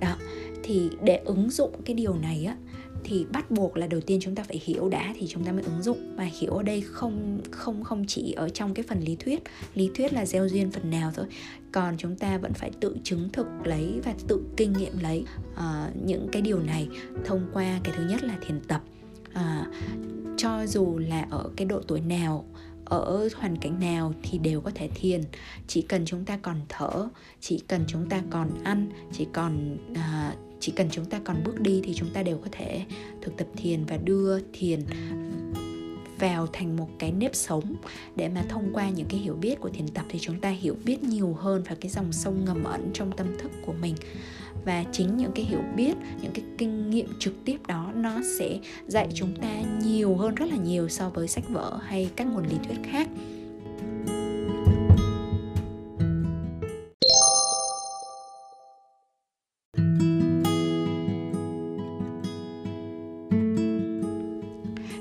đó 0.00 0.16
thì 0.62 0.90
để 1.02 1.16
ứng 1.24 1.50
dụng 1.50 1.82
cái 1.84 1.94
điều 1.94 2.14
này 2.14 2.44
á 2.44 2.56
thì 3.04 3.26
bắt 3.32 3.50
buộc 3.50 3.76
là 3.76 3.86
đầu 3.86 4.00
tiên 4.00 4.18
chúng 4.22 4.34
ta 4.34 4.42
phải 4.42 4.60
hiểu 4.64 4.88
đã 4.88 5.14
thì 5.18 5.26
chúng 5.26 5.44
ta 5.44 5.52
mới 5.52 5.62
ứng 5.62 5.82
dụng. 5.82 6.16
Và 6.16 6.24
hiểu 6.24 6.52
ở 6.52 6.62
đây 6.62 6.80
không 6.80 7.40
không 7.50 7.84
không 7.84 8.04
chỉ 8.06 8.32
ở 8.32 8.48
trong 8.48 8.74
cái 8.74 8.84
phần 8.88 9.00
lý 9.00 9.16
thuyết 9.16 9.42
lý 9.74 9.90
thuyết 9.94 10.12
là 10.12 10.26
gieo 10.26 10.48
duyên 10.48 10.70
phần 10.70 10.90
nào 10.90 11.12
thôi. 11.14 11.26
Còn 11.72 11.96
chúng 11.98 12.16
ta 12.16 12.38
vẫn 12.38 12.52
phải 12.52 12.70
tự 12.80 12.96
chứng 13.04 13.28
thực 13.32 13.46
lấy 13.64 14.00
và 14.04 14.14
tự 14.28 14.42
kinh 14.56 14.72
nghiệm 14.72 14.92
lấy 15.00 15.24
uh, 15.52 15.96
những 16.06 16.28
cái 16.32 16.42
điều 16.42 16.58
này 16.58 16.88
thông 17.24 17.46
qua 17.52 17.80
cái 17.84 17.94
thứ 17.96 18.04
nhất 18.08 18.24
là 18.24 18.38
thiền 18.46 18.60
tập. 18.60 18.82
Uh, 19.30 19.74
cho 20.36 20.66
dù 20.66 20.98
là 20.98 21.26
ở 21.30 21.50
cái 21.56 21.66
độ 21.66 21.80
tuổi 21.86 22.00
nào 22.00 22.44
ở 22.88 23.28
hoàn 23.36 23.56
cảnh 23.56 23.80
nào 23.80 24.14
thì 24.22 24.38
đều 24.38 24.60
có 24.60 24.70
thể 24.74 24.88
thiền. 24.94 25.22
Chỉ 25.66 25.82
cần 25.82 26.04
chúng 26.04 26.24
ta 26.24 26.38
còn 26.42 26.60
thở 26.68 27.08
chỉ 27.40 27.62
cần 27.68 27.84
chúng 27.88 28.08
ta 28.08 28.22
còn 28.30 28.64
ăn 28.64 28.90
chỉ 29.12 29.26
còn 29.32 29.76
uh, 29.92 30.38
chỉ 30.60 30.72
cần 30.72 30.88
chúng 30.90 31.04
ta 31.04 31.20
còn 31.24 31.42
bước 31.44 31.60
đi 31.60 31.80
thì 31.84 31.94
chúng 31.94 32.10
ta 32.10 32.22
đều 32.22 32.38
có 32.38 32.48
thể 32.52 32.84
thực 33.22 33.36
tập 33.36 33.46
thiền 33.56 33.84
và 33.84 33.96
đưa 33.96 34.40
thiền 34.52 34.80
vào 36.18 36.46
thành 36.52 36.76
một 36.76 36.88
cái 36.98 37.12
nếp 37.12 37.34
sống. 37.34 37.74
Để 38.16 38.28
mà 38.28 38.44
thông 38.48 38.70
qua 38.72 38.90
những 38.90 39.06
cái 39.08 39.20
hiểu 39.20 39.34
biết 39.34 39.60
của 39.60 39.68
thiền 39.68 39.88
tập 39.88 40.04
thì 40.08 40.18
chúng 40.18 40.40
ta 40.40 40.50
hiểu 40.50 40.76
biết 40.84 41.02
nhiều 41.02 41.36
hơn 41.40 41.62
về 41.62 41.76
cái 41.80 41.90
dòng 41.90 42.12
sông 42.12 42.44
ngầm 42.44 42.64
ẩn 42.64 42.90
trong 42.94 43.12
tâm 43.16 43.26
thức 43.38 43.50
của 43.66 43.72
mình 43.72 43.94
và 44.64 44.84
chính 44.92 45.16
những 45.16 45.32
cái 45.34 45.44
hiểu 45.44 45.62
biết, 45.76 45.94
những 46.22 46.32
cái 46.32 46.44
kinh 46.58 46.90
nghiệm 46.90 47.06
trực 47.18 47.34
tiếp 47.44 47.66
đó, 47.66 47.92
nó 47.94 48.20
sẽ 48.38 48.58
dạy 48.86 49.08
chúng 49.14 49.36
ta 49.36 49.60
nhiều 49.84 50.16
hơn, 50.16 50.34
rất 50.34 50.46
là 50.50 50.56
nhiều 50.56 50.88
so 50.88 51.10
với 51.10 51.28
sách 51.28 51.44
vở 51.48 51.78
hay 51.82 52.10
các 52.16 52.26
nguồn 52.26 52.46
lý 52.46 52.56
thuyết 52.68 52.78
khác. 52.84 53.08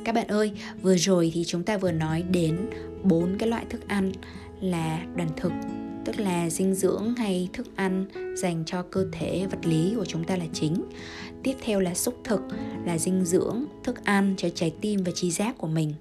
Các 0.06 0.16
bạn 0.16 0.28
ơi, 0.28 0.52
vừa 0.82 0.98
rồi 0.98 1.32
thì 1.34 1.44
chúng 1.44 1.64
ta 1.64 1.78
vừa 1.78 1.92
nói 1.92 2.24
đến 2.32 2.58
bốn 3.04 3.36
cái 3.40 3.50
loại 3.50 3.66
thức 3.70 3.88
ăn 3.88 4.12
là 4.62 5.06
đoàn 5.16 5.30
thực 5.38 5.52
tức 6.08 6.20
là 6.20 6.50
dinh 6.50 6.74
dưỡng 6.74 7.16
hay 7.16 7.50
thức 7.54 7.68
ăn 7.76 8.06
dành 8.38 8.64
cho 8.66 8.82
cơ 8.82 9.06
thể, 9.12 9.48
vật 9.52 9.66
lý 9.66 9.94
của 9.96 10.06
chúng 10.06 10.24
ta 10.24 10.38
là 10.38 10.46
chính. 10.54 10.84
Tiếp 11.44 11.54
theo 11.62 11.80
là 11.80 11.94
xúc 11.94 12.22
thực, 12.24 12.42
là 12.86 12.98
dinh 12.98 13.26
dưỡng 13.26 13.66
thức 13.84 14.06
ăn 14.06 14.34
cho 14.38 14.50
trái 14.50 14.74
tim 14.82 15.04
và 15.04 15.12
trí 15.12 15.32
giác 15.32 15.58
của 15.58 15.68
mình. 15.68 15.94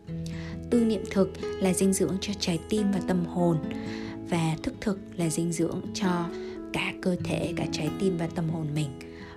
Tư 0.71 0.85
niệm 0.85 1.03
thực 1.11 1.33
là 1.43 1.73
dinh 1.73 1.93
dưỡng 1.93 2.17
cho 2.21 2.33
trái 2.41 2.59
tim 2.69 2.93
và 2.93 3.01
tâm 3.09 3.25
hồn 3.25 3.59
và 4.29 4.57
thức 4.63 4.75
thực 4.81 4.99
là 5.17 5.29
dinh 5.29 5.53
dưỡng 5.53 5.81
cho 5.95 6.27
cả 6.73 6.93
cơ 7.03 7.17
thể, 7.25 7.53
cả 7.57 7.67
trái 7.73 7.91
tim 8.01 8.17
và 8.17 8.27
tâm 8.27 8.49
hồn 8.49 8.67
mình. 8.75 8.91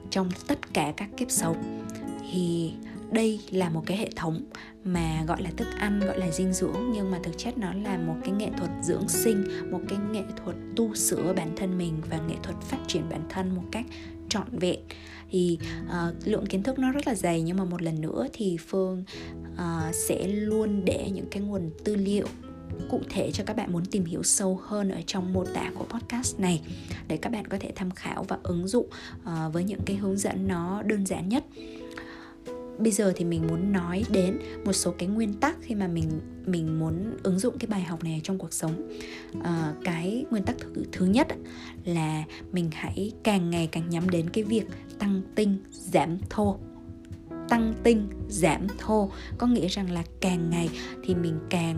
Trong 0.10 0.30
tất 0.48 0.74
cả 0.74 0.94
các 0.98 1.10
kiếp 1.18 1.32
sống, 1.32 1.86
thì 2.32 2.72
đây 3.12 3.40
là 3.52 3.70
một 3.70 3.84
cái 3.86 3.98
hệ 3.98 4.10
thống 4.16 4.44
mà 4.84 5.24
gọi 5.28 5.42
là 5.42 5.50
thức 5.58 5.68
ăn 5.78 6.00
gọi 6.00 6.20
là 6.20 6.32
dinh 6.32 6.54
dưỡng 6.54 6.92
nhưng 6.94 7.12
mà 7.12 7.20
thực 7.24 7.38
chất 7.38 7.58
nó 7.58 7.74
là 7.74 7.98
một 7.98 8.16
cái 8.24 8.34
nghệ 8.34 8.50
thuật 8.58 8.70
dưỡng 8.84 9.10
sinh 9.10 9.44
một 9.72 9.80
cái 9.90 10.00
nghệ 10.12 10.24
thuật 10.44 10.56
tu 10.76 10.96
sửa 10.96 11.34
bản 11.34 11.54
thân 11.56 11.78
mình 11.78 12.02
và 12.10 12.20
nghệ 12.28 12.36
thuật 12.44 12.62
phát 12.62 12.80
triển 12.88 13.10
bản 13.10 13.22
thân 13.30 13.56
một 13.56 13.64
cách 13.72 13.86
trọn 14.30 14.48
vẹn. 14.52 14.80
Thì 15.32 15.60
uh, 15.86 16.28
lượng 16.28 16.46
kiến 16.46 16.64
thức 16.64 16.80
nó 16.80 16.92
rất 16.92 17.08
là 17.08 17.16
dày 17.16 17.42
nhưng 17.42 17.58
mà 17.58 17.66
một 17.66 17.82
lần 17.82 18.02
nữa 18.02 18.28
thì 18.34 18.58
phương 18.68 19.04
uh, 19.54 19.96
sẽ 19.96 20.28
luôn 20.28 20.86
để 20.86 21.10
những 21.14 21.28
cái 21.32 21.44
nguồn 21.44 21.72
tư 21.84 21.96
liệu 21.96 22.28
cụ 22.90 23.02
thể 23.10 23.32
cho 23.32 23.44
các 23.44 23.56
bạn 23.56 23.72
muốn 23.72 23.86
tìm 23.86 24.06
hiểu 24.06 24.24
sâu 24.24 24.60
hơn 24.64 24.90
ở 24.90 25.02
trong 25.06 25.34
mô 25.34 25.46
tả 25.46 25.72
của 25.76 25.86
podcast 25.86 26.40
này 26.40 26.62
để 27.08 27.18
các 27.18 27.30
bạn 27.30 27.48
có 27.48 27.58
thể 27.60 27.72
tham 27.76 27.92
khảo 27.92 28.24
và 28.24 28.38
ứng 28.44 28.68
dụng 28.68 28.88
uh, 29.22 29.54
với 29.54 29.64
những 29.64 29.82
cái 29.86 29.96
hướng 29.96 30.18
dẫn 30.18 30.48
nó 30.48 30.82
đơn 30.84 31.06
giản 31.06 31.30
nhất 31.30 31.44
bây 32.80 32.92
giờ 32.92 33.14
thì 33.16 33.26
mình 33.26 33.48
muốn 33.48 33.72
nói 33.72 34.04
đến 34.10 34.40
một 34.66 34.74
số 34.74 34.94
cái 34.98 35.10
nguyên 35.10 35.34
tắc 35.34 35.58
khi 35.62 35.76
mà 35.76 35.88
mình 35.88 36.10
mình 36.46 36.80
muốn 36.80 37.18
ứng 37.24 37.40
dụng 37.40 37.58
cái 37.60 37.68
bài 37.68 37.82
học 37.82 38.04
này 38.04 38.22
trong 38.24 38.38
cuộc 38.38 38.54
sống. 38.54 38.90
À, 39.44 39.74
cái 39.84 40.26
nguyên 40.32 40.44
tắc 40.44 40.56
thứ, 40.60 40.84
thứ 40.92 41.06
nhất 41.06 41.28
là 41.86 42.24
mình 42.52 42.70
hãy 42.74 43.12
càng 43.24 43.50
ngày 43.50 43.70
càng 43.72 43.90
nhắm 43.90 44.10
đến 44.10 44.30
cái 44.30 44.44
việc 44.44 44.66
tăng 45.00 45.22
tinh 45.36 45.58
giảm 45.72 46.18
thô. 46.30 46.58
Tăng 47.50 47.74
tinh 47.84 48.08
giảm 48.30 48.68
thô. 48.78 49.12
Có 49.38 49.48
nghĩa 49.48 49.68
rằng 49.68 49.92
là 49.92 50.04
càng 50.22 50.50
ngày 50.50 50.70
thì 51.04 51.16
mình 51.16 51.40
càng 51.50 51.78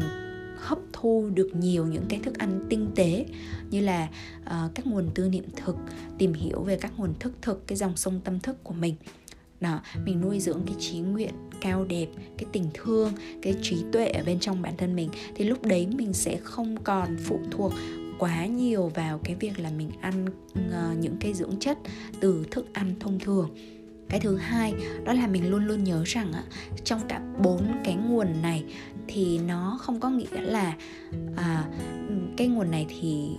hấp 0.58 0.80
thu 0.94 1.30
được 1.34 1.50
nhiều 1.54 1.86
những 1.86 2.06
cái 2.10 2.20
thức 2.20 2.38
ăn 2.38 2.66
tinh 2.70 2.88
tế 2.96 3.26
như 3.70 3.80
là 3.80 4.10
uh, 4.42 4.76
các 4.76 4.88
nguồn 4.88 5.10
tư 5.16 5.30
niệm 5.30 5.46
thực 5.56 5.76
tìm 6.18 6.34
hiểu 6.34 6.64
về 6.64 6.78
các 6.78 6.92
nguồn 6.98 7.14
thức 7.20 7.34
thực 7.42 7.68
cái 7.68 7.78
dòng 7.78 7.98
sông 7.98 8.22
tâm 8.24 8.40
thức 8.40 8.64
của 8.64 8.74
mình 8.74 8.96
đó 9.62 9.82
mình 10.06 10.22
nuôi 10.22 10.40
dưỡng 10.40 10.62
cái 10.66 10.76
trí 10.80 11.00
nguyện 11.00 11.34
cao 11.62 11.86
đẹp 11.86 12.08
cái 12.38 12.46
tình 12.52 12.70
thương 12.74 13.14
cái 13.42 13.56
trí 13.62 13.78
tuệ 13.92 14.08
ở 14.08 14.24
bên 14.26 14.40
trong 14.40 14.62
bản 14.62 14.78
thân 14.78 14.96
mình. 14.96 15.10
Thì 15.36 15.46
lúc 15.46 15.66
đấy 15.66 15.88
mình 15.88 16.14
sẽ 16.14 16.38
không 16.44 16.78
còn 16.84 17.18
phụ 17.26 17.40
thuộc 17.52 17.74
quá 18.20 18.46
nhiều 18.46 18.92
vào 18.96 19.20
cái 19.24 19.36
việc 19.36 19.60
là 19.60 19.72
mình 19.78 19.90
ăn 20.02 20.26
uh, 20.26 21.00
những 21.00 21.16
cái 21.20 21.34
dưỡng 21.34 21.60
chất 21.60 21.78
từ 22.20 22.46
thức 22.52 22.74
ăn 22.74 22.96
thông 23.00 23.20
thường 23.20 23.50
cái 24.12 24.20
thứ 24.20 24.38
hai 24.38 24.74
đó 25.04 25.14
là 25.14 25.28
mình 25.28 25.50
luôn 25.50 25.66
luôn 25.66 25.84
nhớ 25.84 26.04
rằng 26.06 26.34
á, 26.34 26.44
trong 26.84 27.00
cả 27.08 27.22
bốn 27.44 27.62
cái 27.84 27.96
nguồn 27.96 28.42
này 28.42 28.64
thì 29.08 29.40
nó 29.40 29.80
không 29.82 30.00
có 30.00 30.10
nghĩa 30.10 30.42
là 30.42 30.76
à, 31.36 31.66
cái 32.38 32.48
nguồn 32.48 32.72
này 32.72 32.86
thì 32.90 33.30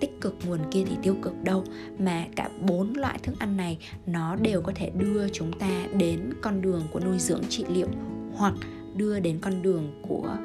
tích 0.00 0.20
cực 0.20 0.36
nguồn 0.46 0.60
kia 0.70 0.84
thì 0.88 0.96
tiêu 1.02 1.16
cực 1.22 1.44
đâu. 1.44 1.64
Mà 1.98 2.26
cả 2.36 2.48
bốn 2.60 2.96
loại 2.96 3.18
thức 3.22 3.34
ăn 3.38 3.56
này 3.56 3.78
nó 4.06 4.36
đều 4.36 4.62
có 4.62 4.72
thể 4.74 4.90
đưa 4.90 5.28
chúng 5.28 5.58
ta 5.58 5.86
đến 5.98 6.34
con 6.40 6.62
đường 6.62 6.82
của 6.92 7.00
nuôi 7.00 7.18
dưỡng 7.18 7.42
trị 7.48 7.64
liệu 7.68 7.88
hoặc 8.34 8.54
đưa 8.96 9.20
đến 9.20 9.38
con 9.40 9.62
đường 9.62 10.02
của 10.08 10.36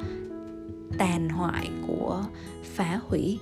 tàn 0.98 1.28
hoại 1.28 1.68
của 1.86 2.24
phá 2.64 3.00
hủy 3.08 3.38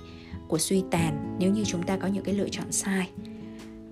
của 0.48 0.58
suy 0.58 0.84
tàn 0.90 1.36
nếu 1.40 1.52
như 1.52 1.64
chúng 1.64 1.82
ta 1.82 1.96
có 1.96 2.08
những 2.08 2.24
cái 2.24 2.34
lựa 2.34 2.48
chọn 2.48 2.72
sai 2.72 3.10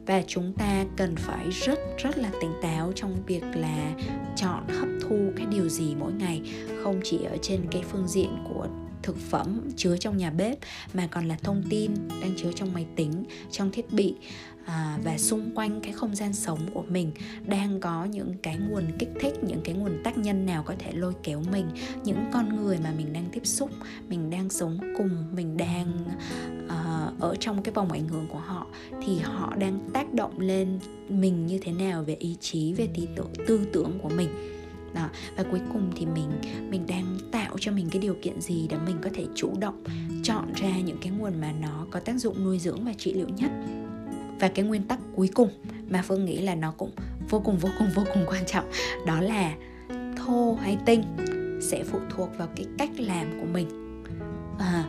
và 0.07 0.23
chúng 0.27 0.53
ta 0.53 0.85
cần 0.97 1.17
phải 1.17 1.51
rất 1.51 1.79
rất 1.99 2.19
là 2.19 2.31
tỉnh 2.41 2.53
táo 2.63 2.93
trong 2.95 3.17
việc 3.27 3.45
là 3.55 3.93
chọn 4.37 4.69
hấp 4.69 4.89
thu 5.01 5.33
cái 5.37 5.47
điều 5.47 5.69
gì 5.69 5.95
mỗi 5.95 6.13
ngày. 6.13 6.43
Không 6.83 7.01
chỉ 7.05 7.19
ở 7.25 7.37
trên 7.43 7.61
cái 7.71 7.83
phương 7.83 8.09
diện 8.09 8.37
của 8.49 8.69
thực 9.03 9.17
phẩm 9.19 9.61
chứa 9.77 9.97
trong 9.97 10.17
nhà 10.17 10.31
bếp, 10.31 10.59
mà 10.95 11.07
còn 11.07 11.29
là 11.29 11.37
thông 11.43 11.63
tin 11.71 11.91
đang 12.23 12.35
chứa 12.37 12.51
trong 12.55 12.73
máy 12.73 12.87
tính, 12.97 13.25
trong 13.51 13.71
thiết 13.71 13.93
bị 13.93 14.15
à, 14.65 14.99
và 15.05 15.19
xung 15.19 15.55
quanh 15.55 15.81
cái 15.81 15.93
không 15.93 16.15
gian 16.15 16.33
sống 16.33 16.59
của 16.75 16.85
mình 16.89 17.13
đang 17.47 17.81
có 17.81 18.05
những 18.05 18.35
cái 18.43 18.57
nguồn 18.57 18.85
kích 18.99 19.11
thích 19.21 19.35
những 19.43 19.61
cái 19.65 19.75
nguồn 19.75 20.03
tác 20.05 20.19
nhân 20.19 20.47
nào 20.47 20.63
có 20.63 20.75
thể 20.79 20.93
lôi 20.93 21.13
kéo 21.23 21.43
mình 21.53 21.67
những 22.05 22.25
con 22.33 22.57
người 22.57 22.79
mà 22.85 22.93
mình 22.97 23.13
đang 23.13 23.27
tiếp 23.33 23.47
xúc 23.47 23.71
mình 24.09 24.31
đang 24.31 24.51
sống 24.51 24.79
cùng 24.99 25.11
mình 25.37 25.57
đang 25.57 26.05
uh, 26.67 27.21
ở 27.21 27.35
trong 27.41 27.63
cái 27.63 27.75
vòng 27.75 27.93
ảnh 27.93 28.09
hưởng 28.09 28.27
của 28.29 28.39
họ 28.39 28.67
thì 29.07 29.19
họ 29.19 29.55
đang 29.57 29.91
tác 29.93 30.15
động 30.15 30.41
lên 30.41 30.79
mình 31.09 31.47
như 31.47 31.59
thế 31.63 31.73
nào 31.73 32.03
về 32.03 32.15
ý 32.15 32.37
chí 32.41 32.73
về 32.73 32.89
tư 32.95 33.07
tưởng 33.17 33.33
tư 33.47 33.67
tưởng 33.73 33.99
của 34.03 34.09
mình. 34.09 34.29
Đó 34.95 35.09
và 35.37 35.43
cuối 35.43 35.61
cùng 35.73 35.93
thì 35.97 36.07
mình 36.07 36.31
mình 36.71 36.87
đang 36.87 37.19
tạo 37.33 37.57
cho 37.61 37.73
mình 37.73 37.89
cái 37.91 38.03
điều 38.03 38.17
kiện 38.23 38.41
gì 38.41 38.67
để 38.71 38.77
mình 38.87 38.97
có 39.03 39.11
thể 39.15 39.27
chủ 39.35 39.53
động 39.61 39.85
chọn 40.23 40.53
ra 40.55 40.79
những 40.79 40.99
cái 41.01 41.13
nguồn 41.13 41.41
mà 41.41 41.53
nó 41.61 41.87
có 41.91 42.01
tác 42.01 42.19
dụng 42.19 42.45
nuôi 42.45 42.59
dưỡng 42.59 42.85
và 42.85 42.93
trị 42.99 43.13
liệu 43.13 43.29
nhất 43.29 43.51
và 44.41 44.49
cái 44.49 44.65
nguyên 44.65 44.83
tắc 44.83 44.99
cuối 45.17 45.31
cùng 45.35 45.49
mà 45.91 46.03
phương 46.03 46.25
nghĩ 46.25 46.41
là 46.41 46.55
nó 46.55 46.75
cũng 46.77 46.91
vô 47.31 47.41
cùng 47.41 47.59
vô 47.59 47.69
cùng 47.79 47.89
vô 47.95 48.03
cùng 48.15 48.25
quan 48.27 48.47
trọng 48.47 48.71
đó 49.07 49.21
là 49.21 49.55
thô 50.17 50.59
hay 50.63 50.79
tinh 50.87 51.03
sẽ 51.71 51.85
phụ 51.85 51.99
thuộc 52.11 52.29
vào 52.39 52.49
cái 52.57 52.67
cách 52.79 52.91
làm 52.97 53.41
của 53.41 53.47
mình. 53.47 53.69
À, 54.59 54.85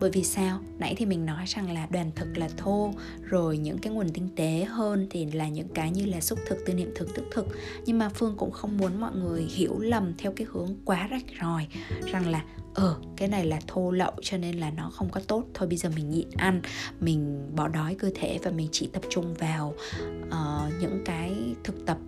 bởi 0.00 0.10
vì 0.10 0.24
sao? 0.24 0.60
Nãy 0.78 0.94
thì 0.96 1.06
mình 1.06 1.26
nói 1.26 1.44
rằng 1.46 1.72
là 1.72 1.86
đoàn 1.90 2.10
thực 2.14 2.38
là 2.38 2.48
thô 2.56 2.92
rồi 3.22 3.58
những 3.58 3.78
cái 3.78 3.92
nguồn 3.92 4.08
tinh 4.08 4.28
tế 4.36 4.64
hơn 4.68 5.06
thì 5.10 5.26
là 5.26 5.48
những 5.48 5.68
cái 5.68 5.90
như 5.90 6.06
là 6.06 6.20
xúc 6.20 6.38
thực 6.46 6.66
tư 6.66 6.74
niệm 6.74 6.92
thực 6.96 7.14
tức 7.14 7.24
thực. 7.32 7.46
Nhưng 7.86 7.98
mà 7.98 8.08
phương 8.08 8.34
cũng 8.36 8.50
không 8.50 8.76
muốn 8.78 9.00
mọi 9.00 9.12
người 9.14 9.42
hiểu 9.42 9.78
lầm 9.78 10.12
theo 10.18 10.32
cái 10.36 10.46
hướng 10.50 10.76
quá 10.84 11.08
rạch 11.10 11.24
ròi 11.40 11.66
rằng 12.12 12.28
là 12.28 12.44
ờ 12.76 12.96
cái 13.16 13.28
này 13.28 13.44
là 13.46 13.60
thô 13.66 13.90
lậu 13.90 14.12
cho 14.22 14.36
nên 14.36 14.56
là 14.56 14.70
nó 14.70 14.90
không 14.90 15.08
có 15.10 15.20
tốt. 15.26 15.44
Thôi 15.54 15.68
bây 15.68 15.76
giờ 15.76 15.90
mình 15.96 16.10
nhịn 16.10 16.28
ăn 16.36 16.62
mình 17.00 17.50
bỏ 17.56 17.68
đói 17.68 17.94
cơ 17.94 18.10
thể 18.14 18.38
và 18.42 18.50
mình 18.50 18.68
chỉ 18.72 18.88
tập 18.92 19.02
trung 19.10 19.34
vào 19.34 19.74
uh, 20.26 20.72
những 20.80 21.02
cái 21.04 21.32
thực 21.64 21.86
tập 21.86 21.98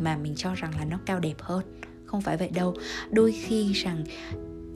mà 0.00 0.16
mình 0.16 0.34
cho 0.36 0.54
rằng 0.54 0.72
là 0.78 0.84
nó 0.84 0.98
cao 1.06 1.20
đẹp 1.20 1.34
hơn. 1.40 1.64
Không 2.04 2.20
phải 2.22 2.36
vậy 2.36 2.48
đâu. 2.48 2.74
Đôi 3.10 3.32
khi 3.32 3.72
rằng 3.72 4.04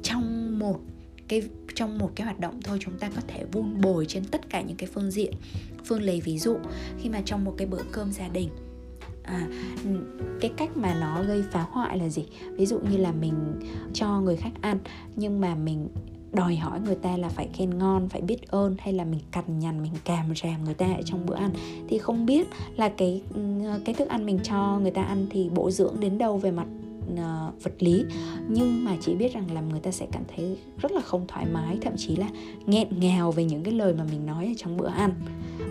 trong 0.03 0.59
một 0.59 0.81
cái 1.29 1.43
trong 1.75 1.99
một 1.99 2.13
cái 2.15 2.25
hoạt 2.25 2.41
động 2.41 2.61
thôi 2.63 2.79
chúng 2.81 2.99
ta 2.99 3.11
có 3.17 3.23
thể 3.29 3.45
vun 3.53 3.81
bồi 3.81 4.07
trên 4.07 4.25
tất 4.25 4.51
cả 4.51 4.61
những 4.61 4.77
cái 4.77 4.89
phương 4.95 5.11
diện 5.11 5.33
phương 5.85 6.03
lấy 6.03 6.21
ví 6.21 6.39
dụ. 6.39 6.57
Khi 6.99 7.09
mà 7.09 7.23
trong 7.25 7.45
một 7.45 7.55
cái 7.59 7.67
bữa 7.67 7.83
cơm 7.93 8.13
gia 8.13 8.29
đình 8.29 8.49
à, 9.31 9.49
ừ, 9.85 9.91
cái 10.41 10.51
cách 10.57 10.77
mà 10.77 10.95
nó 11.01 11.23
gây 11.23 11.43
phá 11.53 11.67
hoại 11.71 11.99
là 11.99 12.09
gì? 12.09 12.27
Ví 12.53 12.67
dụ 12.67 12.79
như 12.91 12.97
là 12.97 13.13
mình 13.13 13.35
cho 13.93 14.21
người 14.21 14.37
khác 14.37 14.53
ăn 14.61 14.79
nhưng 15.17 15.41
mà 15.41 15.55
mình 15.55 15.89
đòi 16.33 16.57
hỏi 16.57 16.81
người 16.81 16.95
ta 16.95 17.17
là 17.17 17.29
phải 17.29 17.49
khen 17.55 17.79
ngon 17.79 18.09
phải 18.09 18.21
biết 18.21 18.49
ơn 18.49 18.77
hay 18.79 18.93
là 18.93 19.05
mình 19.05 19.21
cằn 19.31 19.59
nhằn 19.59 19.83
mình 19.83 19.93
càm 20.05 20.35
ràm 20.43 20.65
người 20.65 20.75
ta 20.75 20.87
ở 20.87 21.03
trong 21.05 21.27
bữa 21.27 21.35
ăn 21.35 21.51
thì 21.89 21.99
không 21.99 22.27
biết 22.27 22.47
là 22.77 22.89
cái 22.89 23.23
ừ, 23.35 23.41
cái 23.85 23.95
thức 23.95 24.09
ăn 24.09 24.27
mình 24.27 24.39
cho 24.43 24.79
người 24.83 24.91
ta 24.91 25.03
ăn 25.03 25.27
thì 25.31 25.49
bổ 25.55 25.71
dưỡng 25.71 26.01
đến 26.01 26.19
đâu 26.19 26.39
về 26.39 26.51
mặt 26.51 26.67
uh, 27.13 27.63
vật 27.63 27.75
lý. 27.79 28.05
Nhưng 28.49 28.85
mà 28.85 28.97
chỉ 29.01 29.15
biết 29.15 29.33
rằng 29.35 29.55
là 29.55 29.61
người 29.61 29.81
ta 29.81 29.91
sẽ 29.91 30.07
cảm 30.13 30.23
thấy 30.37 30.59
rất 30.79 30.93
là 30.93 31.01
không 31.01 31.27
thoải 31.29 31.47
mái 31.53 31.79
thậm 31.81 31.93
chí 31.97 32.17
là 32.17 32.29
nghẹn 32.67 32.89
ngào 33.01 33.33
về 33.33 33.45
những 33.45 33.63
cái 33.63 33.75
lời 33.75 33.95
mà 33.95 34.05
mình 34.11 34.27
nói 34.27 34.47
ở 34.47 34.53
trong 34.57 34.77
bữa 34.77 34.89
ăn. 34.89 35.13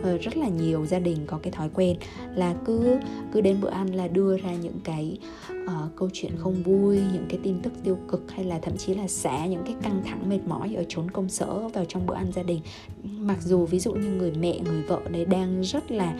Ờ, 0.03 0.17
rất 0.17 0.37
là 0.37 0.47
nhiều 0.47 0.85
gia 0.85 0.99
đình 0.99 1.17
có 1.27 1.39
cái 1.43 1.51
thói 1.51 1.69
quen 1.73 1.97
là 2.35 2.55
cứ 2.65 2.97
cứ 3.31 3.41
đến 3.41 3.61
bữa 3.61 3.69
ăn 3.69 3.95
là 3.95 4.07
đưa 4.07 4.37
ra 4.37 4.53
những 4.53 4.79
cái 4.83 5.17
uh, 5.51 5.95
câu 5.95 6.09
chuyện 6.13 6.31
không 6.37 6.63
vui 6.63 6.99
những 7.13 7.25
cái 7.29 7.39
tin 7.43 7.59
tức 7.61 7.73
tiêu 7.83 7.97
cực 8.07 8.31
hay 8.31 8.45
là 8.45 8.59
thậm 8.59 8.77
chí 8.77 8.93
là 8.93 9.07
xả 9.07 9.45
những 9.45 9.63
cái 9.65 9.75
căng 9.81 10.01
thẳng 10.05 10.29
mệt 10.29 10.39
mỏi 10.47 10.75
ở 10.75 10.83
chốn 10.89 11.11
công 11.11 11.29
sở 11.29 11.67
vào 11.67 11.85
trong 11.85 12.05
bữa 12.05 12.15
ăn 12.15 12.31
gia 12.31 12.43
đình. 12.43 12.59
Mặc 13.03 13.37
dù 13.41 13.65
ví 13.65 13.79
dụ 13.79 13.93
như 13.93 14.09
người 14.09 14.31
mẹ 14.39 14.59
người 14.59 14.81
vợ 14.81 15.01
đấy 15.11 15.25
đang 15.25 15.61
rất 15.61 15.91
là 15.91 16.17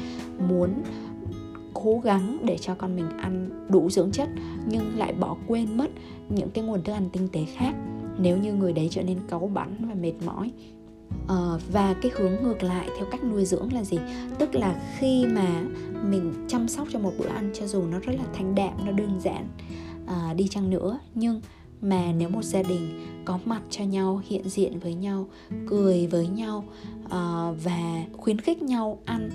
muốn 0.50 0.74
cố 1.74 2.02
gắng 2.04 2.38
để 2.44 2.58
cho 2.58 2.76
con 2.76 2.96
mình 2.96 3.10
ăn 3.18 3.50
đủ 3.70 3.90
dưỡng 3.90 4.12
chất 4.12 4.30
nhưng 4.68 4.98
lại 4.98 5.14
bỏ 5.14 5.38
quên 5.48 5.78
mất 5.78 5.92
những 6.30 6.50
cái 6.50 6.64
nguồn 6.64 6.84
thức 6.84 6.94
ăn 6.94 7.10
tinh 7.14 7.28
tế 7.32 7.46
khác. 7.56 7.76
Nếu 8.18 8.38
như 8.38 8.54
người 8.54 8.74
đấy 8.74 8.88
trở 8.92 9.04
nên 9.04 9.18
cáu 9.30 9.52
bẳn 9.54 9.76
và 9.80 9.94
mệt 9.94 10.14
mỏi 10.26 10.52
Uh, 11.24 11.62
và 11.72 11.96
cái 12.02 12.12
hướng 12.16 12.32
ngược 12.44 12.64
lại 12.64 12.90
theo 12.98 13.08
cách 13.12 13.24
nuôi 13.24 13.46
dưỡng 13.46 13.74
là 13.74 13.84
gì? 13.84 13.98
Tức 14.40 14.56
là 14.56 14.82
khi 15.00 15.26
mà 15.26 15.62
mình 16.04 16.34
chăm 16.48 16.68
sóc 16.68 16.88
cho 16.92 17.00
một 17.00 17.12
bữa 17.18 17.28
ăn 17.28 17.52
cho 17.54 17.68
dù 17.68 17.82
nó 17.86 18.00
rất 18.00 18.14
là 18.16 18.24
thanh 18.34 18.56
đạm 18.56 18.86
nó 18.86 18.92
đơn 18.92 19.20
giản 19.20 19.48
uh, 20.04 20.36
đi 20.36 20.48
chăng 20.48 20.70
nữa 20.70 21.00
nhưng 21.16 21.42
mà 21.82 22.12
nếu 22.18 22.30
một 22.30 22.44
gia 22.44 22.64
đình 22.64 23.08
có 23.26 23.40
mặt 23.46 23.62
cho 23.70 23.84
nhau 23.84 24.22
hiện 24.28 24.50
diện 24.50 24.80
với 24.80 24.94
nhau 24.94 25.28
cười 25.68 26.08
với 26.08 26.28
nhau 26.28 26.64
uh, 27.06 27.10
và 27.64 28.04
khuyến 28.18 28.42
khích 28.42 28.62
nhau 28.62 29.00
ăn 29.06 29.30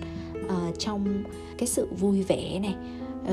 uh, 0.46 0.78
trong 0.78 1.24
cái 1.58 1.68
sự 1.68 1.88
vui 2.00 2.22
vẻ 2.22 2.58
này 2.58 2.74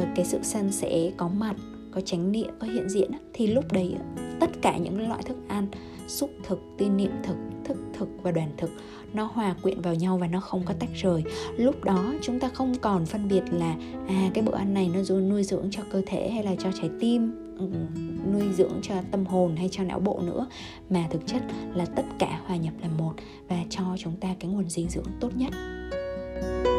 uh, 0.02 0.08
cái 0.16 0.26
sự 0.26 0.40
san 0.44 0.72
sẻ 0.72 1.12
có 1.18 1.28
mặt 1.28 1.56
có 1.92 2.02
chánh 2.02 2.32
niệm 2.32 2.50
có 2.60 2.68
hiện 2.68 2.90
diện 2.90 3.12
thì 3.34 3.48
lúc 3.48 3.72
đấy 3.72 3.96
tất 4.40 4.50
cả 4.62 4.78
những 4.78 5.10
loại 5.10 5.24
thức 5.24 5.38
ăn 5.48 5.68
xúc 6.08 6.30
thực 6.44 6.60
tin 6.78 6.98
niệm 6.98 7.12
thực 7.24 7.36
thức 7.74 7.84
thực 7.94 8.10
và 8.24 8.32
đoàn 8.32 8.50
thực, 8.58 8.70
nó 9.14 9.30
hòa 9.34 9.56
quyện 9.62 9.82
vào 9.82 9.96
nhau 9.96 10.18
và 10.18 10.28
nó 10.28 10.40
không 10.40 10.64
có 10.66 10.74
tách 10.80 10.90
rời. 10.94 11.24
Lúc 11.58 11.84
đó, 11.84 12.14
chúng 12.22 12.40
ta 12.40 12.50
không 12.54 12.76
còn 12.82 13.06
phân 13.06 13.28
biệt 13.28 13.44
là 13.52 13.76
à 14.08 14.32
cái 14.34 14.44
bữa 14.44 14.56
ăn 14.56 14.74
này 14.74 14.90
nó 14.94 15.20
nuôi 15.20 15.44
dưỡng 15.44 15.68
cho 15.72 15.84
cơ 15.92 16.02
thể 16.06 16.30
hay 16.30 16.44
là 16.44 16.56
cho 16.56 16.70
trái 16.82 16.90
tim 17.00 17.32
ừ, 17.58 17.68
ừ, 17.74 18.02
nuôi 18.34 18.54
dưỡng 18.54 18.80
cho 18.82 18.96
tâm 19.12 19.26
hồn 19.26 19.56
hay 19.56 19.70
cho 19.72 19.84
não 19.84 20.00
bộ 20.00 20.20
nữa, 20.24 20.48
mà 20.90 21.08
thực 21.10 21.28
chất 21.28 21.42
là 21.74 21.86
tất 21.86 22.06
cả 22.20 22.42
hòa 22.46 22.58
nhập 22.58 22.74
là 22.82 22.88
một 22.98 23.14
và 23.48 23.58
cho 23.70 23.84
chúng 23.98 24.16
ta 24.16 24.36
cái 24.40 24.52
nguồn 24.52 24.70
dinh 24.70 24.90
dưỡng 24.90 25.06
tốt 25.20 25.30
nhất. 25.36 25.52
các 26.64 26.71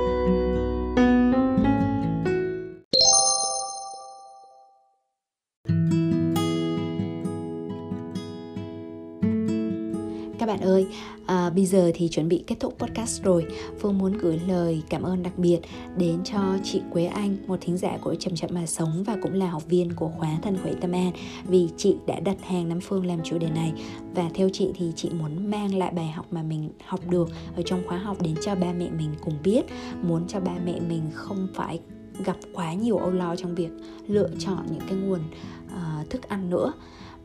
bây 11.53 11.67
giờ 11.67 11.91
thì 11.95 12.09
chuẩn 12.09 12.29
bị 12.29 12.45
kết 12.47 12.57
thúc 12.61 12.79
podcast 12.79 13.23
rồi. 13.23 13.47
Phương 13.81 13.99
muốn 13.99 14.19
gửi 14.19 14.41
lời 14.49 14.83
cảm 14.91 15.03
ơn 15.03 15.23
đặc 15.23 15.39
biệt 15.39 15.61
đến 15.97 16.25
cho 16.25 16.41
chị 16.65 16.83
quế 16.93 17.05
anh 17.05 17.37
một 17.47 17.59
thính 17.61 17.77
giả 17.77 17.99
của 18.01 18.15
chậm 18.15 18.35
chậm 18.35 18.51
mà 18.53 18.67
sống 18.67 19.05
và 19.07 19.17
cũng 19.23 19.35
là 19.35 19.51
học 19.51 19.63
viên 19.69 19.93
của 19.93 20.09
khóa 20.09 20.39
thân 20.43 20.59
khỏe 20.63 20.73
tâm 20.81 20.93
an 20.93 21.13
vì 21.47 21.69
chị 21.77 21.97
đã 22.07 22.21
đặt 22.21 22.37
hàng 22.43 22.69
năm 22.69 22.81
phương 22.81 23.07
làm 23.07 23.23
chủ 23.25 23.39
đề 23.39 23.51
này. 23.51 23.73
Và 24.15 24.31
theo 24.35 24.49
chị 24.53 24.71
thì 24.75 24.93
chị 24.97 25.11
muốn 25.11 25.51
mang 25.51 25.75
lại 25.75 25.93
bài 25.97 26.09
học 26.09 26.27
mà 26.31 26.43
mình 26.43 26.71
học 26.85 27.01
được 27.11 27.29
ở 27.57 27.63
trong 27.63 27.83
khóa 27.87 27.99
học 27.99 28.23
đến 28.23 28.35
cho 28.43 28.55
ba 28.55 28.73
mẹ 28.73 28.91
mình 28.91 29.15
cùng 29.25 29.35
biết. 29.45 29.63
Muốn 30.03 30.29
cho 30.29 30.41
ba 30.41 30.53
mẹ 30.67 30.81
mình 30.81 31.03
không 31.15 31.49
phải 31.55 31.81
gặp 32.25 32.37
quá 32.53 32.75
nhiều 32.75 32.97
âu 32.97 33.11
lo 33.11 33.37
trong 33.37 33.55
việc 33.55 33.71
lựa 34.07 34.31
chọn 34.39 34.67
những 34.71 34.83
cái 34.89 34.99
nguồn 34.99 35.21
uh, 35.67 36.11
thức 36.11 36.29
ăn 36.29 36.51
nữa 36.51 36.73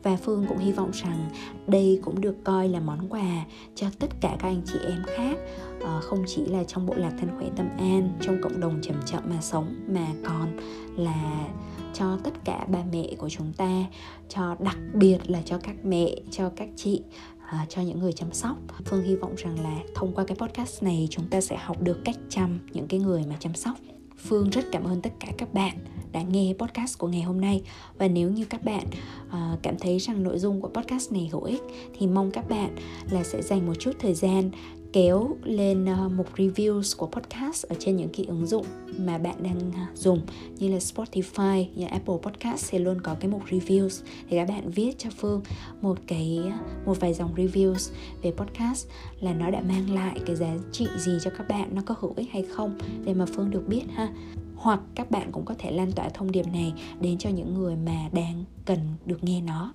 và 0.02 0.16
Phương 0.16 0.46
cũng 0.48 0.58
hy 0.58 0.72
vọng 0.72 0.90
rằng 0.92 1.30
đây 1.66 2.00
cũng 2.04 2.20
được 2.20 2.34
coi 2.44 2.68
là 2.68 2.80
món 2.80 3.08
quà 3.08 3.44
cho 3.74 3.86
tất 3.98 4.08
cả 4.20 4.36
các 4.38 4.48
anh 4.48 4.62
chị 4.66 4.78
em 4.86 5.02
khác 5.06 5.38
ờ, 5.80 6.00
không 6.00 6.24
chỉ 6.26 6.46
là 6.46 6.64
trong 6.64 6.86
bộ 6.86 6.94
lạc 6.96 7.12
thân 7.20 7.30
khỏe 7.38 7.48
tâm 7.56 7.68
an 7.78 8.18
trong 8.20 8.40
cộng 8.42 8.60
đồng 8.60 8.80
chậm 8.82 8.96
chậm 9.06 9.22
mà 9.26 9.40
sống 9.40 9.74
mà 9.88 10.06
còn 10.26 10.56
là 10.96 11.48
cho 11.94 12.18
tất 12.24 12.44
cả 12.44 12.66
ba 12.68 12.78
mẹ 12.92 13.06
của 13.18 13.28
chúng 13.28 13.52
ta 13.52 13.84
cho 14.28 14.56
đặc 14.60 14.78
biệt 14.94 15.18
là 15.30 15.42
cho 15.44 15.58
các 15.58 15.84
mẹ 15.84 16.14
cho 16.30 16.50
các 16.56 16.68
chị 16.76 17.02
À, 17.50 17.66
cho 17.68 17.82
những 17.82 17.98
người 17.98 18.12
chăm 18.12 18.32
sóc. 18.32 18.56
Phương 18.84 19.02
hy 19.02 19.16
vọng 19.16 19.34
rằng 19.36 19.62
là 19.62 19.78
thông 19.94 20.14
qua 20.14 20.24
cái 20.24 20.36
podcast 20.36 20.82
này 20.82 21.08
chúng 21.10 21.28
ta 21.30 21.40
sẽ 21.40 21.56
học 21.56 21.82
được 21.82 21.98
cách 22.04 22.16
chăm 22.28 22.58
những 22.72 22.88
cái 22.88 23.00
người 23.00 23.24
mà 23.28 23.36
chăm 23.40 23.54
sóc 23.54 23.76
phương 24.18 24.50
rất 24.50 24.64
cảm 24.72 24.84
ơn 24.84 25.00
tất 25.00 25.12
cả 25.20 25.28
các 25.38 25.54
bạn 25.54 25.76
đã 26.12 26.22
nghe 26.22 26.54
podcast 26.58 26.98
của 26.98 27.08
ngày 27.08 27.22
hôm 27.22 27.40
nay. 27.40 27.62
Và 27.98 28.08
nếu 28.08 28.30
như 28.30 28.44
các 28.44 28.64
bạn 28.64 28.84
uh, 29.28 29.62
cảm 29.62 29.78
thấy 29.78 29.98
rằng 29.98 30.22
nội 30.22 30.38
dung 30.38 30.60
của 30.60 30.68
podcast 30.68 31.12
này 31.12 31.28
hữu 31.32 31.42
ích 31.42 31.62
thì 31.98 32.06
mong 32.06 32.30
các 32.30 32.48
bạn 32.48 32.76
là 33.10 33.24
sẽ 33.24 33.42
dành 33.42 33.66
một 33.66 33.74
chút 33.78 33.92
thời 33.98 34.14
gian 34.14 34.50
kéo 34.92 35.36
lên 35.42 35.84
ờ, 35.84 36.08
mục 36.08 36.36
reviews 36.36 36.96
của 36.96 37.06
podcast 37.06 37.66
ở 37.66 37.76
trên 37.78 37.96
những 37.96 38.08
cái 38.16 38.26
ứng 38.26 38.46
dụng 38.46 38.66
mà 38.98 39.18
bạn 39.18 39.42
đang 39.42 39.72
à, 39.74 39.88
dùng 39.94 40.20
như 40.58 40.68
là 40.68 40.78
Spotify, 40.78 41.66
như 41.74 41.86
Apple 41.86 42.14
Podcast 42.22 42.70
thì 42.70 42.78
luôn 42.78 43.00
có 43.00 43.16
cái 43.20 43.30
mục 43.30 43.42
reviews 43.50 44.02
thì 44.30 44.36
các 44.36 44.48
bạn 44.48 44.70
viết 44.70 44.98
cho 44.98 45.10
Phương 45.16 45.42
một 45.80 45.98
cái 46.06 46.40
à, 46.50 46.58
một 46.86 47.00
vài 47.00 47.14
dòng 47.14 47.34
reviews 47.34 47.92
về 48.22 48.32
podcast 48.36 48.86
là 49.20 49.34
nó 49.34 49.50
đã 49.50 49.60
mang 49.60 49.94
lại 49.94 50.20
cái 50.26 50.36
giá 50.36 50.54
trị 50.72 50.86
gì 50.98 51.12
cho 51.24 51.30
các 51.38 51.48
bạn 51.48 51.74
nó 51.74 51.82
có 51.86 51.94
hữu 52.00 52.12
ích 52.16 52.30
hay 52.32 52.42
không 52.42 52.78
để 53.04 53.14
mà 53.14 53.26
Phương 53.26 53.50
được 53.50 53.68
biết 53.68 53.82
ha. 53.94 54.12
Hoặc 54.56 54.80
các 54.94 55.10
bạn 55.10 55.32
cũng 55.32 55.44
có 55.44 55.54
thể 55.58 55.70
lan 55.70 55.92
tỏa 55.92 56.08
thông 56.08 56.32
điệp 56.32 56.46
này 56.52 56.72
đến 57.00 57.18
cho 57.18 57.30
những 57.30 57.54
người 57.54 57.76
mà 57.76 58.08
đang 58.12 58.44
cần 58.64 58.78
được 59.06 59.24
nghe 59.24 59.40
nó. 59.40 59.72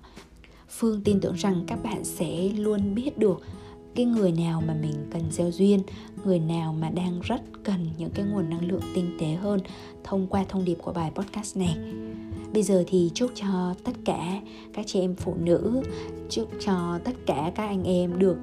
Phương 0.68 1.00
tin 1.04 1.20
tưởng 1.20 1.34
rằng 1.34 1.64
các 1.66 1.82
bạn 1.82 2.04
sẽ 2.04 2.48
luôn 2.56 2.94
biết 2.94 3.18
được 3.18 3.40
cái 3.94 4.06
người 4.06 4.32
nào 4.32 4.62
mà 4.66 4.74
mình 4.74 5.06
cần 5.10 5.22
gieo 5.30 5.50
duyên, 5.50 5.82
người 6.24 6.38
nào 6.38 6.72
mà 6.80 6.90
đang 6.90 7.20
rất 7.20 7.40
cần 7.64 7.86
những 7.98 8.10
cái 8.10 8.24
nguồn 8.24 8.50
năng 8.50 8.68
lượng 8.68 8.82
tinh 8.94 9.16
tế 9.20 9.26
hơn 9.26 9.60
thông 10.04 10.26
qua 10.26 10.44
thông 10.48 10.64
điệp 10.64 10.74
của 10.82 10.92
bài 10.92 11.10
podcast 11.14 11.56
này. 11.56 11.76
Bây 12.52 12.62
giờ 12.62 12.84
thì 12.86 13.10
chúc 13.14 13.30
cho 13.34 13.74
tất 13.84 13.92
cả 14.04 14.40
các 14.72 14.86
chị 14.86 15.00
em 15.00 15.14
phụ 15.14 15.34
nữ, 15.34 15.82
chúc 16.30 16.48
cho 16.60 16.98
tất 17.04 17.12
cả 17.26 17.52
các 17.54 17.66
anh 17.66 17.84
em 17.84 18.18
được 18.18 18.36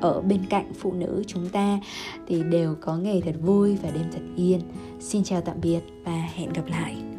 ở 0.00 0.20
bên 0.20 0.40
cạnh 0.50 0.72
phụ 0.74 0.92
nữ 0.92 1.22
chúng 1.26 1.48
ta 1.48 1.80
thì 2.26 2.42
đều 2.42 2.74
có 2.80 2.96
ngày 2.96 3.22
thật 3.24 3.34
vui 3.42 3.76
và 3.82 3.90
đêm 3.90 4.04
thật 4.12 4.22
yên. 4.36 4.60
Xin 5.00 5.24
chào 5.24 5.40
tạm 5.40 5.56
biệt 5.62 5.80
và 6.04 6.28
hẹn 6.34 6.52
gặp 6.52 6.66
lại. 6.66 7.11